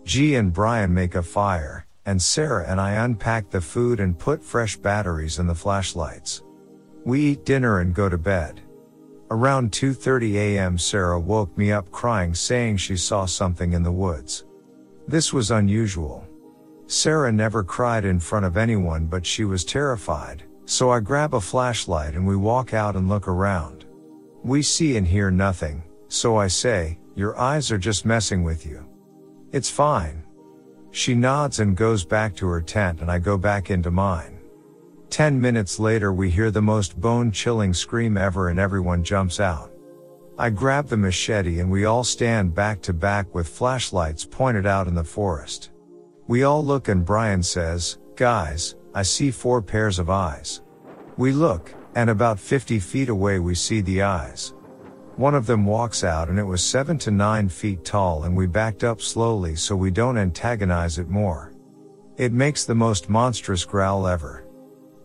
G 0.03 0.35
and 0.35 0.53
Brian 0.53 0.93
make 0.93 1.15
a 1.15 1.23
fire, 1.23 1.84
and 2.05 2.21
Sarah 2.21 2.65
and 2.67 2.79
I 2.79 2.91
unpack 2.91 3.49
the 3.49 3.61
food 3.61 3.99
and 3.99 4.17
put 4.17 4.43
fresh 4.43 4.77
batteries 4.77 5.39
in 5.39 5.47
the 5.47 5.55
flashlights. 5.55 6.43
We 7.03 7.21
eat 7.21 7.45
dinner 7.45 7.79
and 7.79 7.93
go 7.93 8.09
to 8.09 8.17
bed. 8.17 8.61
Around 9.31 9.71
2.30 9.71 10.35
am 10.57 10.77
Sarah 10.77 11.19
woke 11.19 11.57
me 11.57 11.71
up 11.71 11.91
crying 11.91 12.35
saying 12.35 12.77
she 12.77 12.95
saw 12.95 13.25
something 13.25 13.73
in 13.73 13.83
the 13.83 13.91
woods. 13.91 14.45
This 15.07 15.33
was 15.33 15.51
unusual. 15.51 16.27
Sarah 16.87 17.31
never 17.31 17.63
cried 17.63 18.05
in 18.05 18.19
front 18.19 18.45
of 18.45 18.57
anyone 18.57 19.07
but 19.07 19.25
she 19.25 19.43
was 19.43 19.65
terrified, 19.65 20.43
so 20.65 20.91
I 20.91 20.99
grab 20.99 21.33
a 21.33 21.41
flashlight 21.41 22.13
and 22.13 22.27
we 22.27 22.35
walk 22.35 22.73
out 22.73 22.95
and 22.95 23.09
look 23.09 23.27
around. 23.27 23.85
We 24.43 24.61
see 24.61 24.97
and 24.97 25.07
hear 25.07 25.31
nothing, 25.31 25.83
so 26.07 26.37
I 26.37 26.47
say, 26.47 26.99
your 27.15 27.39
eyes 27.39 27.71
are 27.71 27.77
just 27.77 28.05
messing 28.05 28.43
with 28.43 28.65
you. 28.65 28.85
It's 29.51 29.69
fine. 29.69 30.24
She 30.95 31.13
nods 31.13 31.59
and 31.59 31.75
goes 31.75 32.05
back 32.05 32.37
to 32.37 32.47
her 32.47 32.61
tent 32.61 33.01
and 33.01 33.11
I 33.11 33.19
go 33.19 33.37
back 33.37 33.69
into 33.69 33.91
mine. 33.91 34.39
Ten 35.09 35.41
minutes 35.41 35.77
later 35.77 36.13
we 36.13 36.29
hear 36.29 36.51
the 36.51 36.61
most 36.61 36.97
bone 37.01 37.33
chilling 37.33 37.73
scream 37.73 38.15
ever 38.15 38.47
and 38.47 38.57
everyone 38.57 39.03
jumps 39.03 39.41
out. 39.41 39.73
I 40.37 40.51
grab 40.51 40.87
the 40.87 40.95
machete 40.95 41.59
and 41.59 41.69
we 41.69 41.83
all 41.83 42.05
stand 42.05 42.55
back 42.55 42.81
to 42.83 42.93
back 42.93 43.35
with 43.35 43.49
flashlights 43.49 44.23
pointed 44.23 44.65
out 44.65 44.87
in 44.87 44.95
the 44.95 45.03
forest. 45.03 45.71
We 46.27 46.43
all 46.43 46.63
look 46.63 46.87
and 46.87 47.03
Brian 47.03 47.43
says, 47.43 47.97
guys, 48.15 48.75
I 48.93 49.03
see 49.03 49.31
four 49.31 49.61
pairs 49.61 49.99
of 49.99 50.09
eyes. 50.09 50.61
We 51.17 51.33
look, 51.33 51.75
and 51.95 52.09
about 52.09 52.39
50 52.39 52.79
feet 52.79 53.09
away 53.09 53.39
we 53.39 53.53
see 53.53 53.81
the 53.81 54.01
eyes. 54.01 54.53
One 55.17 55.33
of 55.33 55.45
them 55.45 55.65
walks 55.65 56.03
out 56.03 56.27
and 56.27 56.37
it 56.37 56.43
was 56.43 56.61
7 56.61 56.97
to 56.99 57.11
9 57.11 57.47
feet 57.47 57.85
tall 57.85 58.23
and 58.23 58.35
we 58.35 58.47
backed 58.47 58.83
up 58.83 58.99
slowly 58.99 59.55
so 59.55 59.73
we 59.73 59.89
don't 59.89 60.17
antagonize 60.17 60.97
it 60.97 61.07
more. 61.07 61.53
It 62.17 62.33
makes 62.33 62.65
the 62.65 62.75
most 62.75 63.09
monstrous 63.09 63.63
growl 63.63 64.07
ever. 64.07 64.45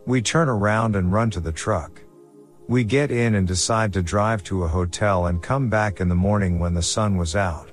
We 0.06 0.20
turn 0.20 0.48
around 0.48 0.96
and 0.96 1.12
run 1.12 1.30
to 1.30 1.40
the 1.40 1.52
truck. 1.52 2.02
We 2.66 2.82
get 2.82 3.12
in 3.12 3.36
and 3.36 3.46
decide 3.46 3.92
to 3.92 4.02
drive 4.02 4.42
to 4.44 4.64
a 4.64 4.68
hotel 4.68 5.26
and 5.26 5.42
come 5.42 5.68
back 5.68 6.00
in 6.00 6.08
the 6.08 6.14
morning 6.16 6.58
when 6.58 6.74
the 6.74 6.82
sun 6.82 7.16
was 7.16 7.36
out. 7.36 7.70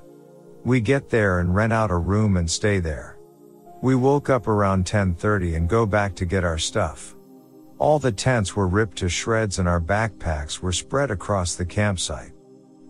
We 0.64 0.80
get 0.80 1.10
there 1.10 1.40
and 1.40 1.56
rent 1.56 1.74
out 1.74 1.90
a 1.90 1.98
room 1.98 2.38
and 2.38 2.50
stay 2.50 2.80
there. 2.80 3.18
We 3.82 3.96
woke 3.96 4.30
up 4.30 4.48
around 4.48 4.86
10:30 4.86 5.56
and 5.56 5.68
go 5.68 5.88
back 5.88 6.14
to 6.16 6.26
get 6.26 6.44
our 6.44 6.60
stuff. 6.60 7.17
All 7.80 8.00
the 8.00 8.12
tents 8.12 8.56
were 8.56 8.68
ripped 8.68 8.98
to 8.98 9.10
shreds 9.10 9.60
and 9.60 9.68
our 9.68 9.80
backpacks 9.80 10.62
were 10.62 10.72
spread 10.72 11.12
across 11.12 11.54
the 11.54 11.66
campsite. 11.66 12.32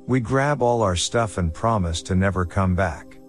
We 0.08 0.22
grab 0.22 0.62
all 0.62 0.82
our 0.82 0.96
stuff 0.96 1.38
and 1.38 1.54
promise 1.54 2.02
to 2.04 2.16
never 2.16 2.46
come 2.46 2.74
back. 2.74 3.20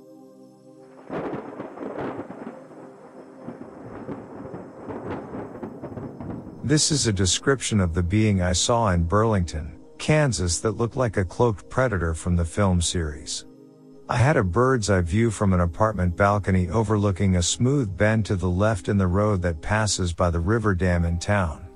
This 6.63 6.93
is 6.93 7.09
a 7.09 7.13
description 7.13 7.81
of 7.81 7.95
the 7.95 8.03
being 8.05 8.41
I 8.41 8.53
saw 8.53 8.91
in 8.91 9.05
Burlington, 9.05 9.81
Kansas 9.99 10.61
that 10.61 10.73
looked 10.73 10.97
like 10.97 11.17
a 11.17 11.25
cloaked 11.25 11.69
predator 11.69 12.15
from 12.15 12.37
the 12.37 12.45
film 12.45 12.81
series. 12.81 13.48
I 14.11 14.17
had 14.17 14.39
a 14.39 14.43
bird's 14.43 14.89
eye 14.89 15.03
view 15.03 15.31
from 15.31 15.53
an 15.53 15.61
apartment 15.61 16.17
balcony 16.17 16.71
overlooking 16.71 17.37
a 17.37 17.43
smooth 17.43 17.95
bend 17.95 18.25
to 18.25 18.37
the 18.37 18.49
left 18.49 18.89
in 18.89 18.97
the 18.97 19.07
road 19.07 19.43
that 19.43 19.61
passes 19.61 20.15
by 20.15 20.31
the 20.31 20.41
river 20.41 20.75
dam 20.75 21.05
in 21.05 21.19
town. 21.19 21.69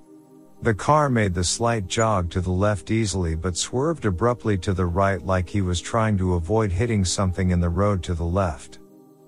The 0.62 0.72
car 0.72 1.10
made 1.10 1.34
the 1.34 1.44
slight 1.44 1.88
jog 1.88 2.30
to 2.30 2.40
the 2.40 2.50
left 2.50 2.90
easily 2.90 3.34
but 3.34 3.58
swerved 3.58 4.06
abruptly 4.06 4.56
to 4.58 4.72
the 4.72 4.86
right 4.86 5.22
like 5.22 5.46
he 5.46 5.60
was 5.60 5.82
trying 5.82 6.16
to 6.18 6.32
avoid 6.32 6.72
hitting 6.72 7.04
something 7.04 7.50
in 7.50 7.60
the 7.60 7.68
road 7.68 8.02
to 8.04 8.14
the 8.14 8.24
left. 8.24 8.78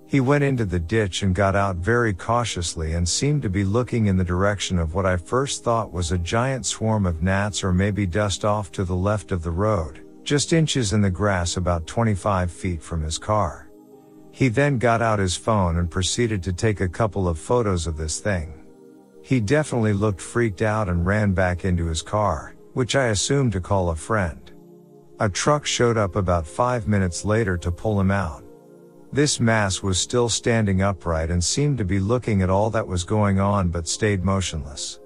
He 0.07 0.19
went 0.19 0.43
into 0.43 0.65
the 0.65 0.79
ditch 0.79 1.21
and 1.21 1.35
got 1.35 1.55
out 1.55 1.75
very 1.75 2.13
cautiously 2.13 2.93
and 2.93 3.07
seemed 3.07 3.43
to 3.43 3.49
be 3.51 3.63
looking 3.63 4.07
in 4.07 4.17
the 4.17 4.23
direction 4.23 4.79
of 4.79 4.95
what 4.95 5.05
I 5.05 5.17
first 5.17 5.63
thought 5.63 5.93
was 5.93 6.11
a 6.11 6.17
giant 6.17 6.65
swarm 6.65 7.05
of 7.05 7.21
gnats 7.21 7.63
or 7.63 7.71
maybe 7.71 8.07
dust 8.07 8.43
off 8.43 8.71
to 8.71 8.83
the 8.83 8.95
left 8.95 9.31
of 9.31 9.43
the 9.43 9.51
road 9.51 10.04
just 10.25 10.53
inches 10.53 10.91
in 10.91 11.01
the 11.01 11.09
grass 11.09 11.55
about 11.55 11.85
25 11.85 12.51
feet 12.51 12.81
from 12.81 13.01
his 13.01 13.17
car. 13.17 13.69
He 14.31 14.49
then 14.49 14.79
got 14.79 15.01
out 15.01 15.19
his 15.19 15.37
phone 15.37 15.77
and 15.77 15.89
proceeded 15.89 16.43
to 16.43 16.51
take 16.51 16.81
a 16.81 16.89
couple 16.89 17.27
of 17.27 17.39
photos 17.39 17.87
of 17.87 17.95
this 17.95 18.19
thing. 18.19 18.65
He 19.21 19.39
definitely 19.39 19.93
looked 19.93 20.19
freaked 20.19 20.61
out 20.61 20.89
and 20.89 21.05
ran 21.05 21.33
back 21.33 21.63
into 21.63 21.85
his 21.85 22.01
car, 22.01 22.55
which 22.73 22.95
I 22.95 23.05
assumed 23.05 23.53
to 23.53 23.61
call 23.61 23.89
a 23.91 23.95
friend. 23.95 24.51
A 25.19 25.29
truck 25.29 25.65
showed 25.65 25.97
up 25.97 26.15
about 26.17 26.45
five 26.45 26.87
minutes 26.87 27.23
later 27.23 27.55
to 27.59 27.71
pull 27.71 27.99
him 27.99 28.11
out. 28.11 28.43
This 29.13 29.39
mass 29.39 29.81
was 29.81 29.97
still 29.97 30.27
standing 30.27 30.81
upright 30.81 31.29
and 31.29 31.41
seemed 31.41 31.77
to 31.77 31.85
be 31.85 31.99
looking 31.99 32.41
at 32.41 32.49
all 32.49 32.69
that 32.71 32.87
was 32.87 33.05
going 33.05 33.39
on 33.39 33.69
but 33.69 33.87
stayed 33.87 34.25
motionless. 34.25 34.99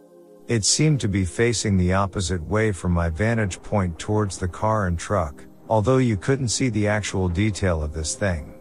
It 0.50 0.66
seemed 0.66 1.00
to 1.02 1.08
be 1.08 1.26
facing 1.26 1.78
the 1.78 1.94
opposite 1.94 2.42
way 2.42 2.72
from 2.72 2.92
my 2.92 3.10
vantage 3.10 3.62
point 3.62 4.00
towards 4.00 4.40
the 4.40 4.48
car 4.48 4.88
and 4.88 4.98
truck, 4.98 5.46
although 5.70 6.00
you 6.00 6.18
couldn't 6.18 6.48
see 6.48 6.70
the 6.70 6.88
actual 6.88 7.30
detail 7.30 7.84
of 7.84 7.94
this 7.94 8.16
thing. 8.16 8.56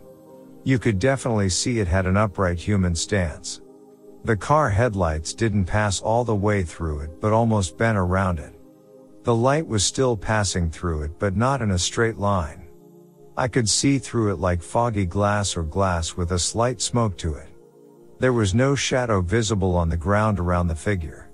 You 0.64 0.78
could 0.78 0.98
definitely 0.98 1.48
see 1.48 1.78
it 1.78 1.88
had 1.88 2.04
an 2.04 2.18
upright 2.18 2.58
human 2.58 2.94
stance. 2.94 3.62
The 4.24 4.36
car 4.36 4.68
headlights 4.68 5.32
didn't 5.32 5.64
pass 5.64 6.02
all 6.02 6.24
the 6.24 6.34
way 6.34 6.62
through 6.62 7.00
it 7.00 7.22
but 7.22 7.32
almost 7.32 7.78
bent 7.78 7.96
around 7.96 8.38
it. 8.38 8.54
The 9.22 9.34
light 9.34 9.66
was 9.66 9.82
still 9.82 10.14
passing 10.14 10.70
through 10.70 11.04
it 11.04 11.18
but 11.18 11.36
not 11.36 11.62
in 11.62 11.70
a 11.70 11.78
straight 11.78 12.18
line. 12.18 12.68
I 13.34 13.48
could 13.48 13.66
see 13.66 13.98
through 13.98 14.32
it 14.32 14.38
like 14.38 14.62
foggy 14.62 15.06
glass 15.06 15.56
or 15.56 15.62
glass 15.62 16.18
with 16.18 16.32
a 16.32 16.38
slight 16.38 16.82
smoke 16.82 17.16
to 17.16 17.32
it. 17.36 17.48
There 18.18 18.34
was 18.34 18.54
no 18.54 18.74
shadow 18.74 19.22
visible 19.22 19.74
on 19.74 19.88
the 19.88 19.96
ground 19.96 20.38
around 20.38 20.66
the 20.66 20.74
figure. 20.74 21.27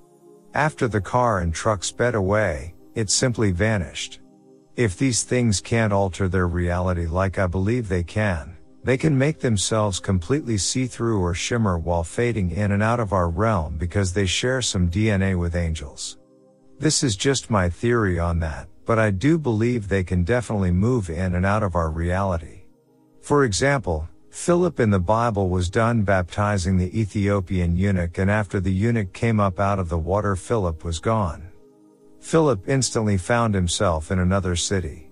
After 0.55 0.87
the 0.87 1.01
car 1.01 1.41
and 1.41 1.53
truck 1.53 1.83
sped 1.83 2.15
away, 2.15 2.75
it 2.95 3.11
simply 3.11 3.51
vanished. 3.51 4.21
If 4.77 4.97
these 4.97 5.25
things 5.25 5.61
can't 5.61 5.93
alter 5.93 6.29
their 6.29 6.47
reality 6.47 7.07
like 7.07 7.41
I 7.41 7.49
believe 7.49 7.89
they 7.89 8.05
can, 8.05 8.57
they 8.85 8.97
can 8.97 9.19
make 9.19 9.41
themselves 9.41 9.99
completely 9.99 10.57
see-through 10.57 11.21
or 11.21 11.35
shimmer 11.35 11.77
while 11.77 12.05
fading 12.05 12.53
in 12.53 12.71
and 12.71 12.85
out 12.85 13.01
of 13.01 13.13
our 13.13 13.29
realm 13.29 13.79
because 13.79 14.13
they 14.13 14.27
share 14.27 14.63
some 14.63 14.89
DNA 14.89 15.37
with 15.37 15.57
angels. 15.57 16.19
This 16.79 17.03
is 17.03 17.17
just 17.17 17.51
my 17.51 17.69
theory 17.69 18.21
on 18.21 18.39
that, 18.39 18.69
but 18.85 19.01
I 19.01 19.11
do 19.11 19.39
believe 19.39 19.89
they 19.89 20.05
can 20.05 20.23
definitely 20.23 20.71
move 20.71 21.11
in 21.11 21.35
and 21.35 21.45
out 21.45 21.65
of 21.65 21.75
our 21.75 21.91
reality. 21.91 22.63
For 23.23 23.45
example, 23.45 24.09
Philip 24.35 24.81
in 24.81 24.91
the 24.91 24.99
Bible 24.99 25.49
was 25.49 25.71
done 25.71 26.03
baptizing 26.03 26.77
the 26.77 27.01
Ethiopian 27.01 27.77
eunuch 27.77 28.19
and 28.19 28.29
after 28.29 28.59
the 28.59 28.73
eunuch 28.73 29.13
came 29.13 29.39
up 29.39 29.61
out 29.61 29.79
of 29.79 29.89
the 29.89 29.97
water 29.97 30.35
Philip 30.35 30.85
was 30.85 30.99
gone. 30.99 31.49
Philip 32.19 32.69
instantly 32.69 33.17
found 33.17 33.55
himself 33.55 34.11
in 34.11 34.19
another 34.19 34.57
city. 34.57 35.09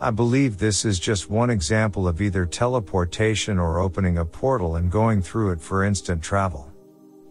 I 0.00 0.12
believe 0.12 0.56
this 0.56 0.84
is 0.84 1.00
just 1.00 1.28
one 1.28 1.50
example 1.50 2.06
of 2.06 2.22
either 2.22 2.46
teleportation 2.46 3.58
or 3.58 3.80
opening 3.80 4.18
a 4.18 4.24
portal 4.24 4.76
and 4.76 4.92
going 4.92 5.22
through 5.22 5.50
it 5.50 5.60
for 5.60 5.84
instant 5.84 6.22
travel. 6.22 6.72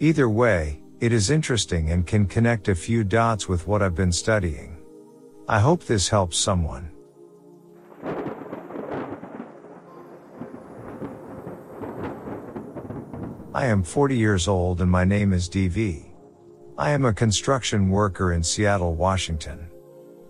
Either 0.01 0.27
way, 0.27 0.83
it 0.99 1.13
is 1.13 1.31
interesting 1.31 1.91
and 1.91 2.05
can 2.05 2.27
connect 2.27 2.67
a 2.67 2.75
few 2.75 3.05
dots 3.05 3.47
with 3.47 3.67
what 3.67 3.81
I've 3.81 3.95
been 3.95 4.11
studying. 4.11 4.77
I 5.47 5.61
hope 5.61 5.85
this 5.85 6.09
helps 6.09 6.37
someone. 6.37 6.91
I 13.53 13.65
am 13.65 13.83
40 13.83 14.15
years 14.15 14.47
old 14.47 14.79
and 14.79 14.89
my 14.89 15.03
name 15.03 15.33
is 15.33 15.49
DV. 15.49 16.05
I 16.77 16.91
am 16.91 17.03
a 17.03 17.11
construction 17.11 17.89
worker 17.89 18.31
in 18.31 18.41
Seattle, 18.41 18.95
Washington. 18.95 19.67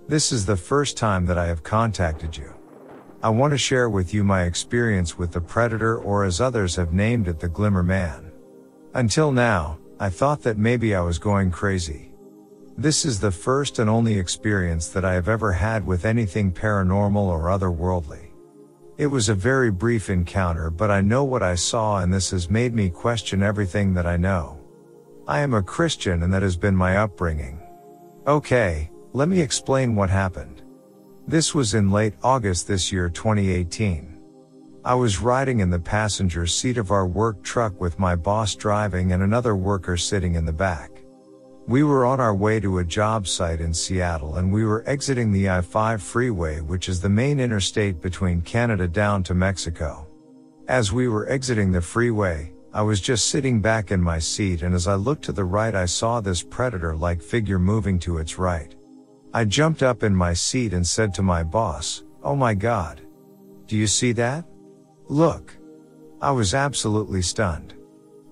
This 0.07 0.31
is 0.31 0.43
the 0.43 0.57
first 0.57 0.97
time 0.97 1.27
that 1.27 1.37
I 1.37 1.45
have 1.45 1.61
contacted 1.61 2.35
you. 2.35 2.51
I 3.21 3.29
want 3.29 3.51
to 3.51 3.59
share 3.59 3.91
with 3.91 4.11
you 4.11 4.23
my 4.23 4.45
experience 4.45 5.19
with 5.19 5.31
the 5.33 5.39
Predator 5.39 5.99
or 5.99 6.23
as 6.23 6.41
others 6.41 6.75
have 6.77 6.93
named 6.93 7.27
it 7.27 7.39
the 7.39 7.47
Glimmer 7.47 7.83
Man. 7.83 8.31
Until 8.95 9.31
now, 9.31 9.77
I 9.99 10.09
thought 10.09 10.41
that 10.41 10.57
maybe 10.57 10.95
I 10.95 11.01
was 11.01 11.19
going 11.19 11.51
crazy. 11.51 12.13
This 12.75 13.05
is 13.05 13.19
the 13.19 13.29
first 13.29 13.77
and 13.77 13.87
only 13.87 14.17
experience 14.17 14.87
that 14.87 15.05
I 15.05 15.13
have 15.13 15.29
ever 15.29 15.51
had 15.51 15.85
with 15.85 16.05
anything 16.05 16.51
paranormal 16.51 17.17
or 17.17 17.43
otherworldly. 17.43 18.30
It 18.97 19.07
was 19.07 19.29
a 19.29 19.35
very 19.35 19.71
brief 19.71 20.09
encounter, 20.09 20.69
but 20.69 20.91
I 20.91 21.01
know 21.01 21.23
what 21.23 21.41
I 21.41 21.55
saw 21.55 21.99
and 21.99 22.13
this 22.13 22.31
has 22.31 22.49
made 22.49 22.73
me 22.73 22.89
question 22.89 23.41
everything 23.41 23.93
that 23.93 24.05
I 24.05 24.17
know. 24.17 24.59
I 25.27 25.39
am 25.39 25.53
a 25.53 25.63
Christian 25.63 26.23
and 26.23 26.33
that 26.33 26.41
has 26.41 26.57
been 26.57 26.75
my 26.75 26.97
upbringing. 26.97 27.59
Okay, 28.27 28.91
let 29.13 29.29
me 29.29 29.39
explain 29.39 29.95
what 29.95 30.09
happened. 30.09 30.61
This 31.27 31.55
was 31.55 31.73
in 31.73 31.91
late 31.91 32.15
August 32.21 32.67
this 32.67 32.91
year 32.91 33.09
2018. 33.09 34.19
I 34.83 34.95
was 34.95 35.19
riding 35.19 35.59
in 35.59 35.69
the 35.69 35.79
passenger 35.79 36.45
seat 36.45 36.77
of 36.77 36.91
our 36.91 37.07
work 37.07 37.41
truck 37.43 37.79
with 37.79 37.99
my 37.99 38.15
boss 38.15 38.55
driving 38.55 39.13
and 39.13 39.23
another 39.23 39.55
worker 39.55 39.95
sitting 39.95 40.35
in 40.35 40.45
the 40.45 40.53
back. 40.53 41.00
We 41.67 41.83
were 41.83 42.05
on 42.05 42.19
our 42.19 42.33
way 42.33 42.59
to 42.59 42.79
a 42.79 42.83
job 42.83 43.27
site 43.27 43.61
in 43.61 43.73
Seattle 43.73 44.37
and 44.37 44.51
we 44.51 44.65
were 44.65 44.83
exiting 44.87 45.31
the 45.31 45.49
I-5 45.49 46.01
freeway 46.01 46.59
which 46.59 46.89
is 46.89 46.99
the 46.99 47.09
main 47.09 47.39
interstate 47.39 48.01
between 48.01 48.41
Canada 48.41 48.87
down 48.87 49.23
to 49.23 49.35
Mexico. 49.35 50.07
As 50.67 50.91
we 50.91 51.07
were 51.07 51.29
exiting 51.29 51.71
the 51.71 51.81
freeway, 51.81 52.51
I 52.73 52.81
was 52.81 52.99
just 52.99 53.27
sitting 53.27 53.61
back 53.61 53.91
in 53.91 54.01
my 54.01 54.17
seat 54.17 54.63
and 54.63 54.73
as 54.73 54.87
I 54.87 54.95
looked 54.95 55.23
to 55.25 55.31
the 55.31 55.45
right 55.45 55.75
I 55.75 55.85
saw 55.85 56.19
this 56.19 56.41
predator-like 56.41 57.21
figure 57.21 57.59
moving 57.59 57.99
to 57.99 58.17
its 58.17 58.39
right. 58.39 58.73
I 59.33 59.45
jumped 59.45 59.83
up 59.83 60.03
in 60.03 60.15
my 60.15 60.33
seat 60.33 60.73
and 60.73 60.85
said 60.85 61.13
to 61.13 61.21
my 61.21 61.43
boss, 61.43 62.03
Oh 62.23 62.35
my 62.35 62.53
god. 62.53 63.01
Do 63.67 63.77
you 63.77 63.87
see 63.87 64.13
that? 64.13 64.45
Look. 65.07 65.55
I 66.21 66.31
was 66.31 66.53
absolutely 66.53 67.21
stunned. 67.21 67.73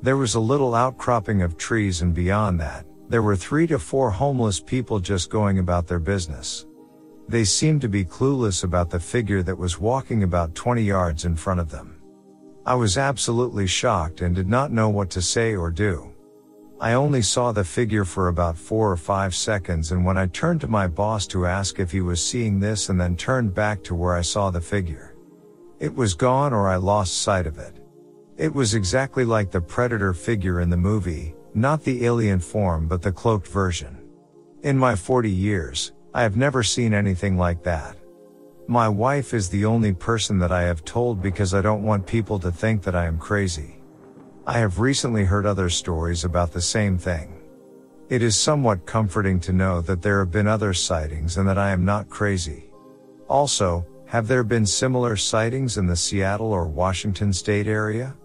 There 0.02 0.18
was 0.18 0.36
a 0.36 0.40
little 0.40 0.76
outcropping 0.76 1.42
of 1.42 1.58
trees 1.58 2.02
and 2.02 2.14
beyond 2.14 2.60
that, 2.60 2.86
there 3.10 3.24
were 3.24 3.36
three 3.36 3.66
to 3.66 3.80
four 3.80 4.12
homeless 4.12 4.60
people 4.60 5.00
just 5.00 5.32
going 5.32 5.58
about 5.58 5.88
their 5.88 6.00
business. 6.00 6.68
They 7.28 7.44
seemed 7.44 7.82
to 7.82 7.90
be 7.90 8.06
clueless 8.06 8.64
about 8.64 8.92
the 8.92 9.00
figure 9.00 9.42
that 9.44 9.58
was 9.58 9.80
walking 9.80 10.22
about 10.22 10.54
20 10.54 10.84
yards 10.84 11.26
in 11.26 11.36
front 11.36 11.60
of 11.60 11.72
them. 11.72 12.00
I 12.68 12.76
was 12.76 13.00
absolutely 13.00 13.66
shocked 13.66 14.22
and 14.22 14.36
did 14.36 14.48
not 14.48 14.72
know 14.72 14.90
what 14.90 15.10
to 15.12 15.24
say 15.24 15.56
or 15.56 15.72
do. 15.72 16.14
I 16.80 16.94
only 16.94 17.24
saw 17.24 17.52
the 17.52 17.64
figure 17.64 18.06
for 18.06 18.28
about 18.28 18.58
four 18.58 18.92
or 18.92 18.98
five 18.98 19.34
seconds 19.34 19.92
and 19.92 20.06
when 20.06 20.18
I 20.18 20.28
turned 20.28 20.62
to 20.62 20.68
my 20.68 20.88
boss 20.88 21.26
to 21.28 21.48
ask 21.48 21.80
if 21.80 21.92
he 21.92 22.02
was 22.02 22.24
seeing 22.24 22.60
this 22.60 22.90
and 22.90 23.02
then 23.02 23.16
turned 23.16 23.56
back 23.56 23.84
to 23.86 23.96
where 23.96 24.16
I 24.16 24.22
saw 24.22 24.52
the 24.52 24.62
figure. 24.62 25.16
It 25.80 25.94
was 25.94 26.14
gone 26.14 26.54
or 26.54 26.70
I 26.70 26.76
lost 26.76 27.24
sight 27.24 27.48
of 27.48 27.58
it. 27.58 27.76
It 28.38 28.54
was 28.54 28.76
exactly 28.76 29.26
like 29.26 29.50
the 29.50 29.60
predator 29.60 30.14
figure 30.14 30.62
in 30.62 30.70
the 30.70 30.78
movie, 30.78 31.36
not 31.54 31.84
the 31.84 32.06
alien 32.06 32.40
form 32.40 32.88
but 32.88 33.02
the 33.02 33.12
cloaked 33.12 33.48
version. 33.48 33.98
In 34.64 34.78
my 34.78 34.96
40 34.96 35.30
years, 35.30 35.94
I 36.14 36.24
have 36.24 36.38
never 36.38 36.64
seen 36.64 36.94
anything 36.94 37.38
like 37.38 37.64
that. 37.64 37.96
My 38.68 38.88
wife 38.88 39.34
is 39.34 39.50
the 39.50 39.66
only 39.66 39.94
person 39.94 40.38
that 40.40 40.52
I 40.52 40.64
have 40.64 40.86
told 40.86 41.22
because 41.22 41.54
I 41.54 41.62
don't 41.62 41.84
want 41.84 42.06
people 42.06 42.40
to 42.40 42.52
think 42.52 42.84
that 42.84 42.96
I 42.96 43.06
am 43.06 43.18
crazy. 43.18 43.80
I 44.46 44.60
have 44.60 44.80
recently 44.80 45.26
heard 45.26 45.46
other 45.46 45.70
stories 45.70 46.24
about 46.24 46.52
the 46.52 46.62
same 46.62 46.98
thing. 46.98 47.42
It 48.10 48.24
is 48.24 48.36
somewhat 48.36 48.86
comforting 48.86 49.40
to 49.42 49.54
know 49.54 49.82
that 49.82 50.02
there 50.02 50.20
have 50.20 50.32
been 50.32 50.48
other 50.48 50.74
sightings 50.74 51.38
and 51.38 51.48
that 51.48 51.58
I 51.58 51.72
am 51.72 51.86
not 51.86 52.10
crazy. 52.10 52.72
Also, 53.28 53.86
have 54.08 54.28
there 54.28 54.44
been 54.44 54.66
similar 54.66 55.16
sightings 55.16 55.78
in 55.78 55.86
the 55.86 55.96
Seattle 55.96 56.52
or 56.52 56.68
Washington 56.68 57.32
state 57.32 57.68
area? 57.68 58.16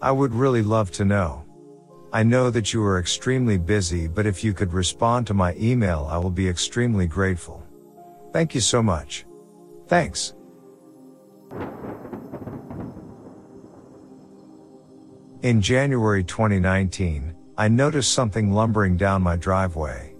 I 0.00 0.10
would 0.10 0.34
really 0.34 0.62
love 0.62 0.90
to 0.92 1.04
know. 1.04 1.44
I 2.10 2.22
know 2.22 2.48
that 2.50 2.72
you 2.72 2.82
are 2.84 2.98
extremely 2.98 3.58
busy, 3.58 4.08
but 4.08 4.24
if 4.24 4.42
you 4.42 4.54
could 4.54 4.72
respond 4.72 5.26
to 5.26 5.34
my 5.34 5.54
email, 5.56 6.08
I 6.10 6.16
will 6.16 6.30
be 6.30 6.48
extremely 6.48 7.06
grateful. 7.06 7.62
Thank 8.32 8.54
you 8.54 8.62
so 8.62 8.82
much. 8.82 9.26
Thanks. 9.88 10.34
In 15.42 15.60
January 15.60 16.24
2019, 16.24 17.34
I 17.58 17.68
noticed 17.68 18.12
something 18.12 18.52
lumbering 18.52 18.96
down 18.96 19.22
my 19.22 19.36
driveway. 19.36 20.14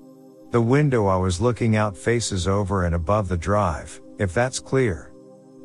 The 0.51 0.61
window 0.61 1.07
I 1.07 1.16
was 1.16 1.41
looking 1.41 1.76
out 1.76 1.97
faces 1.97 2.47
over 2.47 2.84
and 2.84 2.95
above 2.95 3.28
the 3.28 3.36
drive, 3.36 4.01
if 4.18 4.34
that's 4.34 4.59
clear. 4.59 5.12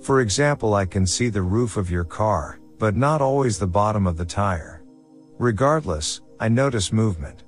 For 0.01 0.21
example, 0.21 0.73
I 0.73 0.85
can 0.85 1.05
see 1.05 1.29
the 1.29 1.41
roof 1.41 1.77
of 1.77 1.91
your 1.91 2.03
car, 2.03 2.59
but 2.79 2.95
not 2.95 3.21
always 3.21 3.57
the 3.57 3.67
bottom 3.67 4.07
of 4.07 4.17
the 4.17 4.25
tire. 4.25 4.82
Regardless, 5.39 6.21
I 6.39 6.47
notice 6.47 6.93
movement. 6.93 7.43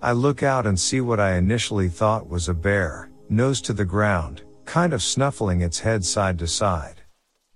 I 0.00 0.12
look 0.12 0.42
out 0.42 0.66
and 0.66 0.78
see 0.78 1.00
what 1.00 1.18
I 1.18 1.36
initially 1.36 1.88
thought 1.88 2.28
was 2.28 2.48
a 2.48 2.54
bear, 2.54 3.10
nose 3.28 3.60
to 3.62 3.72
the 3.72 3.84
ground, 3.84 4.42
kind 4.64 4.92
of 4.92 5.02
snuffling 5.02 5.62
its 5.62 5.78
head 5.78 6.04
side 6.04 6.38
to 6.38 6.46
side. 6.46 7.00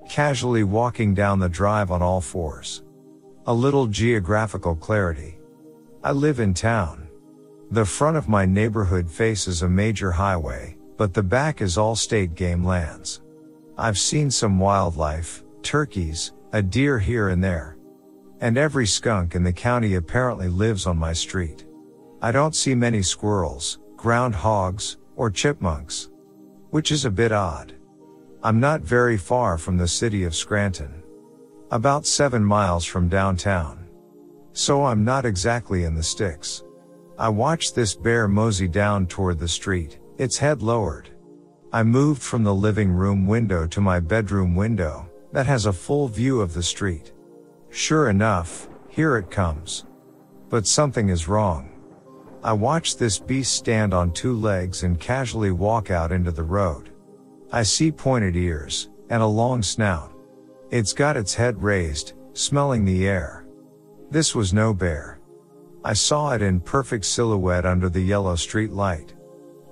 Casually 0.09 0.65
walking 0.65 1.15
down 1.15 1.39
the 1.39 1.49
drive 1.49 1.91
on 1.91 2.03
all 2.03 2.21
fours. 2.21 2.83
A 3.47 3.55
little 3.55 3.87
geographical 3.87 4.75
clarity. 4.75 5.39
I 6.03 6.13
live 6.13 6.41
in 6.41 6.55
town. 6.55 7.09
The 7.71 7.85
front 7.85 8.17
of 8.17 8.29
my 8.29 8.47
neighborhood 8.47 9.11
faces 9.11 9.63
a 9.63 9.69
major 9.69 10.11
highway, 10.11 10.77
but 10.97 11.15
the 11.15 11.23
back 11.23 11.61
is 11.61 11.79
all 11.79 11.95
state 11.95 12.35
game 12.35 12.65
lands. 12.65 13.21
I've 13.77 13.99
seen 13.99 14.31
some 14.31 14.59
wildlife, 14.59 15.45
turkeys, 15.63 16.33
a 16.53 16.63
deer 16.63 16.99
here 16.99 17.29
and 17.29 17.45
there. 17.45 17.78
And 18.41 18.57
every 18.57 18.87
skunk 18.87 19.35
in 19.35 19.43
the 19.43 19.53
county 19.53 19.95
apparently 19.95 20.49
lives 20.49 20.87
on 20.87 20.97
my 20.97 21.13
street. 21.13 21.67
I 22.23 22.33
don't 22.33 22.55
see 22.55 22.75
many 22.75 23.03
squirrels, 23.03 23.79
groundhogs, 23.97 24.97
or 25.17 25.31
chipmunks. 25.31 26.11
Which 26.71 26.93
is 26.93 27.05
a 27.05 27.11
bit 27.11 27.33
odd. 27.33 27.75
I'm 28.43 28.61
not 28.61 28.83
very 28.83 29.17
far 29.17 29.59
from 29.59 29.77
the 29.77 29.89
city 29.89 30.23
of 30.23 30.35
Scranton. 30.35 31.03
About 31.73 32.07
seven 32.07 32.45
miles 32.45 32.85
from 32.85 33.09
downtown. 33.09 33.89
So 34.53 34.85
I'm 34.85 35.05
not 35.05 35.25
exactly 35.25 35.85
in 35.85 35.95
the 35.95 36.03
sticks. 36.03 36.63
I 37.19 37.29
watched 37.29 37.75
this 37.75 37.95
bear 37.97 38.29
mosey 38.29 38.69
down 38.69 39.07
toward 39.07 39.41
the 39.41 39.49
street, 39.49 39.99
its 40.19 40.39
head 40.39 40.63
lowered. 40.63 41.11
I 41.73 41.83
moved 41.83 42.23
from 42.23 42.45
the 42.45 42.55
living 42.55 42.91
room 42.93 43.27
window 43.27 43.67
to 43.67 43.81
my 43.81 43.99
bedroom 43.99 44.55
window, 44.55 45.11
that 45.33 45.47
has 45.47 45.67
a 45.67 45.73
full 45.73 46.09
view 46.09 46.41
of 46.41 46.55
the 46.55 46.63
street. 46.63 47.13
Sure 47.71 48.09
enough, 48.11 48.69
here 48.89 49.17
it 49.17 49.31
comes. 49.31 49.85
But 50.49 50.67
something 50.67 51.09
is 51.09 51.29
wrong. 51.29 51.71
I 52.43 52.53
watch 52.53 52.97
this 52.97 53.19
beast 53.19 53.53
stand 53.53 53.93
on 53.93 54.13
two 54.13 54.35
legs 54.35 54.83
and 54.83 54.99
casually 54.99 55.51
walk 55.51 55.91
out 55.91 56.13
into 56.13 56.31
the 56.31 56.43
road. 56.43 56.91
I 57.53 57.63
see 57.63 57.91
pointed 57.91 58.37
ears, 58.37 58.91
and 59.11 59.23
a 59.23 59.27
long 59.27 59.63
snout. 59.63 60.13
It's 60.71 60.93
got 60.93 61.17
its 61.17 61.35
head 61.35 61.63
raised, 61.63 62.13
smelling 62.33 62.85
the 62.85 63.09
air. 63.09 63.47
This 64.11 64.35
was 64.35 64.53
no 64.53 64.73
bear. 64.73 65.21
I 65.85 65.93
saw 65.93 66.33
it 66.33 66.43
in 66.43 66.61
perfect 66.61 67.05
silhouette 67.05 67.67
under 67.67 67.89
the 67.89 68.01
yellow 68.01 68.37
street 68.37 68.73
light. 68.73 69.15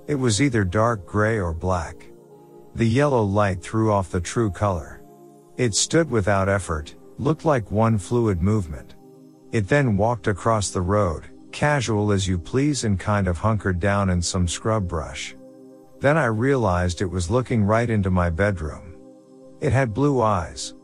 It 0.07 0.15
was 0.15 0.41
either 0.41 0.63
dark 0.63 1.05
gray 1.05 1.39
or 1.39 1.53
black. 1.53 2.07
The 2.75 2.87
yellow 2.87 3.23
light 3.23 3.61
threw 3.61 3.91
off 3.91 4.11
the 4.11 4.21
true 4.21 4.51
color. 4.51 5.01
It 5.57 5.75
stood 5.75 6.09
without 6.09 6.49
effort, 6.49 6.95
looked 7.17 7.45
like 7.45 7.71
one 7.71 7.97
fluid 7.97 8.41
movement. 8.41 8.95
It 9.51 9.67
then 9.67 9.97
walked 9.97 10.27
across 10.27 10.69
the 10.69 10.81
road, 10.81 11.25
casual 11.51 12.11
as 12.11 12.27
you 12.27 12.37
please 12.37 12.83
and 12.83 12.99
kind 12.99 13.27
of 13.27 13.37
hunkered 13.37 13.79
down 13.79 14.09
in 14.09 14.21
some 14.21 14.47
scrub 14.47 14.87
brush. 14.87 15.35
Then 15.99 16.17
I 16.17 16.25
realized 16.25 17.01
it 17.01 17.05
was 17.05 17.31
looking 17.31 17.63
right 17.63 17.89
into 17.89 18.11
my 18.11 18.29
bedroom. 18.29 18.95
It 19.61 19.73
had 19.73 19.93
blue 19.93 20.21
eyes. 20.21 20.75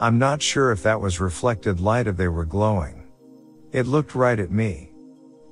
I'm 0.00 0.18
not 0.18 0.42
sure 0.42 0.72
if 0.72 0.82
that 0.82 1.00
was 1.00 1.20
reflected 1.20 1.80
light 1.80 2.08
or 2.08 2.12
they 2.12 2.28
were 2.28 2.44
glowing. 2.44 3.06
It 3.70 3.86
looked 3.86 4.14
right 4.14 4.38
at 4.38 4.50
me. 4.50 4.92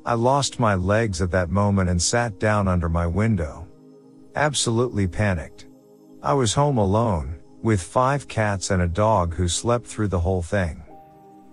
I 0.04 0.14
lost 0.14 0.58
my 0.58 0.74
legs 0.74 1.20
at 1.20 1.30
that 1.32 1.50
moment 1.50 1.90
and 1.90 2.00
sat 2.00 2.38
down 2.38 2.66
under 2.66 2.88
my 2.88 3.06
window. 3.06 3.66
Absolutely 4.34 5.06
panicked. 5.06 5.66
I 6.22 6.32
was 6.32 6.54
home 6.54 6.78
alone, 6.78 7.35
with 7.66 7.82
five 7.82 8.28
cats 8.28 8.70
and 8.70 8.82
a 8.82 8.86
dog 8.86 9.34
who 9.34 9.48
slept 9.48 9.84
through 9.84 10.06
the 10.06 10.20
whole 10.20 10.40
thing. 10.40 10.80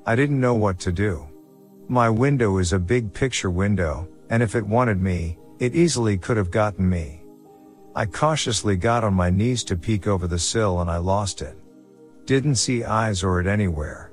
I 0.05 0.15
didn't 0.15 0.39
know 0.39 0.53
what 0.53 0.77
to 0.81 0.91
do. 0.91 1.27
My 1.87 2.07
window 2.07 2.59
is 2.59 2.71
a 2.71 2.77
big 2.77 3.11
picture 3.11 3.49
window, 3.49 4.07
and 4.29 4.43
if 4.43 4.53
it 4.53 4.63
wanted 4.63 5.01
me, 5.01 5.39
it 5.57 5.73
easily 5.73 6.19
could 6.19 6.37
have 6.37 6.51
gotten 6.51 6.87
me. 6.87 7.23
I 7.95 8.05
cautiously 8.05 8.75
got 8.75 9.03
on 9.03 9.15
my 9.15 9.31
knees 9.31 9.63
to 9.63 9.75
peek 9.75 10.05
over 10.05 10.27
the 10.27 10.37
sill 10.37 10.81
and 10.81 10.91
I 10.91 10.97
lost 10.97 11.41
it. 11.41 11.57
Didn't 12.25 12.57
see 12.57 12.83
eyes 12.83 13.23
or 13.23 13.39
it 13.39 13.47
anywhere. 13.47 14.11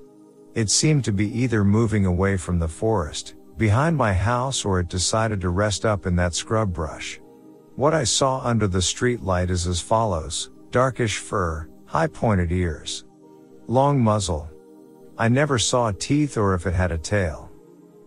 It 0.54 0.70
seemed 0.70 1.04
to 1.04 1.12
be 1.12 1.28
either 1.38 1.64
moving 1.64 2.06
away 2.06 2.38
from 2.38 2.58
the 2.58 2.74
forest, 2.82 3.34
behind 3.58 3.94
my 3.94 4.14
house 4.14 4.64
or 4.64 4.80
it 4.80 4.88
decided 4.88 5.42
to 5.42 5.50
rest 5.50 5.84
up 5.84 6.06
in 6.06 6.16
that 6.16 6.34
scrub 6.34 6.72
brush. 6.72 7.20
What 7.76 7.92
I 7.92 8.04
saw 8.04 8.40
under 8.40 8.68
the 8.68 8.80
street 8.80 9.20
light 9.20 9.50
is 9.50 9.66
as 9.66 9.82
follows, 9.82 10.48
darkish 10.70 11.18
fur, 11.18 11.68
high 11.90 12.06
pointed 12.06 12.52
ears. 12.52 13.04
Long 13.66 14.00
muzzle. 14.00 14.48
I 15.18 15.26
never 15.26 15.58
saw 15.58 15.90
teeth 15.90 16.36
or 16.36 16.54
if 16.54 16.64
it 16.64 16.72
had 16.72 16.92
a 16.92 16.98
tail. 16.98 17.50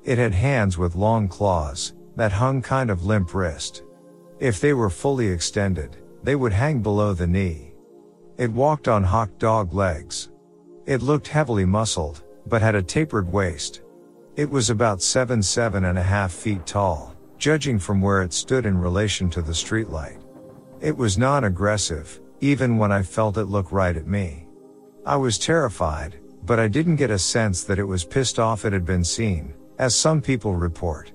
It 0.05 0.17
had 0.17 0.34
hands 0.34 0.77
with 0.77 0.95
long 0.95 1.27
claws, 1.27 1.93
that 2.15 2.31
hung 2.31 2.61
kind 2.61 2.89
of 2.89 3.05
limp 3.05 3.34
wrist. 3.34 3.84
If 4.39 4.61
they 4.61 4.71
were 4.71 4.89
fully 4.89 5.27
extended, 5.27 5.97
they 6.23 6.38
would 6.38 6.53
hang 6.53 6.81
below 6.81 7.13
the 7.13 7.27
knee. 7.27 7.73
It 8.38 8.53
walked 8.53 8.88
on 8.88 9.03
hawk 9.03 9.38
dog 9.38 9.73
legs. 9.73 10.31
It 10.86 11.01
looked 11.01 11.27
heavily 11.27 11.65
muscled, 11.65 12.23
but 12.45 12.61
had 12.61 12.75
a 12.75 12.81
tapered 12.81 13.29
waist. 13.29 13.81
It 14.38 14.49
was 14.49 14.69
about 14.69 15.01
seven 15.01 15.43
seven 15.43 15.84
and 15.84 15.97
a 15.97 16.03
half 16.03 16.31
feet 16.31 16.65
tall, 16.65 17.17
judging 17.38 17.79
from 17.79 17.99
where 17.99 18.21
it 18.21 18.31
stood 18.31 18.65
in 18.65 18.77
relation 18.77 19.29
to 19.31 19.41
the 19.41 19.51
streetlight. 19.51 20.23
It 20.79 20.95
was 20.95 21.17
non-aggressive, 21.17 22.21
even 22.43 22.77
when 22.77 22.91
I 22.91 23.03
felt 23.03 23.37
it 23.37 23.45
look 23.45 23.71
right 23.71 23.95
at 23.95 24.05
me. 24.05 24.47
I 25.05 25.15
was 25.15 25.39
terrified, 25.39 26.19
but 26.45 26.59
I 26.59 26.67
didn't 26.67 26.97
get 26.97 27.09
a 27.09 27.17
sense 27.17 27.63
that 27.63 27.79
it 27.79 27.85
was 27.85 28.03
pissed 28.03 28.37
off 28.37 28.65
it 28.65 28.73
had 28.73 28.85
been 28.85 29.05
seen, 29.05 29.53
as 29.79 29.95
some 29.95 30.21
people 30.21 30.53
report. 30.53 31.13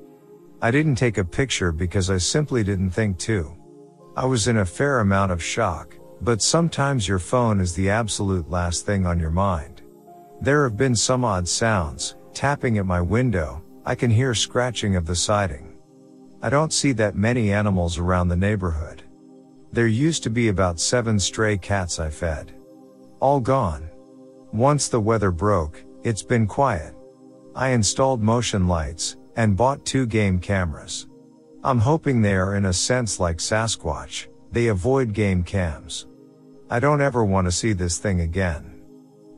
I 0.63 0.71
didn't 0.71 0.95
take 0.95 1.19
a 1.19 1.25
picture 1.25 1.71
because 1.71 2.09
I 2.09 2.17
simply 2.17 2.65
didn't 2.65 2.93
think 2.93 3.19
to. 3.19 3.55
I 4.17 4.25
was 4.25 4.49
in 4.49 4.57
a 4.57 4.65
fair 4.65 5.01
amount 5.01 5.31
of 5.31 5.43
shock, 5.43 5.95
but 6.23 6.41
sometimes 6.41 7.07
your 7.07 7.19
phone 7.19 7.61
is 7.61 7.75
the 7.75 7.91
absolute 7.91 8.49
last 8.49 8.87
thing 8.87 9.05
on 9.07 9.21
your 9.21 9.31
mind. 9.31 9.83
There 10.41 10.65
have 10.65 10.79
been 10.79 10.97
some 10.97 11.27
odd 11.27 11.47
sounds, 11.47 12.17
tapping 12.33 12.79
at 12.79 12.87
my 12.87 13.03
window, 13.03 13.63
I 13.85 13.95
can 13.95 14.11
hear 14.11 14.35
scratching 14.35 14.97
of 14.97 15.05
the 15.05 15.15
siding. 15.15 15.77
I 16.41 16.49
don't 16.49 16.73
see 16.73 16.93
that 16.93 17.17
many 17.17 17.53
animals 17.53 17.99
around 17.99 18.29
the 18.29 18.37
neighborhood. 18.37 19.03
There 19.79 19.87
used 19.87 20.25
to 20.25 20.31
be 20.31 20.49
about 20.49 20.81
seven 20.81 21.21
stray 21.21 21.57
cats 21.57 22.01
I 22.01 22.11
fed. 22.11 22.53
All 23.21 23.39
gone. 23.39 23.89
Once 24.53 24.89
the 24.89 24.99
weather 24.99 25.31
broke, 25.31 25.85
it's 26.03 26.21
been 26.21 26.49
quiet. 26.49 26.97
I 27.55 27.69
installed 27.69 28.21
motion 28.21 28.67
lights, 28.67 29.17
and 29.37 29.57
bought 29.57 29.87
two 29.87 30.05
game 30.05 30.41
cameras. 30.41 31.07
I'm 31.63 31.79
hoping 31.79 32.21
they 32.21 32.35
are 32.35 32.57
in 32.57 32.65
a 32.65 32.73
sense 32.73 33.21
like 33.21 33.37
Sasquatch, 33.37 34.27
they 34.51 34.67
avoid 34.67 35.13
game 35.13 35.45
cams. 35.45 36.09
I 36.69 36.81
don't 36.81 37.01
ever 37.01 37.25
want 37.25 37.47
to 37.47 37.53
see 37.53 37.73
this 37.73 37.99
thing 37.99 38.23
again. 38.23 38.83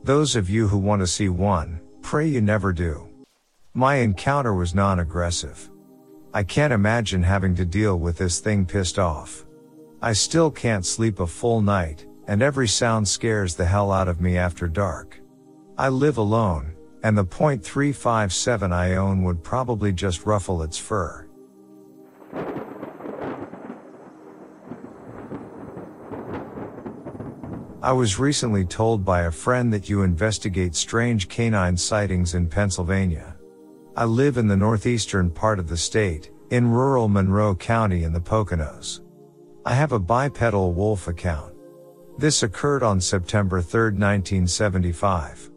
Those 0.03 0.35
of 0.35 0.49
you 0.49 0.67
who 0.67 0.79
want 0.79 1.01
to 1.01 1.07
see 1.07 1.29
one, 1.29 1.79
pray 2.01 2.25
you 2.25 2.41
never 2.41 2.73
do. 2.73 3.07
My 3.75 3.97
encounter 3.97 4.55
was 4.55 4.73
non-aggressive. 4.73 5.69
I 6.33 6.41
can't 6.41 6.73
imagine 6.73 7.21
having 7.21 7.53
to 7.57 7.63
deal 7.63 7.99
with 7.99 8.17
this 8.17 8.39
thing 8.39 8.65
pissed 8.65 8.97
off. 8.97 9.45
I 10.03 10.13
still 10.13 10.49
can't 10.49 10.83
sleep 10.83 11.19
a 11.19 11.27
full 11.27 11.61
night, 11.61 12.07
and 12.27 12.41
every 12.41 12.67
sound 12.67 13.07
scares 13.07 13.53
the 13.53 13.65
hell 13.65 13.91
out 13.91 14.07
of 14.07 14.19
me 14.19 14.35
after 14.35 14.67
dark. 14.67 15.21
I 15.77 15.89
live 15.89 16.17
alone, 16.17 16.73
and 17.03 17.15
the 17.15 17.23
.357 17.23 18.71
I 18.71 18.95
own 18.95 19.23
would 19.23 19.43
probably 19.43 19.93
just 19.93 20.25
ruffle 20.25 20.63
its 20.63 20.79
fur. 20.79 21.27
I 27.83 27.91
was 27.91 28.17
recently 28.17 28.65
told 28.65 29.05
by 29.05 29.21
a 29.23 29.31
friend 29.31 29.71
that 29.71 29.87
you 29.87 30.01
investigate 30.01 30.73
strange 30.73 31.29
canine 31.29 31.77
sightings 31.77 32.33
in 32.33 32.47
Pennsylvania. 32.47 33.35
I 33.95 34.05
live 34.05 34.37
in 34.37 34.47
the 34.47 34.57
northeastern 34.57 35.29
part 35.29 35.59
of 35.59 35.67
the 35.67 35.77
state, 35.77 36.31
in 36.49 36.71
rural 36.71 37.07
Monroe 37.07 37.55
County 37.55 38.03
in 38.03 38.13
the 38.13 38.19
Poconos. 38.19 39.01
I 39.63 39.75
have 39.75 39.91
a 39.91 39.99
bipedal 39.99 40.73
wolf 40.73 41.07
account. 41.07 41.53
This 42.17 42.41
occurred 42.41 42.81
on 42.81 42.99
September 42.99 43.61
3, 43.61 43.91
1975. 43.91 45.51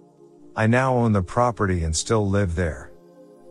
I 0.55 0.67
now 0.67 0.95
own 0.95 1.13
the 1.13 1.23
property 1.23 1.85
and 1.85 1.97
still 1.97 2.29
live 2.29 2.55
there. 2.55 2.93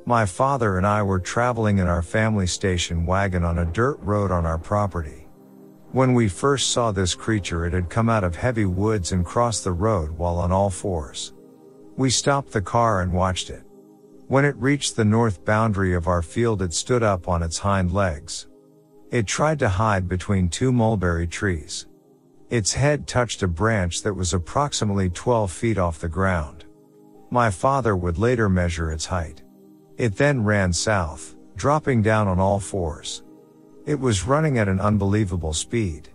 My 0.05 0.27
father 0.27 0.77
and 0.77 0.85
I 0.85 1.01
were 1.01 1.19
traveling 1.19 1.79
in 1.79 1.87
our 1.87 2.03
family 2.03 2.45
station 2.45 3.03
wagon 3.07 3.43
on 3.43 3.59
a 3.59 3.65
dirt 3.65 3.97
road 4.01 4.29
on 4.29 4.45
our 4.45 4.59
property. 4.59 5.27
When 5.91 6.13
we 6.13 6.27
first 6.27 6.69
saw 6.69 6.91
this 6.91 7.15
creature, 7.15 7.65
it 7.65 7.73
had 7.73 7.89
come 7.89 8.07
out 8.07 8.23
of 8.23 8.35
heavy 8.35 8.65
woods 8.65 9.11
and 9.11 9.25
crossed 9.25 9.63
the 9.63 9.71
road 9.71 10.11
while 10.11 10.37
on 10.37 10.51
all 10.51 10.69
fours. 10.69 11.33
We 11.97 12.11
stopped 12.11 12.51
the 12.51 12.61
car 12.61 13.01
and 13.01 13.11
watched 13.11 13.49
it. 13.49 13.63
When 14.27 14.45
it 14.45 14.55
reached 14.57 14.95
the 14.95 15.05
north 15.05 15.43
boundary 15.45 15.95
of 15.95 16.07
our 16.07 16.21
field, 16.21 16.61
it 16.61 16.75
stood 16.75 17.01
up 17.01 17.27
on 17.27 17.41
its 17.41 17.57
hind 17.57 17.91
legs. 17.91 18.47
It 19.13 19.27
tried 19.27 19.59
to 19.59 19.69
hide 19.69 20.09
between 20.09 20.49
two 20.49 20.71
mulberry 20.71 21.27
trees. 21.27 21.85
Its 22.49 22.73
head 22.73 23.05
touched 23.05 23.43
a 23.43 23.47
branch 23.47 24.01
that 24.01 24.15
was 24.15 24.33
approximately 24.33 25.11
12 25.11 25.51
feet 25.51 25.77
off 25.77 25.99
the 25.99 26.09
ground. 26.09 26.65
My 27.29 27.51
father 27.51 27.95
would 27.95 28.17
later 28.17 28.49
measure 28.49 28.91
its 28.91 29.05
height. 29.05 29.43
It 29.99 30.15
then 30.15 30.43
ran 30.43 30.73
south, 30.73 31.35
dropping 31.55 32.01
down 32.01 32.27
on 32.27 32.39
all 32.39 32.59
fours. 32.59 33.21
It 33.85 33.99
was 33.99 34.25
running 34.25 34.57
at 34.57 34.67
an 34.67 34.79
unbelievable 34.79 35.53
speed. 35.53 36.09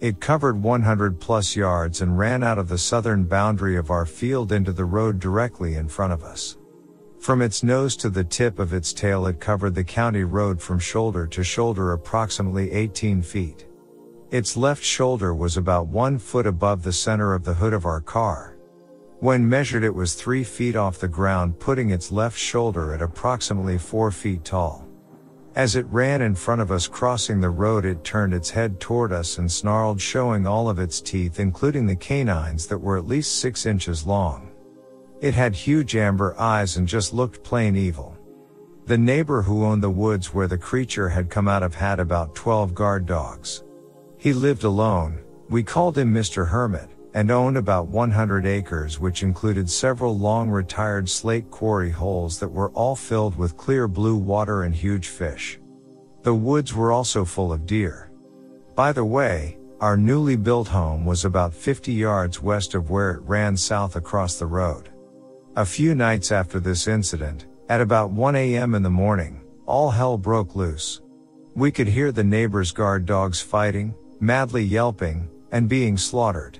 It 0.00 0.20
covered 0.20 0.62
100 0.62 1.18
plus 1.18 1.56
yards 1.56 2.02
and 2.02 2.18
ran 2.18 2.42
out 2.42 2.58
of 2.58 2.68
the 2.68 2.76
southern 2.76 3.24
boundary 3.24 3.78
of 3.78 3.90
our 3.90 4.04
field 4.04 4.52
into 4.52 4.74
the 4.74 4.84
road 4.84 5.20
directly 5.20 5.76
in 5.76 5.88
front 5.88 6.12
of 6.12 6.22
us. 6.22 6.58
From 7.26 7.42
its 7.42 7.64
nose 7.64 7.96
to 7.96 8.08
the 8.08 8.22
tip 8.22 8.60
of 8.60 8.72
its 8.72 8.92
tail 8.92 9.26
it 9.26 9.40
covered 9.40 9.74
the 9.74 9.82
county 9.82 10.22
road 10.22 10.62
from 10.62 10.78
shoulder 10.78 11.26
to 11.26 11.42
shoulder 11.42 11.90
approximately 11.90 12.70
18 12.70 13.20
feet. 13.20 13.66
Its 14.30 14.56
left 14.56 14.80
shoulder 14.80 15.34
was 15.34 15.56
about 15.56 15.88
one 15.88 16.20
foot 16.20 16.46
above 16.46 16.84
the 16.84 16.92
center 16.92 17.34
of 17.34 17.42
the 17.42 17.54
hood 17.54 17.72
of 17.72 17.84
our 17.84 18.00
car. 18.00 18.56
When 19.18 19.48
measured 19.48 19.82
it 19.82 19.92
was 19.92 20.14
three 20.14 20.44
feet 20.44 20.76
off 20.76 21.00
the 21.00 21.08
ground 21.08 21.58
putting 21.58 21.90
its 21.90 22.12
left 22.12 22.38
shoulder 22.38 22.94
at 22.94 23.02
approximately 23.02 23.76
four 23.76 24.12
feet 24.12 24.44
tall. 24.44 24.86
As 25.56 25.74
it 25.74 25.86
ran 25.86 26.22
in 26.22 26.36
front 26.36 26.60
of 26.60 26.70
us 26.70 26.86
crossing 26.86 27.40
the 27.40 27.50
road, 27.50 27.84
it 27.84 28.04
turned 28.04 28.34
its 28.34 28.50
head 28.50 28.78
toward 28.78 29.10
us 29.10 29.38
and 29.38 29.50
snarled, 29.50 30.00
showing 30.00 30.46
all 30.46 30.68
of 30.68 30.78
its 30.78 31.00
teeth, 31.00 31.40
including 31.40 31.86
the 31.86 31.96
canines 31.96 32.68
that 32.68 32.78
were 32.78 32.96
at 32.96 33.08
least 33.08 33.40
six 33.40 33.66
inches 33.66 34.06
long. 34.06 34.45
It 35.20 35.32
had 35.32 35.54
huge 35.54 35.96
amber 35.96 36.38
eyes 36.38 36.76
and 36.76 36.86
just 36.86 37.14
looked 37.14 37.42
plain 37.42 37.74
evil. 37.74 38.16
The 38.84 38.98
neighbor 38.98 39.42
who 39.42 39.64
owned 39.64 39.82
the 39.82 39.90
woods 39.90 40.34
where 40.34 40.46
the 40.46 40.58
creature 40.58 41.08
had 41.08 41.30
come 41.30 41.48
out 41.48 41.62
of 41.62 41.74
had 41.74 41.98
about 41.98 42.34
12 42.34 42.74
guard 42.74 43.06
dogs. 43.06 43.64
He 44.18 44.32
lived 44.32 44.64
alone, 44.64 45.18
we 45.48 45.62
called 45.62 45.96
him 45.96 46.12
Mr. 46.12 46.46
Hermit, 46.46 46.90
and 47.14 47.30
owned 47.30 47.56
about 47.56 47.88
100 47.88 48.44
acres 48.44 49.00
which 49.00 49.22
included 49.22 49.70
several 49.70 50.18
long 50.18 50.50
retired 50.50 51.08
slate 51.08 51.50
quarry 51.50 51.90
holes 51.90 52.38
that 52.38 52.48
were 52.48 52.70
all 52.72 52.94
filled 52.94 53.36
with 53.36 53.56
clear 53.56 53.88
blue 53.88 54.16
water 54.16 54.64
and 54.64 54.74
huge 54.74 55.08
fish. 55.08 55.58
The 56.24 56.34
woods 56.34 56.74
were 56.74 56.92
also 56.92 57.24
full 57.24 57.54
of 57.54 57.64
deer. 57.64 58.10
By 58.74 58.92
the 58.92 59.04
way, 59.04 59.56
our 59.80 59.96
newly 59.96 60.36
built 60.36 60.68
home 60.68 61.06
was 61.06 61.24
about 61.24 61.54
50 61.54 61.90
yards 61.92 62.42
west 62.42 62.74
of 62.74 62.90
where 62.90 63.12
it 63.12 63.22
ran 63.22 63.56
south 63.56 63.96
across 63.96 64.38
the 64.38 64.46
road. 64.46 64.90
A 65.58 65.64
few 65.64 65.94
nights 65.94 66.32
after 66.32 66.60
this 66.60 66.86
incident, 66.86 67.46
at 67.70 67.80
about 67.80 68.10
1 68.10 68.36
a.m. 68.36 68.74
in 68.74 68.82
the 68.82 68.90
morning, 68.90 69.40
all 69.64 69.88
hell 69.90 70.18
broke 70.18 70.54
loose. 70.54 71.00
We 71.54 71.72
could 71.72 71.88
hear 71.88 72.12
the 72.12 72.22
neighbors' 72.22 72.72
guard 72.72 73.06
dogs 73.06 73.40
fighting, 73.40 73.94
madly 74.20 74.62
yelping, 74.62 75.30
and 75.52 75.66
being 75.66 75.96
slaughtered. 75.96 76.58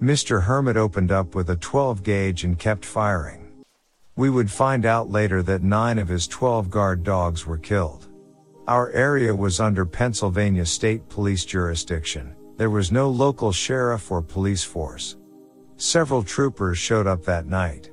Mr. 0.00 0.40
Hermit 0.40 0.76
opened 0.76 1.10
up 1.10 1.34
with 1.34 1.50
a 1.50 1.56
12 1.56 2.04
gauge 2.04 2.44
and 2.44 2.56
kept 2.56 2.84
firing. 2.84 3.50
We 4.14 4.30
would 4.30 4.48
find 4.48 4.86
out 4.86 5.10
later 5.10 5.42
that 5.42 5.64
nine 5.64 5.98
of 5.98 6.06
his 6.06 6.28
12 6.28 6.70
guard 6.70 7.02
dogs 7.02 7.48
were 7.48 7.58
killed. 7.58 8.06
Our 8.68 8.92
area 8.92 9.34
was 9.34 9.58
under 9.58 9.84
Pennsylvania 9.84 10.66
State 10.66 11.08
Police 11.08 11.44
jurisdiction. 11.44 12.36
There 12.58 12.70
was 12.70 12.92
no 12.92 13.10
local 13.10 13.50
sheriff 13.50 14.08
or 14.08 14.22
police 14.22 14.62
force. 14.62 15.16
Several 15.78 16.22
troopers 16.22 16.78
showed 16.78 17.08
up 17.08 17.24
that 17.24 17.46
night. 17.46 17.90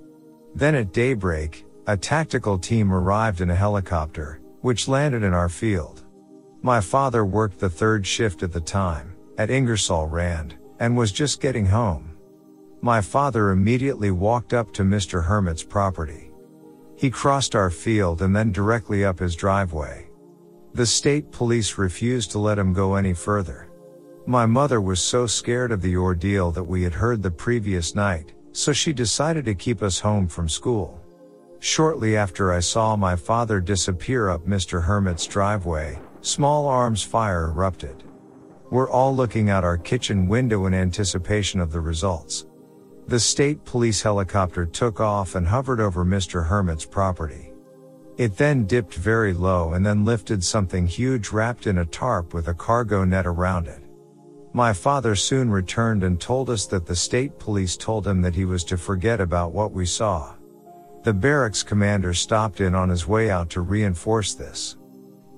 Then 0.58 0.74
at 0.74 0.92
daybreak, 0.92 1.68
a 1.86 1.96
tactical 1.96 2.58
team 2.58 2.92
arrived 2.92 3.42
in 3.42 3.52
a 3.52 3.56
helicopter, 3.56 4.42
which 4.62 4.88
landed 4.88 5.22
in 5.22 5.32
our 5.32 5.50
field. 5.50 6.04
My 6.64 6.82
father 6.82 7.24
worked 7.24 7.60
the 7.60 7.70
third 7.70 8.08
shift 8.08 8.42
at 8.42 8.52
the 8.52 8.60
time, 8.60 9.16
at 9.38 9.52
Ingersoll 9.52 10.08
Rand, 10.08 10.56
and 10.80 10.98
was 10.98 11.12
just 11.12 11.42
getting 11.42 11.68
home. 11.68 12.18
My 12.82 13.02
father 13.02 13.52
immediately 13.52 14.10
walked 14.10 14.56
up 14.56 14.74
to 14.74 14.82
Mr. 14.82 15.24
Hermit's 15.24 15.62
property. 15.62 16.32
He 16.96 17.12
crossed 17.12 17.56
our 17.56 17.70
field 17.70 18.24
and 18.24 18.36
then 18.36 18.52
directly 18.52 19.06
up 19.06 19.20
his 19.20 19.36
driveway. 19.36 20.10
The 20.74 20.88
state 20.88 21.32
police 21.32 21.78
refused 21.78 22.32
to 22.32 22.40
let 22.40 22.58
him 22.58 22.74
go 22.74 22.96
any 22.96 23.14
further. 23.14 23.70
My 24.26 24.48
mother 24.48 24.82
was 24.82 25.00
so 25.00 25.28
scared 25.28 25.72
of 25.72 25.84
the 25.84 25.98
ordeal 25.98 26.50
that 26.54 26.64
we 26.64 26.82
had 26.82 26.96
heard 26.96 27.22
the 27.22 27.30
previous 27.30 27.94
night, 27.94 28.34
so 28.58 28.74
she 28.74 28.92
decided 28.92 29.46
to 29.46 29.54
keep 29.54 29.84
us 29.84 30.00
home 30.00 30.28
from 30.28 30.50
school. 30.50 31.00
Shortly 31.60 32.18
after 32.18 32.52
I 32.52 32.60
saw 32.60 32.96
my 32.96 33.16
father 33.16 33.60
disappear 33.60 34.30
up 34.30 34.48
Mr. 34.48 34.84
Hermit's 34.84 35.28
driveway, 35.28 36.00
small 36.22 36.68
arms 36.68 37.04
fire 37.04 37.50
erupted. 37.50 38.04
We're 38.72 38.90
all 38.90 39.16
looking 39.16 39.52
out 39.52 39.64
our 39.64 39.78
kitchen 39.78 40.28
window 40.28 40.66
in 40.66 40.74
anticipation 40.74 41.60
of 41.60 41.72
the 41.72 41.82
results. 41.82 42.48
The 43.06 43.20
state 43.20 43.64
police 43.64 44.02
helicopter 44.02 44.66
took 44.66 45.00
off 45.00 45.36
and 45.36 45.48
hovered 45.48 45.80
over 45.80 46.04
Mr. 46.04 46.48
Hermit's 46.48 46.86
property. 46.86 47.54
It 48.18 48.38
then 48.38 48.66
dipped 48.66 48.96
very 48.96 49.34
low 49.34 49.74
and 49.74 49.86
then 49.86 50.04
lifted 50.04 50.44
something 50.44 50.88
huge 50.88 51.30
wrapped 51.30 51.68
in 51.68 51.78
a 51.78 51.86
tarp 51.86 52.34
with 52.34 52.48
a 52.48 52.56
cargo 52.56 53.06
net 53.06 53.28
around 53.28 53.68
it. 53.68 53.84
My 54.54 54.74
father 54.74 55.16
soon 55.16 55.52
returned 55.52 56.04
and 56.04 56.20
told 56.20 56.50
us 56.50 56.66
that 56.68 56.86
the 56.86 56.96
state 56.96 57.38
police 57.38 57.78
told 57.78 58.08
him 58.08 58.22
that 58.22 58.36
he 58.36 58.46
was 58.46 58.64
to 58.66 58.78
forget 58.78 59.20
about 59.20 59.52
what 59.52 59.72
we 59.72 59.86
saw. 59.86 60.34
The 61.04 61.14
barracks 61.14 61.64
commander 61.64 62.14
stopped 62.14 62.60
in 62.60 62.74
on 62.74 62.90
his 62.90 63.08
way 63.08 63.30
out 63.30 63.50
to 63.52 63.62
reinforce 63.62 64.34
this. 64.34 64.78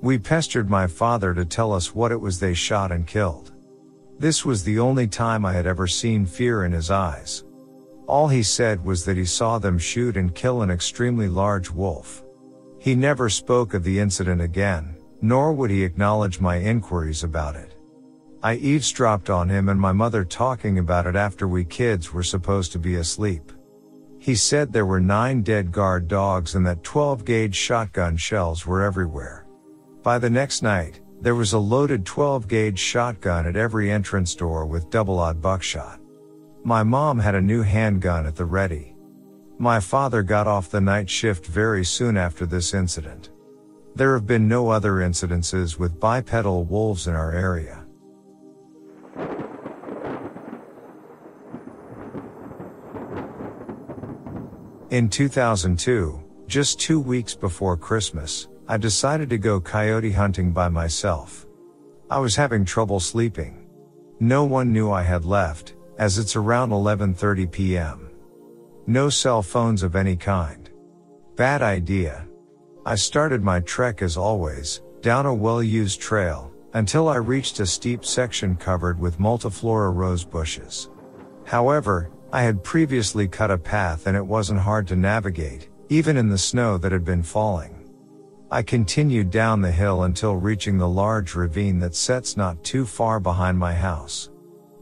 We 0.01 0.18
pestered 0.18 0.70
my 0.70 0.88
father 0.88 1.34
to 1.34 1.43
tell 1.43 1.74
us 1.74 1.93
what 1.93 2.12
it 2.12 2.22
was 2.22 2.39
they 2.39 2.53
shot 2.53 2.91
and 2.91 3.05
killed. 3.05 3.51
This 4.18 4.45
was 4.45 4.64
the 4.64 4.80
only 4.80 5.07
time 5.07 5.45
I 5.45 5.53
had 5.53 5.66
ever 5.66 5.88
seen 5.88 6.26
fear 6.26 6.64
in 6.64 6.72
his 6.72 6.91
eyes. 6.91 7.43
All 8.07 8.28
he 8.28 8.43
said 8.43 8.84
was 8.84 9.05
that 9.05 9.18
he 9.18 9.26
saw 9.26 9.60
them 9.60 9.78
shoot 9.78 10.18
and 10.18 10.34
kill 10.34 10.62
an 10.62 10.72
extremely 10.72 11.28
large 11.28 11.70
wolf. 11.70 12.24
He 12.80 12.95
never 12.95 13.30
spoke 13.30 13.74
of 13.74 13.84
the 13.84 13.99
incident 13.99 14.41
again, 14.41 14.95
nor 15.22 15.53
would 15.53 15.70
he 15.70 15.84
acknowledge 15.84 16.39
my 16.39 16.57
inquiries 16.57 17.24
about 17.24 17.55
it. 17.55 17.69
I 18.42 18.56
eavesdropped 18.56 19.30
on 19.30 19.50
him 19.50 19.68
and 19.68 19.80
my 19.80 19.92
mother 19.92 20.24
talking 20.24 20.80
about 20.80 21.06
it 21.06 21.18
after 21.18 21.46
we 21.48 21.66
kids 21.66 22.14
were 22.14 22.24
supposed 22.24 22.72
to 22.72 22.80
be 22.80 22.96
asleep. 22.96 23.52
He 24.18 24.36
said 24.36 24.72
there 24.72 24.86
were 24.86 25.02
nine 25.02 25.42
dead 25.42 25.74
guard 25.74 26.08
dogs 26.08 26.56
and 26.56 26.66
that 26.66 26.84
12 26.84 27.26
gauge 27.26 27.56
shotgun 27.56 28.16
shells 28.16 28.66
were 28.66 28.82
everywhere. 28.82 29.46
By 30.04 30.20
the 30.20 30.30
next 30.30 30.64
night, 30.64 31.02
there 31.20 31.36
was 31.36 31.52
a 31.52 31.60
loaded 31.60 32.06
12 32.06 32.48
gauge 32.48 32.80
shotgun 32.80 33.46
at 33.46 33.58
every 33.58 33.92
entrance 33.92 34.34
door 34.36 34.66
with 34.66 34.90
double 34.90 35.20
aught 35.20 35.42
buckshot. 35.42 36.00
My 36.64 36.82
mom 36.82 37.20
had 37.20 37.36
a 37.36 37.42
new 37.42 37.62
handgun 37.62 38.26
at 38.26 38.38
the 38.38 38.46
ready. 38.46 38.96
My 39.58 39.82
father 39.82 40.24
got 40.24 40.48
off 40.48 40.70
the 40.70 40.80
night 40.80 41.10
shift 41.10 41.46
very 41.46 41.84
soon 41.84 42.16
after 42.16 42.46
this 42.46 42.74
incident. 42.74 43.32
There 43.96 44.14
have 44.14 44.26
been 44.26 44.48
no 44.48 44.70
other 44.70 44.96
incidences 44.96 45.78
with 45.78 46.00
bipedal 46.00 46.64
wolves 46.64 47.08
in 47.08 47.16
our 47.16 47.34
area. 47.34 47.79
In 54.92 55.08
2002, 55.08 56.20
just 56.48 56.80
two 56.80 57.00
weeks 57.00 57.36
before 57.36 57.78
Christmas, 57.78 58.48
I 58.68 58.78
decided 58.78 59.30
to 59.30 59.38
go 59.38 59.62
coyote 59.62 60.12
hunting 60.12 60.52
by 60.52 60.68
myself. 60.68 61.46
I 62.10 62.18
was 62.18 62.36
having 62.36 62.66
trouble 62.66 63.00
sleeping. 63.00 63.70
No 64.20 64.46
one 64.46 64.74
knew 64.74 64.90
I 64.92 65.04
had 65.04 65.26
left, 65.26 65.76
as 66.00 66.18
it's 66.18 66.36
around 66.36 66.72
11:30 66.72 67.52
p.m. 67.52 68.10
No 68.88 69.10
cell 69.10 69.44
phones 69.44 69.84
of 69.84 69.96
any 69.96 70.16
kind. 70.16 70.72
Bad 71.36 71.62
idea. 71.62 72.26
I 72.84 72.96
started 72.96 73.44
my 73.44 73.60
trek 73.60 74.02
as 74.02 74.18
always, 74.18 74.82
down 75.02 75.28
a 75.28 75.34
well-used 75.46 76.02
trail, 76.02 76.52
until 76.74 77.10
I 77.10 77.18
reached 77.18 77.60
a 77.60 77.68
steep 77.68 78.04
section 78.04 78.56
covered 78.56 79.00
with 79.00 79.20
multiflora 79.20 79.94
rose 79.94 80.26
bushes. 80.26 80.90
However, 81.46 82.10
I 82.32 82.44
had 82.44 82.64
previously 82.64 83.28
cut 83.28 83.50
a 83.50 83.58
path 83.58 84.06
and 84.06 84.16
it 84.16 84.26
wasn't 84.26 84.60
hard 84.60 84.88
to 84.90 84.96
navigate, 84.96 85.70
even 85.90 86.16
in 86.16 86.30
the 86.30 86.38
snow 86.38 86.78
that 86.78 86.92
had 86.92 87.04
been 87.04 87.24
falling. 87.24 87.76
I 88.52 88.62
continued 88.62 89.32
down 89.32 89.62
the 89.62 89.72
hill 89.72 90.04
until 90.04 90.36
reaching 90.36 90.78
the 90.78 90.88
large 90.88 91.34
ravine 91.34 91.80
that 91.80 91.96
sets 91.96 92.38
not 92.38 92.64
too 92.64 92.86
far 92.86 93.20
behind 93.20 93.58
my 93.58 93.74
house. 93.74 94.30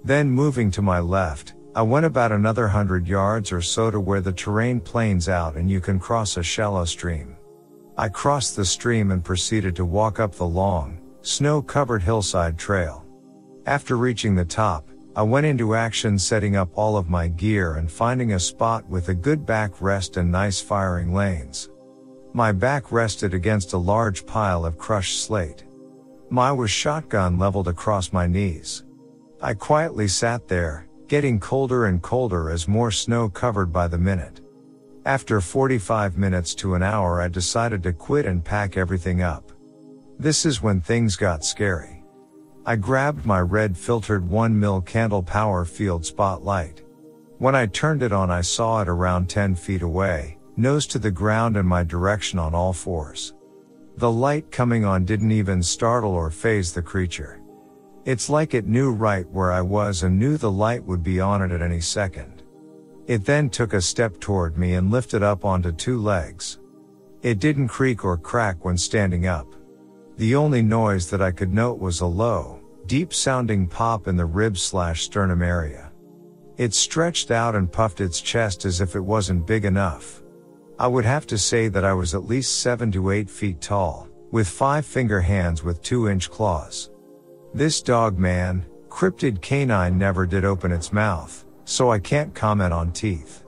Then 0.03 0.29
moving 0.29 0.71
to 0.71 0.81
my 0.81 0.99
left, 0.99 1.53
I 1.73 1.83
went 1.83 2.05
about 2.05 2.33
another 2.33 2.67
hundred 2.67 3.07
yards 3.07 3.53
or 3.53 3.61
so 3.61 3.91
to 3.91 3.99
where 3.99 4.21
the 4.21 4.33
terrain 4.33 4.81
planes 4.81 5.29
out 5.29 5.55
and 5.55 5.69
you 5.69 5.79
can 5.79 5.99
cross 5.99 6.35
a 6.35 6.43
shallow 6.43 6.83
stream. 6.83 7.37
I 7.97 8.09
crossed 8.09 8.57
the 8.57 8.65
stream 8.65 9.11
and 9.11 9.23
proceeded 9.23 9.75
to 9.77 9.85
walk 9.85 10.19
up 10.19 10.35
the 10.35 10.45
long, 10.45 10.99
snow 11.21 11.61
covered 11.61 12.03
hillside 12.03 12.57
trail. 12.57 13.05
After 13.65 13.95
reaching 13.95 14.35
the 14.35 14.45
top, 14.45 14.89
I 15.17 15.23
went 15.23 15.47
into 15.47 15.73
action 15.73 16.19
setting 16.19 16.55
up 16.55 16.69
all 16.75 16.95
of 16.95 17.09
my 17.09 17.27
gear 17.27 17.77
and 17.77 17.91
finding 17.91 18.33
a 18.33 18.39
spot 18.39 18.87
with 18.87 19.09
a 19.09 19.15
good 19.15 19.47
backrest 19.47 20.15
and 20.17 20.31
nice 20.31 20.61
firing 20.61 21.11
lanes. 21.11 21.69
My 22.33 22.51
back 22.51 22.91
rested 22.91 23.33
against 23.33 23.73
a 23.73 23.79
large 23.79 24.27
pile 24.27 24.63
of 24.63 24.77
crushed 24.77 25.23
slate. 25.23 25.63
My 26.29 26.51
was 26.51 26.69
shotgun 26.69 27.39
leveled 27.39 27.67
across 27.67 28.13
my 28.13 28.27
knees. 28.27 28.83
I 29.41 29.55
quietly 29.55 30.07
sat 30.07 30.47
there, 30.47 30.87
getting 31.07 31.39
colder 31.39 31.87
and 31.87 31.99
colder 31.99 32.51
as 32.51 32.67
more 32.67 32.91
snow 32.91 33.27
covered 33.27 33.73
by 33.73 33.87
the 33.87 33.97
minute. 33.97 34.41
After 35.03 35.41
45 35.41 36.15
minutes 36.15 36.53
to 36.55 36.75
an 36.75 36.83
hour 36.83 37.23
I 37.23 37.27
decided 37.27 37.81
to 37.81 37.91
quit 37.91 38.27
and 38.27 38.45
pack 38.45 38.77
everything 38.77 39.23
up. 39.23 39.51
This 40.19 40.45
is 40.45 40.61
when 40.61 40.79
things 40.79 41.15
got 41.15 41.43
scary. 41.43 41.96
I 42.69 42.75
grabbed 42.75 43.25
my 43.25 43.39
red 43.39 43.77
filtered 43.77 44.29
1 44.29 44.59
mil 44.59 44.81
candle 44.81 45.23
power 45.23 45.63
field 45.63 46.05
spotlight. 46.05 46.81
When 47.37 47.55
I 47.55 47.65
turned 47.65 48.03
it 48.03 48.11
on 48.11 48.29
I 48.29 48.41
saw 48.41 48.81
it 48.81 48.89
around 48.89 49.29
10 49.29 49.55
feet 49.55 49.83
away, 49.83 50.37
nose 50.57 50.85
to 50.87 50.99
the 50.99 51.09
ground 51.09 51.55
in 51.55 51.65
my 51.65 51.85
direction 51.85 52.37
on 52.37 52.53
all 52.53 52.73
fours. 52.73 53.33
The 53.95 54.11
light 54.11 54.51
coming 54.51 54.83
on 54.83 55.05
didn't 55.05 55.31
even 55.31 55.63
startle 55.63 56.11
or 56.11 56.29
faze 56.29 56.73
the 56.73 56.81
creature. 56.81 57.39
It's 58.03 58.29
like 58.29 58.53
it 58.53 58.67
knew 58.67 58.91
right 58.91 59.29
where 59.29 59.53
I 59.53 59.61
was 59.61 60.03
and 60.03 60.19
knew 60.19 60.35
the 60.35 60.51
light 60.51 60.83
would 60.83 61.03
be 61.03 61.21
on 61.21 61.41
it 61.41 61.53
at 61.53 61.61
any 61.61 61.79
second. 61.79 62.43
It 63.05 63.23
then 63.23 63.49
took 63.49 63.71
a 63.71 63.81
step 63.81 64.19
toward 64.19 64.57
me 64.57 64.73
and 64.73 64.91
lifted 64.91 65.23
up 65.23 65.45
onto 65.45 65.71
two 65.71 66.01
legs. 66.01 66.59
It 67.21 67.39
didn't 67.39 67.69
creak 67.69 68.03
or 68.03 68.17
crack 68.17 68.65
when 68.65 68.77
standing 68.77 69.25
up. 69.25 69.47
The 70.17 70.35
only 70.35 70.63
noise 70.63 71.11
that 71.11 71.21
I 71.21 71.29
could 71.29 71.53
note 71.53 71.77
was 71.77 72.01
a 72.01 72.07
low, 72.07 72.59
deep 72.87 73.13
sounding 73.13 73.67
pop 73.67 74.07
in 74.07 74.17
the 74.17 74.25
rib 74.25 74.57
slash 74.57 75.03
sternum 75.03 75.43
area. 75.43 75.91
It 76.57 76.73
stretched 76.73 77.29
out 77.29 77.53
and 77.53 77.71
puffed 77.71 78.01
its 78.01 78.19
chest 78.19 78.65
as 78.65 78.81
if 78.81 78.95
it 78.95 78.99
wasn't 78.99 79.45
big 79.45 79.63
enough. 79.63 80.23
I 80.79 80.87
would 80.87 81.05
have 81.05 81.27
to 81.27 81.37
say 81.37 81.67
that 81.67 81.85
I 81.85 81.93
was 81.93 82.15
at 82.15 82.25
least 82.25 82.61
7 82.61 82.91
to 82.93 83.11
8 83.11 83.29
feet 83.29 83.61
tall, 83.61 84.07
with 84.31 84.47
5 84.47 84.83
finger 84.87 85.21
hands 85.21 85.63
with 85.63 85.83
2 85.83 86.09
inch 86.09 86.31
claws. 86.31 86.89
This 87.53 87.83
dog 87.83 88.17
man, 88.17 88.65
cryptid 88.89 89.39
canine 89.41 89.99
never 89.99 90.25
did 90.25 90.45
open 90.45 90.71
its 90.71 90.91
mouth, 90.91 91.45
so 91.65 91.91
I 91.91 91.99
can't 91.99 92.33
comment 92.33 92.73
on 92.73 92.91
teeth. 92.91 93.43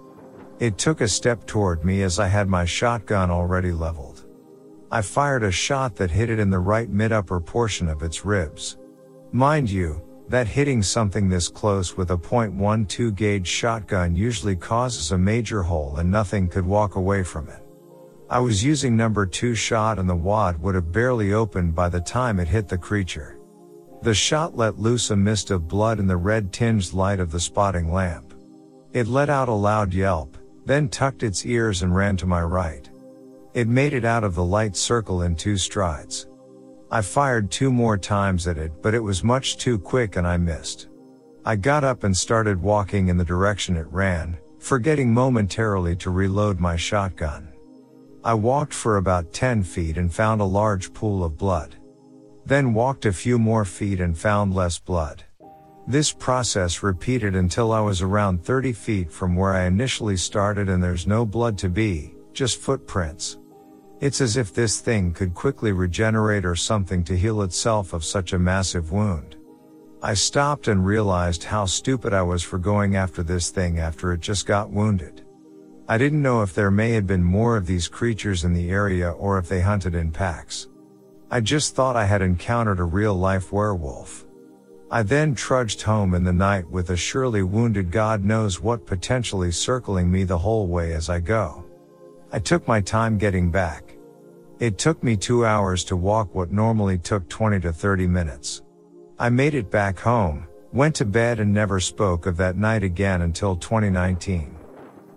It 0.59 0.77
took 0.77 1.01
a 1.01 1.07
step 1.07 1.47
toward 1.47 1.83
me 1.83 2.03
as 2.03 2.19
I 2.19 2.27
had 2.27 2.47
my 2.47 2.65
shotgun 2.65 3.31
already 3.31 3.71
leveled. 3.71 4.18
I 4.91 5.03
fired 5.03 5.43
a 5.43 5.51
shot 5.51 5.95
that 5.97 6.09
hit 6.09 6.31
it 6.31 6.39
in 6.39 6.49
the 6.49 6.57
right 6.57 6.89
mid 6.89 7.11
upper 7.11 7.39
portion 7.39 7.87
of 7.87 8.01
its 8.01 8.25
ribs. 8.25 8.77
Mind 9.31 9.69
you, 9.69 10.01
that 10.29 10.47
hitting 10.47 10.81
something 10.81 11.29
this 11.29 11.47
close 11.47 11.95
with 11.95 12.09
a 12.09 12.17
.12 12.17 13.15
gauge 13.15 13.47
shotgun 13.47 14.15
usually 14.15 14.55
causes 14.55 15.11
a 15.11 15.17
major 15.17 15.61
hole 15.61 15.97
and 15.97 16.09
nothing 16.09 16.47
could 16.47 16.65
walk 16.65 16.95
away 16.95 17.21
from 17.21 17.49
it. 17.49 17.63
I 18.31 18.39
was 18.39 18.63
using 18.63 18.97
number 18.97 19.27
2 19.27 19.53
shot 19.53 19.99
and 19.99 20.09
the 20.09 20.15
wad 20.15 20.59
would 20.61 20.73
have 20.73 20.91
barely 20.91 21.33
opened 21.33 21.75
by 21.75 21.89
the 21.89 22.01
time 22.01 22.39
it 22.39 22.47
hit 22.47 22.67
the 22.67 22.77
creature. 22.77 23.39
The 24.01 24.13
shot 24.15 24.57
let 24.57 24.79
loose 24.79 25.11
a 25.11 25.15
mist 25.15 25.51
of 25.51 25.67
blood 25.67 25.99
in 25.99 26.07
the 26.07 26.17
red 26.17 26.51
tinged 26.51 26.93
light 26.93 27.19
of 27.19 27.31
the 27.31 27.39
spotting 27.39 27.91
lamp. 27.91 28.33
It 28.93 29.07
let 29.07 29.29
out 29.29 29.49
a 29.49 29.53
loud 29.53 29.93
yelp, 29.93 30.35
then 30.65 30.89
tucked 30.89 31.21
its 31.21 31.45
ears 31.45 31.83
and 31.83 31.95
ran 31.95 32.17
to 32.17 32.25
my 32.25 32.41
right. 32.41 32.88
It 33.59 33.67
made 33.67 33.93
it 33.93 34.05
out 34.05 34.23
of 34.23 34.35
the 34.35 34.43
light 34.45 34.77
circle 34.77 35.23
in 35.23 35.35
two 35.35 35.57
strides. 35.57 36.27
I 36.89 37.01
fired 37.01 37.51
two 37.51 37.73
more 37.73 37.97
times 37.97 38.47
at 38.47 38.57
it, 38.57 38.71
but 38.81 38.93
it 38.93 39.03
was 39.03 39.21
much 39.21 39.57
too 39.57 39.77
quick 39.77 40.15
and 40.15 40.25
I 40.25 40.37
missed. 40.37 40.87
I 41.43 41.57
got 41.57 41.83
up 41.83 42.05
and 42.05 42.15
started 42.15 42.61
walking 42.61 43.09
in 43.09 43.17
the 43.17 43.25
direction 43.25 43.75
it 43.75 43.91
ran, 43.91 44.37
forgetting 44.59 45.13
momentarily 45.13 45.97
to 45.97 46.09
reload 46.09 46.61
my 46.61 46.77
shotgun. 46.77 47.49
I 48.23 48.33
walked 48.33 48.73
for 48.73 48.95
about 48.95 49.33
10 49.33 49.63
feet 49.63 49.97
and 49.97 50.13
found 50.13 50.39
a 50.39 50.45
large 50.45 50.93
pool 50.93 51.25
of 51.25 51.37
blood. 51.37 51.75
Then 52.45 52.73
walked 52.73 53.07
a 53.07 53.11
few 53.11 53.37
more 53.37 53.65
feet 53.65 53.99
and 53.99 54.17
found 54.17 54.55
less 54.55 54.79
blood. 54.79 55.25
This 55.85 56.13
process 56.13 56.81
repeated 56.81 57.35
until 57.35 57.73
I 57.73 57.81
was 57.81 58.01
around 58.01 58.45
30 58.45 58.71
feet 58.71 59.11
from 59.11 59.35
where 59.35 59.51
I 59.53 59.65
initially 59.65 60.15
started 60.15 60.69
and 60.69 60.81
there's 60.81 61.05
no 61.05 61.25
blood 61.25 61.57
to 61.57 61.67
be, 61.67 62.15
just 62.31 62.61
footprints. 62.61 63.37
It's 64.01 64.21
as 64.21 64.37
if 64.37 64.53
this 64.53 64.79
thing 64.79 65.11
could 65.11 65.33
quickly 65.33 65.73
regenerate 65.73 66.45
or 66.45 66.55
something 66.55 67.03
to 67.03 67.17
heal 67.17 67.41
itself 67.41 67.91
of 67.91 68.05
such 68.05 68.31
a 68.31 68.39
massive 68.39 68.93
wound. 68.93 69.35
I 70.01 70.13
stopped 70.13 70.69
and 70.69 70.85
realized 70.85 71.43
how 71.43 71.65
stupid 71.65 72.13
I 72.13 72.21
was 72.21 72.41
for 72.41 72.57
going 72.57 72.95
after 72.95 73.23
this 73.23 73.49
thing 73.49 73.79
after 73.79 74.13
it 74.13 74.21
just 74.21 74.45
got 74.45 74.69
wounded. 74.69 75.25
I 75.89 75.97
didn't 75.97 76.21
know 76.21 76.41
if 76.41 76.53
there 76.53 76.71
may 76.71 76.91
have 76.91 77.07
been 77.07 77.23
more 77.23 77.57
of 77.57 77.65
these 77.65 77.89
creatures 77.89 78.45
in 78.45 78.53
the 78.53 78.69
area 78.69 79.11
or 79.11 79.37
if 79.37 79.49
they 79.49 79.59
hunted 79.59 79.95
in 79.95 80.11
packs. 80.11 80.69
I 81.29 81.41
just 81.41 81.75
thought 81.75 81.97
I 81.97 82.05
had 82.05 82.21
encountered 82.21 82.79
a 82.79 82.85
real 82.85 83.15
life 83.15 83.51
werewolf. 83.51 84.25
I 84.89 85.03
then 85.03 85.35
trudged 85.35 85.81
home 85.81 86.13
in 86.13 86.23
the 86.23 86.31
night 86.31 86.69
with 86.69 86.89
a 86.89 86.95
surely 86.95 87.43
wounded 87.43 87.91
God 87.91 88.23
knows 88.23 88.61
what 88.61 88.87
potentially 88.87 89.51
circling 89.51 90.09
me 90.09 90.23
the 90.23 90.37
whole 90.37 90.67
way 90.67 90.93
as 90.93 91.09
I 91.09 91.19
go. 91.19 91.65
I 92.31 92.37
took 92.37 92.67
my 92.67 92.79
time 92.79 93.17
getting 93.17 93.49
back. 93.49 93.95
It 94.59 94.77
took 94.77 95.01
me 95.03 95.17
two 95.17 95.47
hours 95.47 95.83
to 95.85 95.95
walk 95.95 96.35
what 96.35 96.51
normally 96.51 96.99
took 96.99 97.27
20 97.27 97.59
to 97.61 97.73
30 97.73 98.05
minutes. 98.05 98.61
I 99.17 99.29
made 99.29 99.55
it 99.55 99.71
back 99.71 99.97
home, 99.97 100.47
went 100.71 100.93
to 100.97 101.05
bed 101.05 101.39
and 101.39 101.51
never 101.51 101.79
spoke 101.79 102.27
of 102.27 102.37
that 102.37 102.55
night 102.55 102.83
again 102.83 103.23
until 103.23 103.55
2019. 103.55 104.55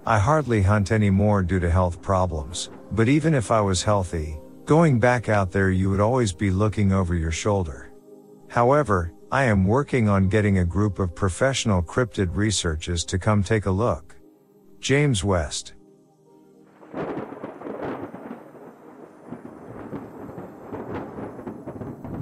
I 0.07 0.19
hardly 0.19 0.63
hunt 0.63 0.91
anymore 0.91 1.43
due 1.43 1.61
to 1.61 1.71
health 1.71 2.01
problems, 2.01 2.71
but 2.93 3.11
even 3.11 3.35
if 3.35 3.51
I 3.51 3.61
was 3.61 3.83
healthy, 3.83 4.41
going 4.65 4.99
back 4.99 5.29
out 5.29 5.53
there 5.53 5.71
you 5.71 5.91
would 5.91 6.01
always 6.01 6.33
be 6.33 6.51
looking 6.51 6.93
over 6.93 7.15
your 7.15 7.31
shoulder. 7.31 7.93
However, 8.49 9.13
I 9.31 9.45
am 9.45 9.67
working 9.67 10.09
on 10.09 10.31
getting 10.31 10.59
a 10.59 10.65
group 10.65 10.99
of 10.99 11.15
professional 11.15 11.83
cryptid 11.83 12.35
researchers 12.35 13.05
to 13.05 13.19
come 13.19 13.43
take 13.43 13.67
a 13.67 13.71
look. 13.71 14.17
James 14.81 15.23
West 15.23 15.75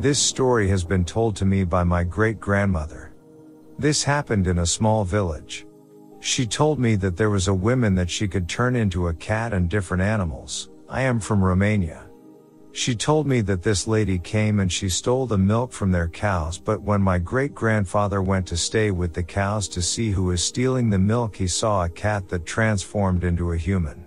This 0.01 0.19
story 0.19 0.67
has 0.69 0.83
been 0.83 1.05
told 1.05 1.37
to 1.37 1.45
me 1.45 1.63
by 1.63 1.85
my 1.85 2.05
great 2.05 2.41
grandmother. 2.41 3.13
This 3.79 4.03
happened 4.03 4.47
in 4.47 4.61
a 4.61 4.67
small 4.67 5.05
village. 5.05 5.67
She 6.21 6.47
told 6.47 6.79
me 6.79 6.97
that 6.97 7.19
there 7.19 7.29
was 7.29 7.49
a 7.49 7.55
woman 7.55 7.95
that 7.97 8.09
she 8.09 8.27
could 8.27 8.49
turn 8.49 8.77
into 8.77 9.09
a 9.09 9.15
cat 9.15 9.53
and 9.53 9.69
different 9.69 10.03
animals. 10.03 10.71
I 10.89 11.03
am 11.03 11.21
from 11.21 11.45
Romania. 11.45 12.07
She 12.73 12.95
told 12.95 13.27
me 13.27 13.43
that 13.43 13.63
this 13.63 13.87
lady 13.87 14.19
came 14.19 14.61
and 14.61 14.73
she 14.73 14.89
stole 14.89 15.27
the 15.27 15.37
milk 15.37 15.71
from 15.71 15.93
their 15.93 16.09
cows, 16.09 16.57
but 16.57 16.81
when 16.81 17.03
my 17.03 17.19
great 17.19 17.55
grandfather 17.55 18.23
went 18.23 18.47
to 18.47 18.57
stay 18.57 18.91
with 18.91 19.13
the 19.13 19.23
cows 19.23 19.69
to 19.69 19.83
see 19.83 20.13
who 20.13 20.25
was 20.25 20.43
stealing 20.43 20.89
the 20.89 20.99
milk, 20.99 21.37
he 21.37 21.47
saw 21.47 21.85
a 21.85 21.91
cat 21.91 22.27
that 22.31 22.47
transformed 22.47 23.23
into 23.23 23.53
a 23.53 23.57
human. 23.59 24.07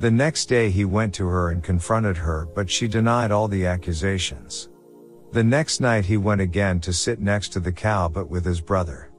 The 0.00 0.10
next 0.10 0.46
day 0.46 0.68
he 0.68 0.84
went 0.84 1.14
to 1.14 1.28
her 1.28 1.50
and 1.50 1.62
confronted 1.62 2.16
her, 2.16 2.48
but 2.56 2.68
she 2.68 2.88
denied 2.88 3.30
all 3.30 3.46
the 3.46 3.66
accusations. 3.66 4.68
The 5.32 5.42
next 5.42 5.80
night 5.80 6.04
he 6.04 6.18
went 6.18 6.42
again 6.42 6.78
to 6.80 6.92
sit 6.92 7.18
next 7.18 7.54
to 7.54 7.60
the 7.60 7.72
cow 7.72 8.06
but 8.06 8.28
with 8.28 8.44
his 8.44 8.60
brother. 8.60 9.10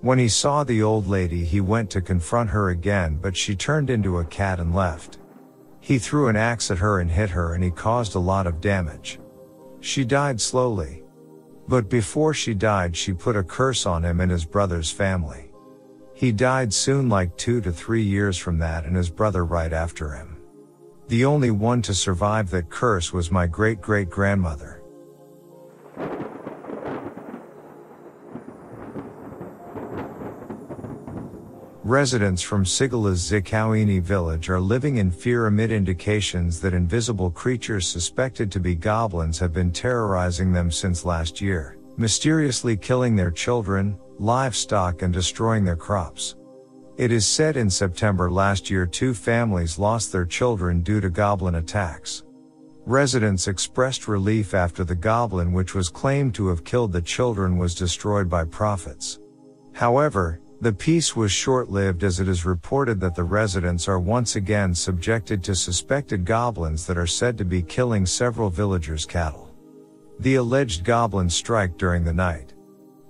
When 0.00 0.18
he 0.18 0.28
saw 0.28 0.64
the 0.64 0.82
old 0.82 1.06
lady, 1.06 1.44
he 1.44 1.60
went 1.60 1.90
to 1.90 2.00
confront 2.00 2.48
her 2.48 2.70
again, 2.70 3.18
but 3.20 3.36
she 3.36 3.54
turned 3.54 3.90
into 3.90 4.18
a 4.18 4.24
cat 4.24 4.58
and 4.58 4.74
left. 4.74 5.18
He 5.80 5.98
threw 5.98 6.28
an 6.28 6.36
axe 6.36 6.70
at 6.70 6.78
her 6.78 7.00
and 7.00 7.10
hit 7.10 7.28
her, 7.28 7.52
and 7.52 7.62
he 7.62 7.70
caused 7.70 8.14
a 8.14 8.18
lot 8.18 8.46
of 8.46 8.62
damage. 8.62 9.20
She 9.80 10.02
died 10.02 10.40
slowly. 10.40 11.02
But 11.68 11.90
before 11.90 12.32
she 12.32 12.54
died, 12.54 12.96
she 12.96 13.12
put 13.12 13.36
a 13.36 13.42
curse 13.42 13.84
on 13.84 14.02
him 14.02 14.20
and 14.20 14.30
his 14.30 14.46
brother's 14.46 14.90
family. 14.90 15.52
He 16.14 16.32
died 16.32 16.72
soon, 16.72 17.10
like 17.10 17.36
two 17.36 17.60
to 17.60 17.70
three 17.70 18.02
years 18.02 18.38
from 18.38 18.58
that, 18.60 18.86
and 18.86 18.96
his 18.96 19.10
brother 19.10 19.44
right 19.44 19.74
after 19.74 20.12
him. 20.12 20.38
The 21.08 21.26
only 21.26 21.50
one 21.50 21.82
to 21.82 21.92
survive 21.92 22.48
that 22.50 22.70
curse 22.70 23.12
was 23.12 23.30
my 23.30 23.46
great 23.46 23.82
great 23.82 24.08
grandmother. 24.08 24.79
Residents 31.90 32.40
from 32.40 32.64
Sigala's 32.64 33.20
Zikawini 33.20 34.00
village 34.00 34.48
are 34.48 34.60
living 34.60 34.98
in 34.98 35.10
fear 35.10 35.48
amid 35.48 35.72
indications 35.72 36.60
that 36.60 36.72
invisible 36.72 37.32
creatures 37.32 37.88
suspected 37.88 38.52
to 38.52 38.60
be 38.60 38.76
goblins 38.76 39.40
have 39.40 39.52
been 39.52 39.72
terrorizing 39.72 40.52
them 40.52 40.70
since 40.70 41.04
last 41.04 41.40
year, 41.40 41.78
mysteriously 41.96 42.76
killing 42.76 43.16
their 43.16 43.32
children, 43.32 43.98
livestock 44.20 45.02
and 45.02 45.12
destroying 45.12 45.64
their 45.64 45.74
crops. 45.74 46.36
It 46.96 47.10
is 47.10 47.26
said 47.26 47.56
in 47.56 47.68
September 47.68 48.30
last 48.30 48.70
year 48.70 48.86
two 48.86 49.12
families 49.12 49.76
lost 49.76 50.12
their 50.12 50.26
children 50.26 50.82
due 50.82 51.00
to 51.00 51.10
goblin 51.10 51.56
attacks. 51.56 52.22
Residents 52.86 53.46
expressed 53.46 54.08
relief 54.08 54.54
after 54.54 54.84
the 54.84 54.94
goblin 54.94 55.52
which 55.52 55.74
was 55.74 55.88
claimed 55.88 56.34
to 56.34 56.48
have 56.48 56.64
killed 56.64 56.92
the 56.92 57.02
children 57.02 57.58
was 57.58 57.74
destroyed 57.74 58.28
by 58.28 58.44
prophets. 58.44 59.20
However, 59.74 60.40
the 60.62 60.72
peace 60.72 61.14
was 61.14 61.30
short-lived 61.30 62.04
as 62.04 62.20
it 62.20 62.28
is 62.28 62.44
reported 62.44 63.00
that 63.00 63.14
the 63.14 63.24
residents 63.24 63.88
are 63.88 63.98
once 63.98 64.36
again 64.36 64.74
subjected 64.74 65.42
to 65.44 65.54
suspected 65.54 66.24
goblins 66.24 66.86
that 66.86 66.98
are 66.98 67.06
said 67.06 67.38
to 67.38 67.44
be 67.44 67.62
killing 67.62 68.04
several 68.04 68.50
villagers' 68.50 69.06
cattle. 69.06 69.50
The 70.18 70.34
alleged 70.34 70.84
goblins 70.84 71.34
strike 71.34 71.78
during 71.78 72.04
the 72.04 72.12
night. 72.12 72.52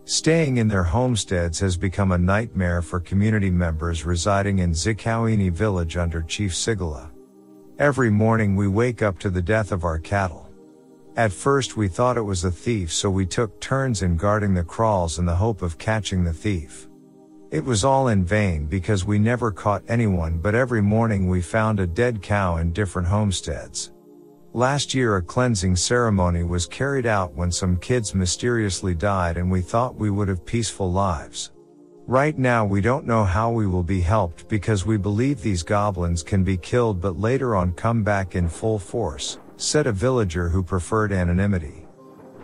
Staying 0.05 0.59
in 0.59 0.69
their 0.69 0.85
homesteads 0.85 1.59
has 1.61 1.77
become 1.77 2.13
a 2.13 2.19
nightmare 2.19 2.83
for 2.83 3.01
community 3.01 3.51
members 3.51 4.05
residing 4.05 4.59
in 4.59 4.73
Zikawini 4.73 5.51
village 5.51 5.97
under 5.97 6.23
Chief 6.23 6.53
Sigala. 6.53 7.11
Every 7.81 8.11
morning 8.11 8.57
we 8.57 8.69
wake 8.69 9.01
up 9.01 9.19
to 9.21 9.31
the 9.31 9.41
death 9.41 9.73
of 9.73 9.85
our 9.85 9.99
cattle. 9.99 10.47
At 11.17 11.33
first 11.33 11.79
we 11.79 11.89
thought 11.89 12.19
it 12.19 12.21
was 12.21 12.45
a 12.45 12.51
thief 12.51 12.93
so 12.93 13.09
we 13.09 13.25
took 13.25 13.59
turns 13.59 14.03
in 14.03 14.19
guarding 14.19 14.53
the 14.53 14.63
kraals 14.63 15.19
in 15.19 15.25
the 15.25 15.35
hope 15.35 15.63
of 15.63 15.79
catching 15.79 16.23
the 16.23 16.35
thief. 16.35 16.91
It 17.51 17.65
was 17.65 17.83
all 17.83 18.09
in 18.09 18.23
vain 18.23 18.67
because 18.67 19.07
we 19.07 19.19
never 19.19 19.51
caught 19.51 19.83
anyone 19.89 20.41
but 20.41 20.55
every 20.55 20.83
morning 20.83 21.27
we 21.27 21.41
found 21.41 21.81
a 21.81 21.87
dead 21.87 22.21
cow 22.21 22.59
in 22.59 22.75
different 22.75 23.09
homesteads. 23.09 23.93
Last 24.53 24.93
year 24.93 25.17
a 25.17 25.23
cleansing 25.23 25.77
ceremony 25.77 26.43
was 26.43 26.67
carried 26.67 27.07
out 27.07 27.33
when 27.33 27.51
some 27.51 27.79
kids 27.79 28.15
mysteriously 28.15 28.95
died 28.95 29.39
and 29.39 29.51
we 29.51 29.63
thought 29.63 29.97
we 29.97 30.11
would 30.11 30.29
have 30.29 30.45
peaceful 30.45 30.93
lives. 30.93 31.51
Right 32.11 32.37
now 32.37 32.65
we 32.65 32.81
don't 32.81 33.07
know 33.07 33.23
how 33.23 33.53
we 33.53 33.69
will 33.69 33.85
be 33.85 34.01
helped 34.01 34.49
because 34.49 34.85
we 34.85 34.97
believe 34.97 35.41
these 35.41 35.63
goblins 35.63 36.25
can 36.25 36.43
be 36.43 36.57
killed 36.57 37.01
but 37.01 37.21
later 37.21 37.55
on 37.55 37.73
come 37.75 38.03
back 38.03 38.35
in 38.35 38.49
full 38.49 38.81
force, 38.81 39.39
said 39.59 39.87
a 39.87 39.93
villager 39.93 40.49
who 40.49 40.61
preferred 40.61 41.13
anonymity. 41.13 41.87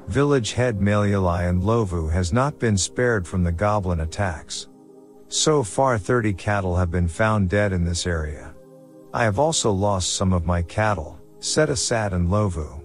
Village 0.07 0.53
head 0.53 0.79
Malayalai 0.79 1.53
Ndlovu 1.53 2.13
has 2.13 2.33
not 2.33 2.61
been 2.61 2.79
spared 2.79 3.27
from 3.27 3.43
the 3.43 3.51
goblin 3.51 4.03
attacks. 4.03 4.69
So 5.27 5.65
far 5.65 5.99
30 5.99 6.33
cattle 6.35 6.77
have 6.77 6.93
been 6.93 7.09
found 7.09 7.51
dead 7.51 7.73
in 7.73 7.85
this 7.85 8.07
area. 8.07 8.55
I 9.13 9.25
have 9.25 9.41
also 9.41 9.73
lost 9.73 10.15
some 10.15 10.33
of 10.33 10.47
my 10.47 10.63
cattle, 10.63 11.19
said 11.41 11.71
Asad 11.71 12.13
Ndlovu. 12.13 12.85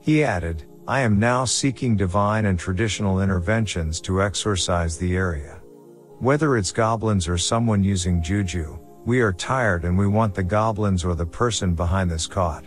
He 0.00 0.24
added, 0.24 0.64
I 0.88 1.02
am 1.02 1.20
now 1.20 1.44
seeking 1.44 1.96
divine 1.96 2.46
and 2.46 2.58
traditional 2.58 3.20
interventions 3.20 4.00
to 4.00 4.22
exorcise 4.22 4.98
the 4.98 5.14
area. 5.14 5.55
Whether 6.20 6.56
it's 6.56 6.72
goblins 6.72 7.28
or 7.28 7.36
someone 7.36 7.84
using 7.84 8.22
juju, 8.22 8.78
we 9.04 9.20
are 9.20 9.34
tired 9.34 9.84
and 9.84 9.98
we 9.98 10.06
want 10.06 10.34
the 10.34 10.42
goblins 10.42 11.04
or 11.04 11.14
the 11.14 11.26
person 11.26 11.74
behind 11.74 12.10
this 12.10 12.26
caught. 12.26 12.64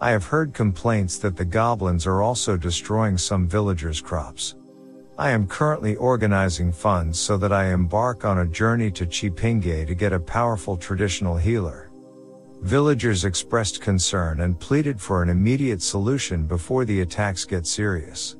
I 0.00 0.12
have 0.12 0.24
heard 0.24 0.54
complaints 0.54 1.18
that 1.18 1.36
the 1.36 1.44
goblins 1.44 2.06
are 2.06 2.22
also 2.22 2.56
destroying 2.56 3.18
some 3.18 3.46
villagers' 3.46 4.00
crops. 4.00 4.54
I 5.18 5.28
am 5.28 5.46
currently 5.46 5.96
organizing 5.96 6.72
funds 6.72 7.18
so 7.18 7.36
that 7.36 7.52
I 7.52 7.66
embark 7.66 8.24
on 8.24 8.38
a 8.38 8.46
journey 8.46 8.90
to 8.92 9.04
Chipinge 9.04 9.86
to 9.86 9.94
get 9.94 10.14
a 10.14 10.18
powerful 10.18 10.78
traditional 10.78 11.36
healer. 11.36 11.90
Villagers 12.62 13.26
expressed 13.26 13.82
concern 13.82 14.40
and 14.40 14.58
pleaded 14.58 14.98
for 14.98 15.22
an 15.22 15.28
immediate 15.28 15.82
solution 15.82 16.46
before 16.46 16.86
the 16.86 17.02
attacks 17.02 17.44
get 17.44 17.66
serious. 17.66 18.36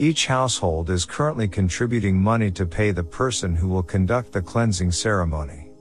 Each 0.00 0.28
household 0.28 0.88
is 0.88 1.04
currently 1.04 1.46
contributing 1.46 2.18
money 2.18 2.50
to 2.52 2.64
pay 2.64 2.90
the 2.90 3.04
person 3.04 3.54
who 3.54 3.68
will 3.68 3.82
conduct 3.82 4.32
the 4.32 4.40
cleansing 4.40 4.92
ceremony. 4.92 5.72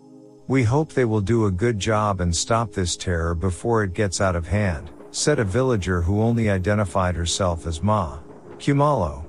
We 0.49 0.61
hope 0.61 0.91
they 0.91 1.05
will 1.05 1.21
do 1.21 1.45
a 1.45 1.51
good 1.51 1.79
job 1.79 2.19
and 2.19 2.35
stop 2.35 2.73
this 2.73 2.97
terror 2.97 3.33
before 3.33 3.81
it 3.81 3.93
gets 3.93 4.19
out 4.19 4.35
of 4.35 4.45
hand, 4.45 4.91
said 5.11 5.39
a 5.39 5.45
villager 5.45 6.01
who 6.01 6.21
only 6.21 6.49
identified 6.49 7.15
herself 7.15 7.65
as 7.65 7.81
Ma. 7.81 8.19
Kumalo. 8.57 9.28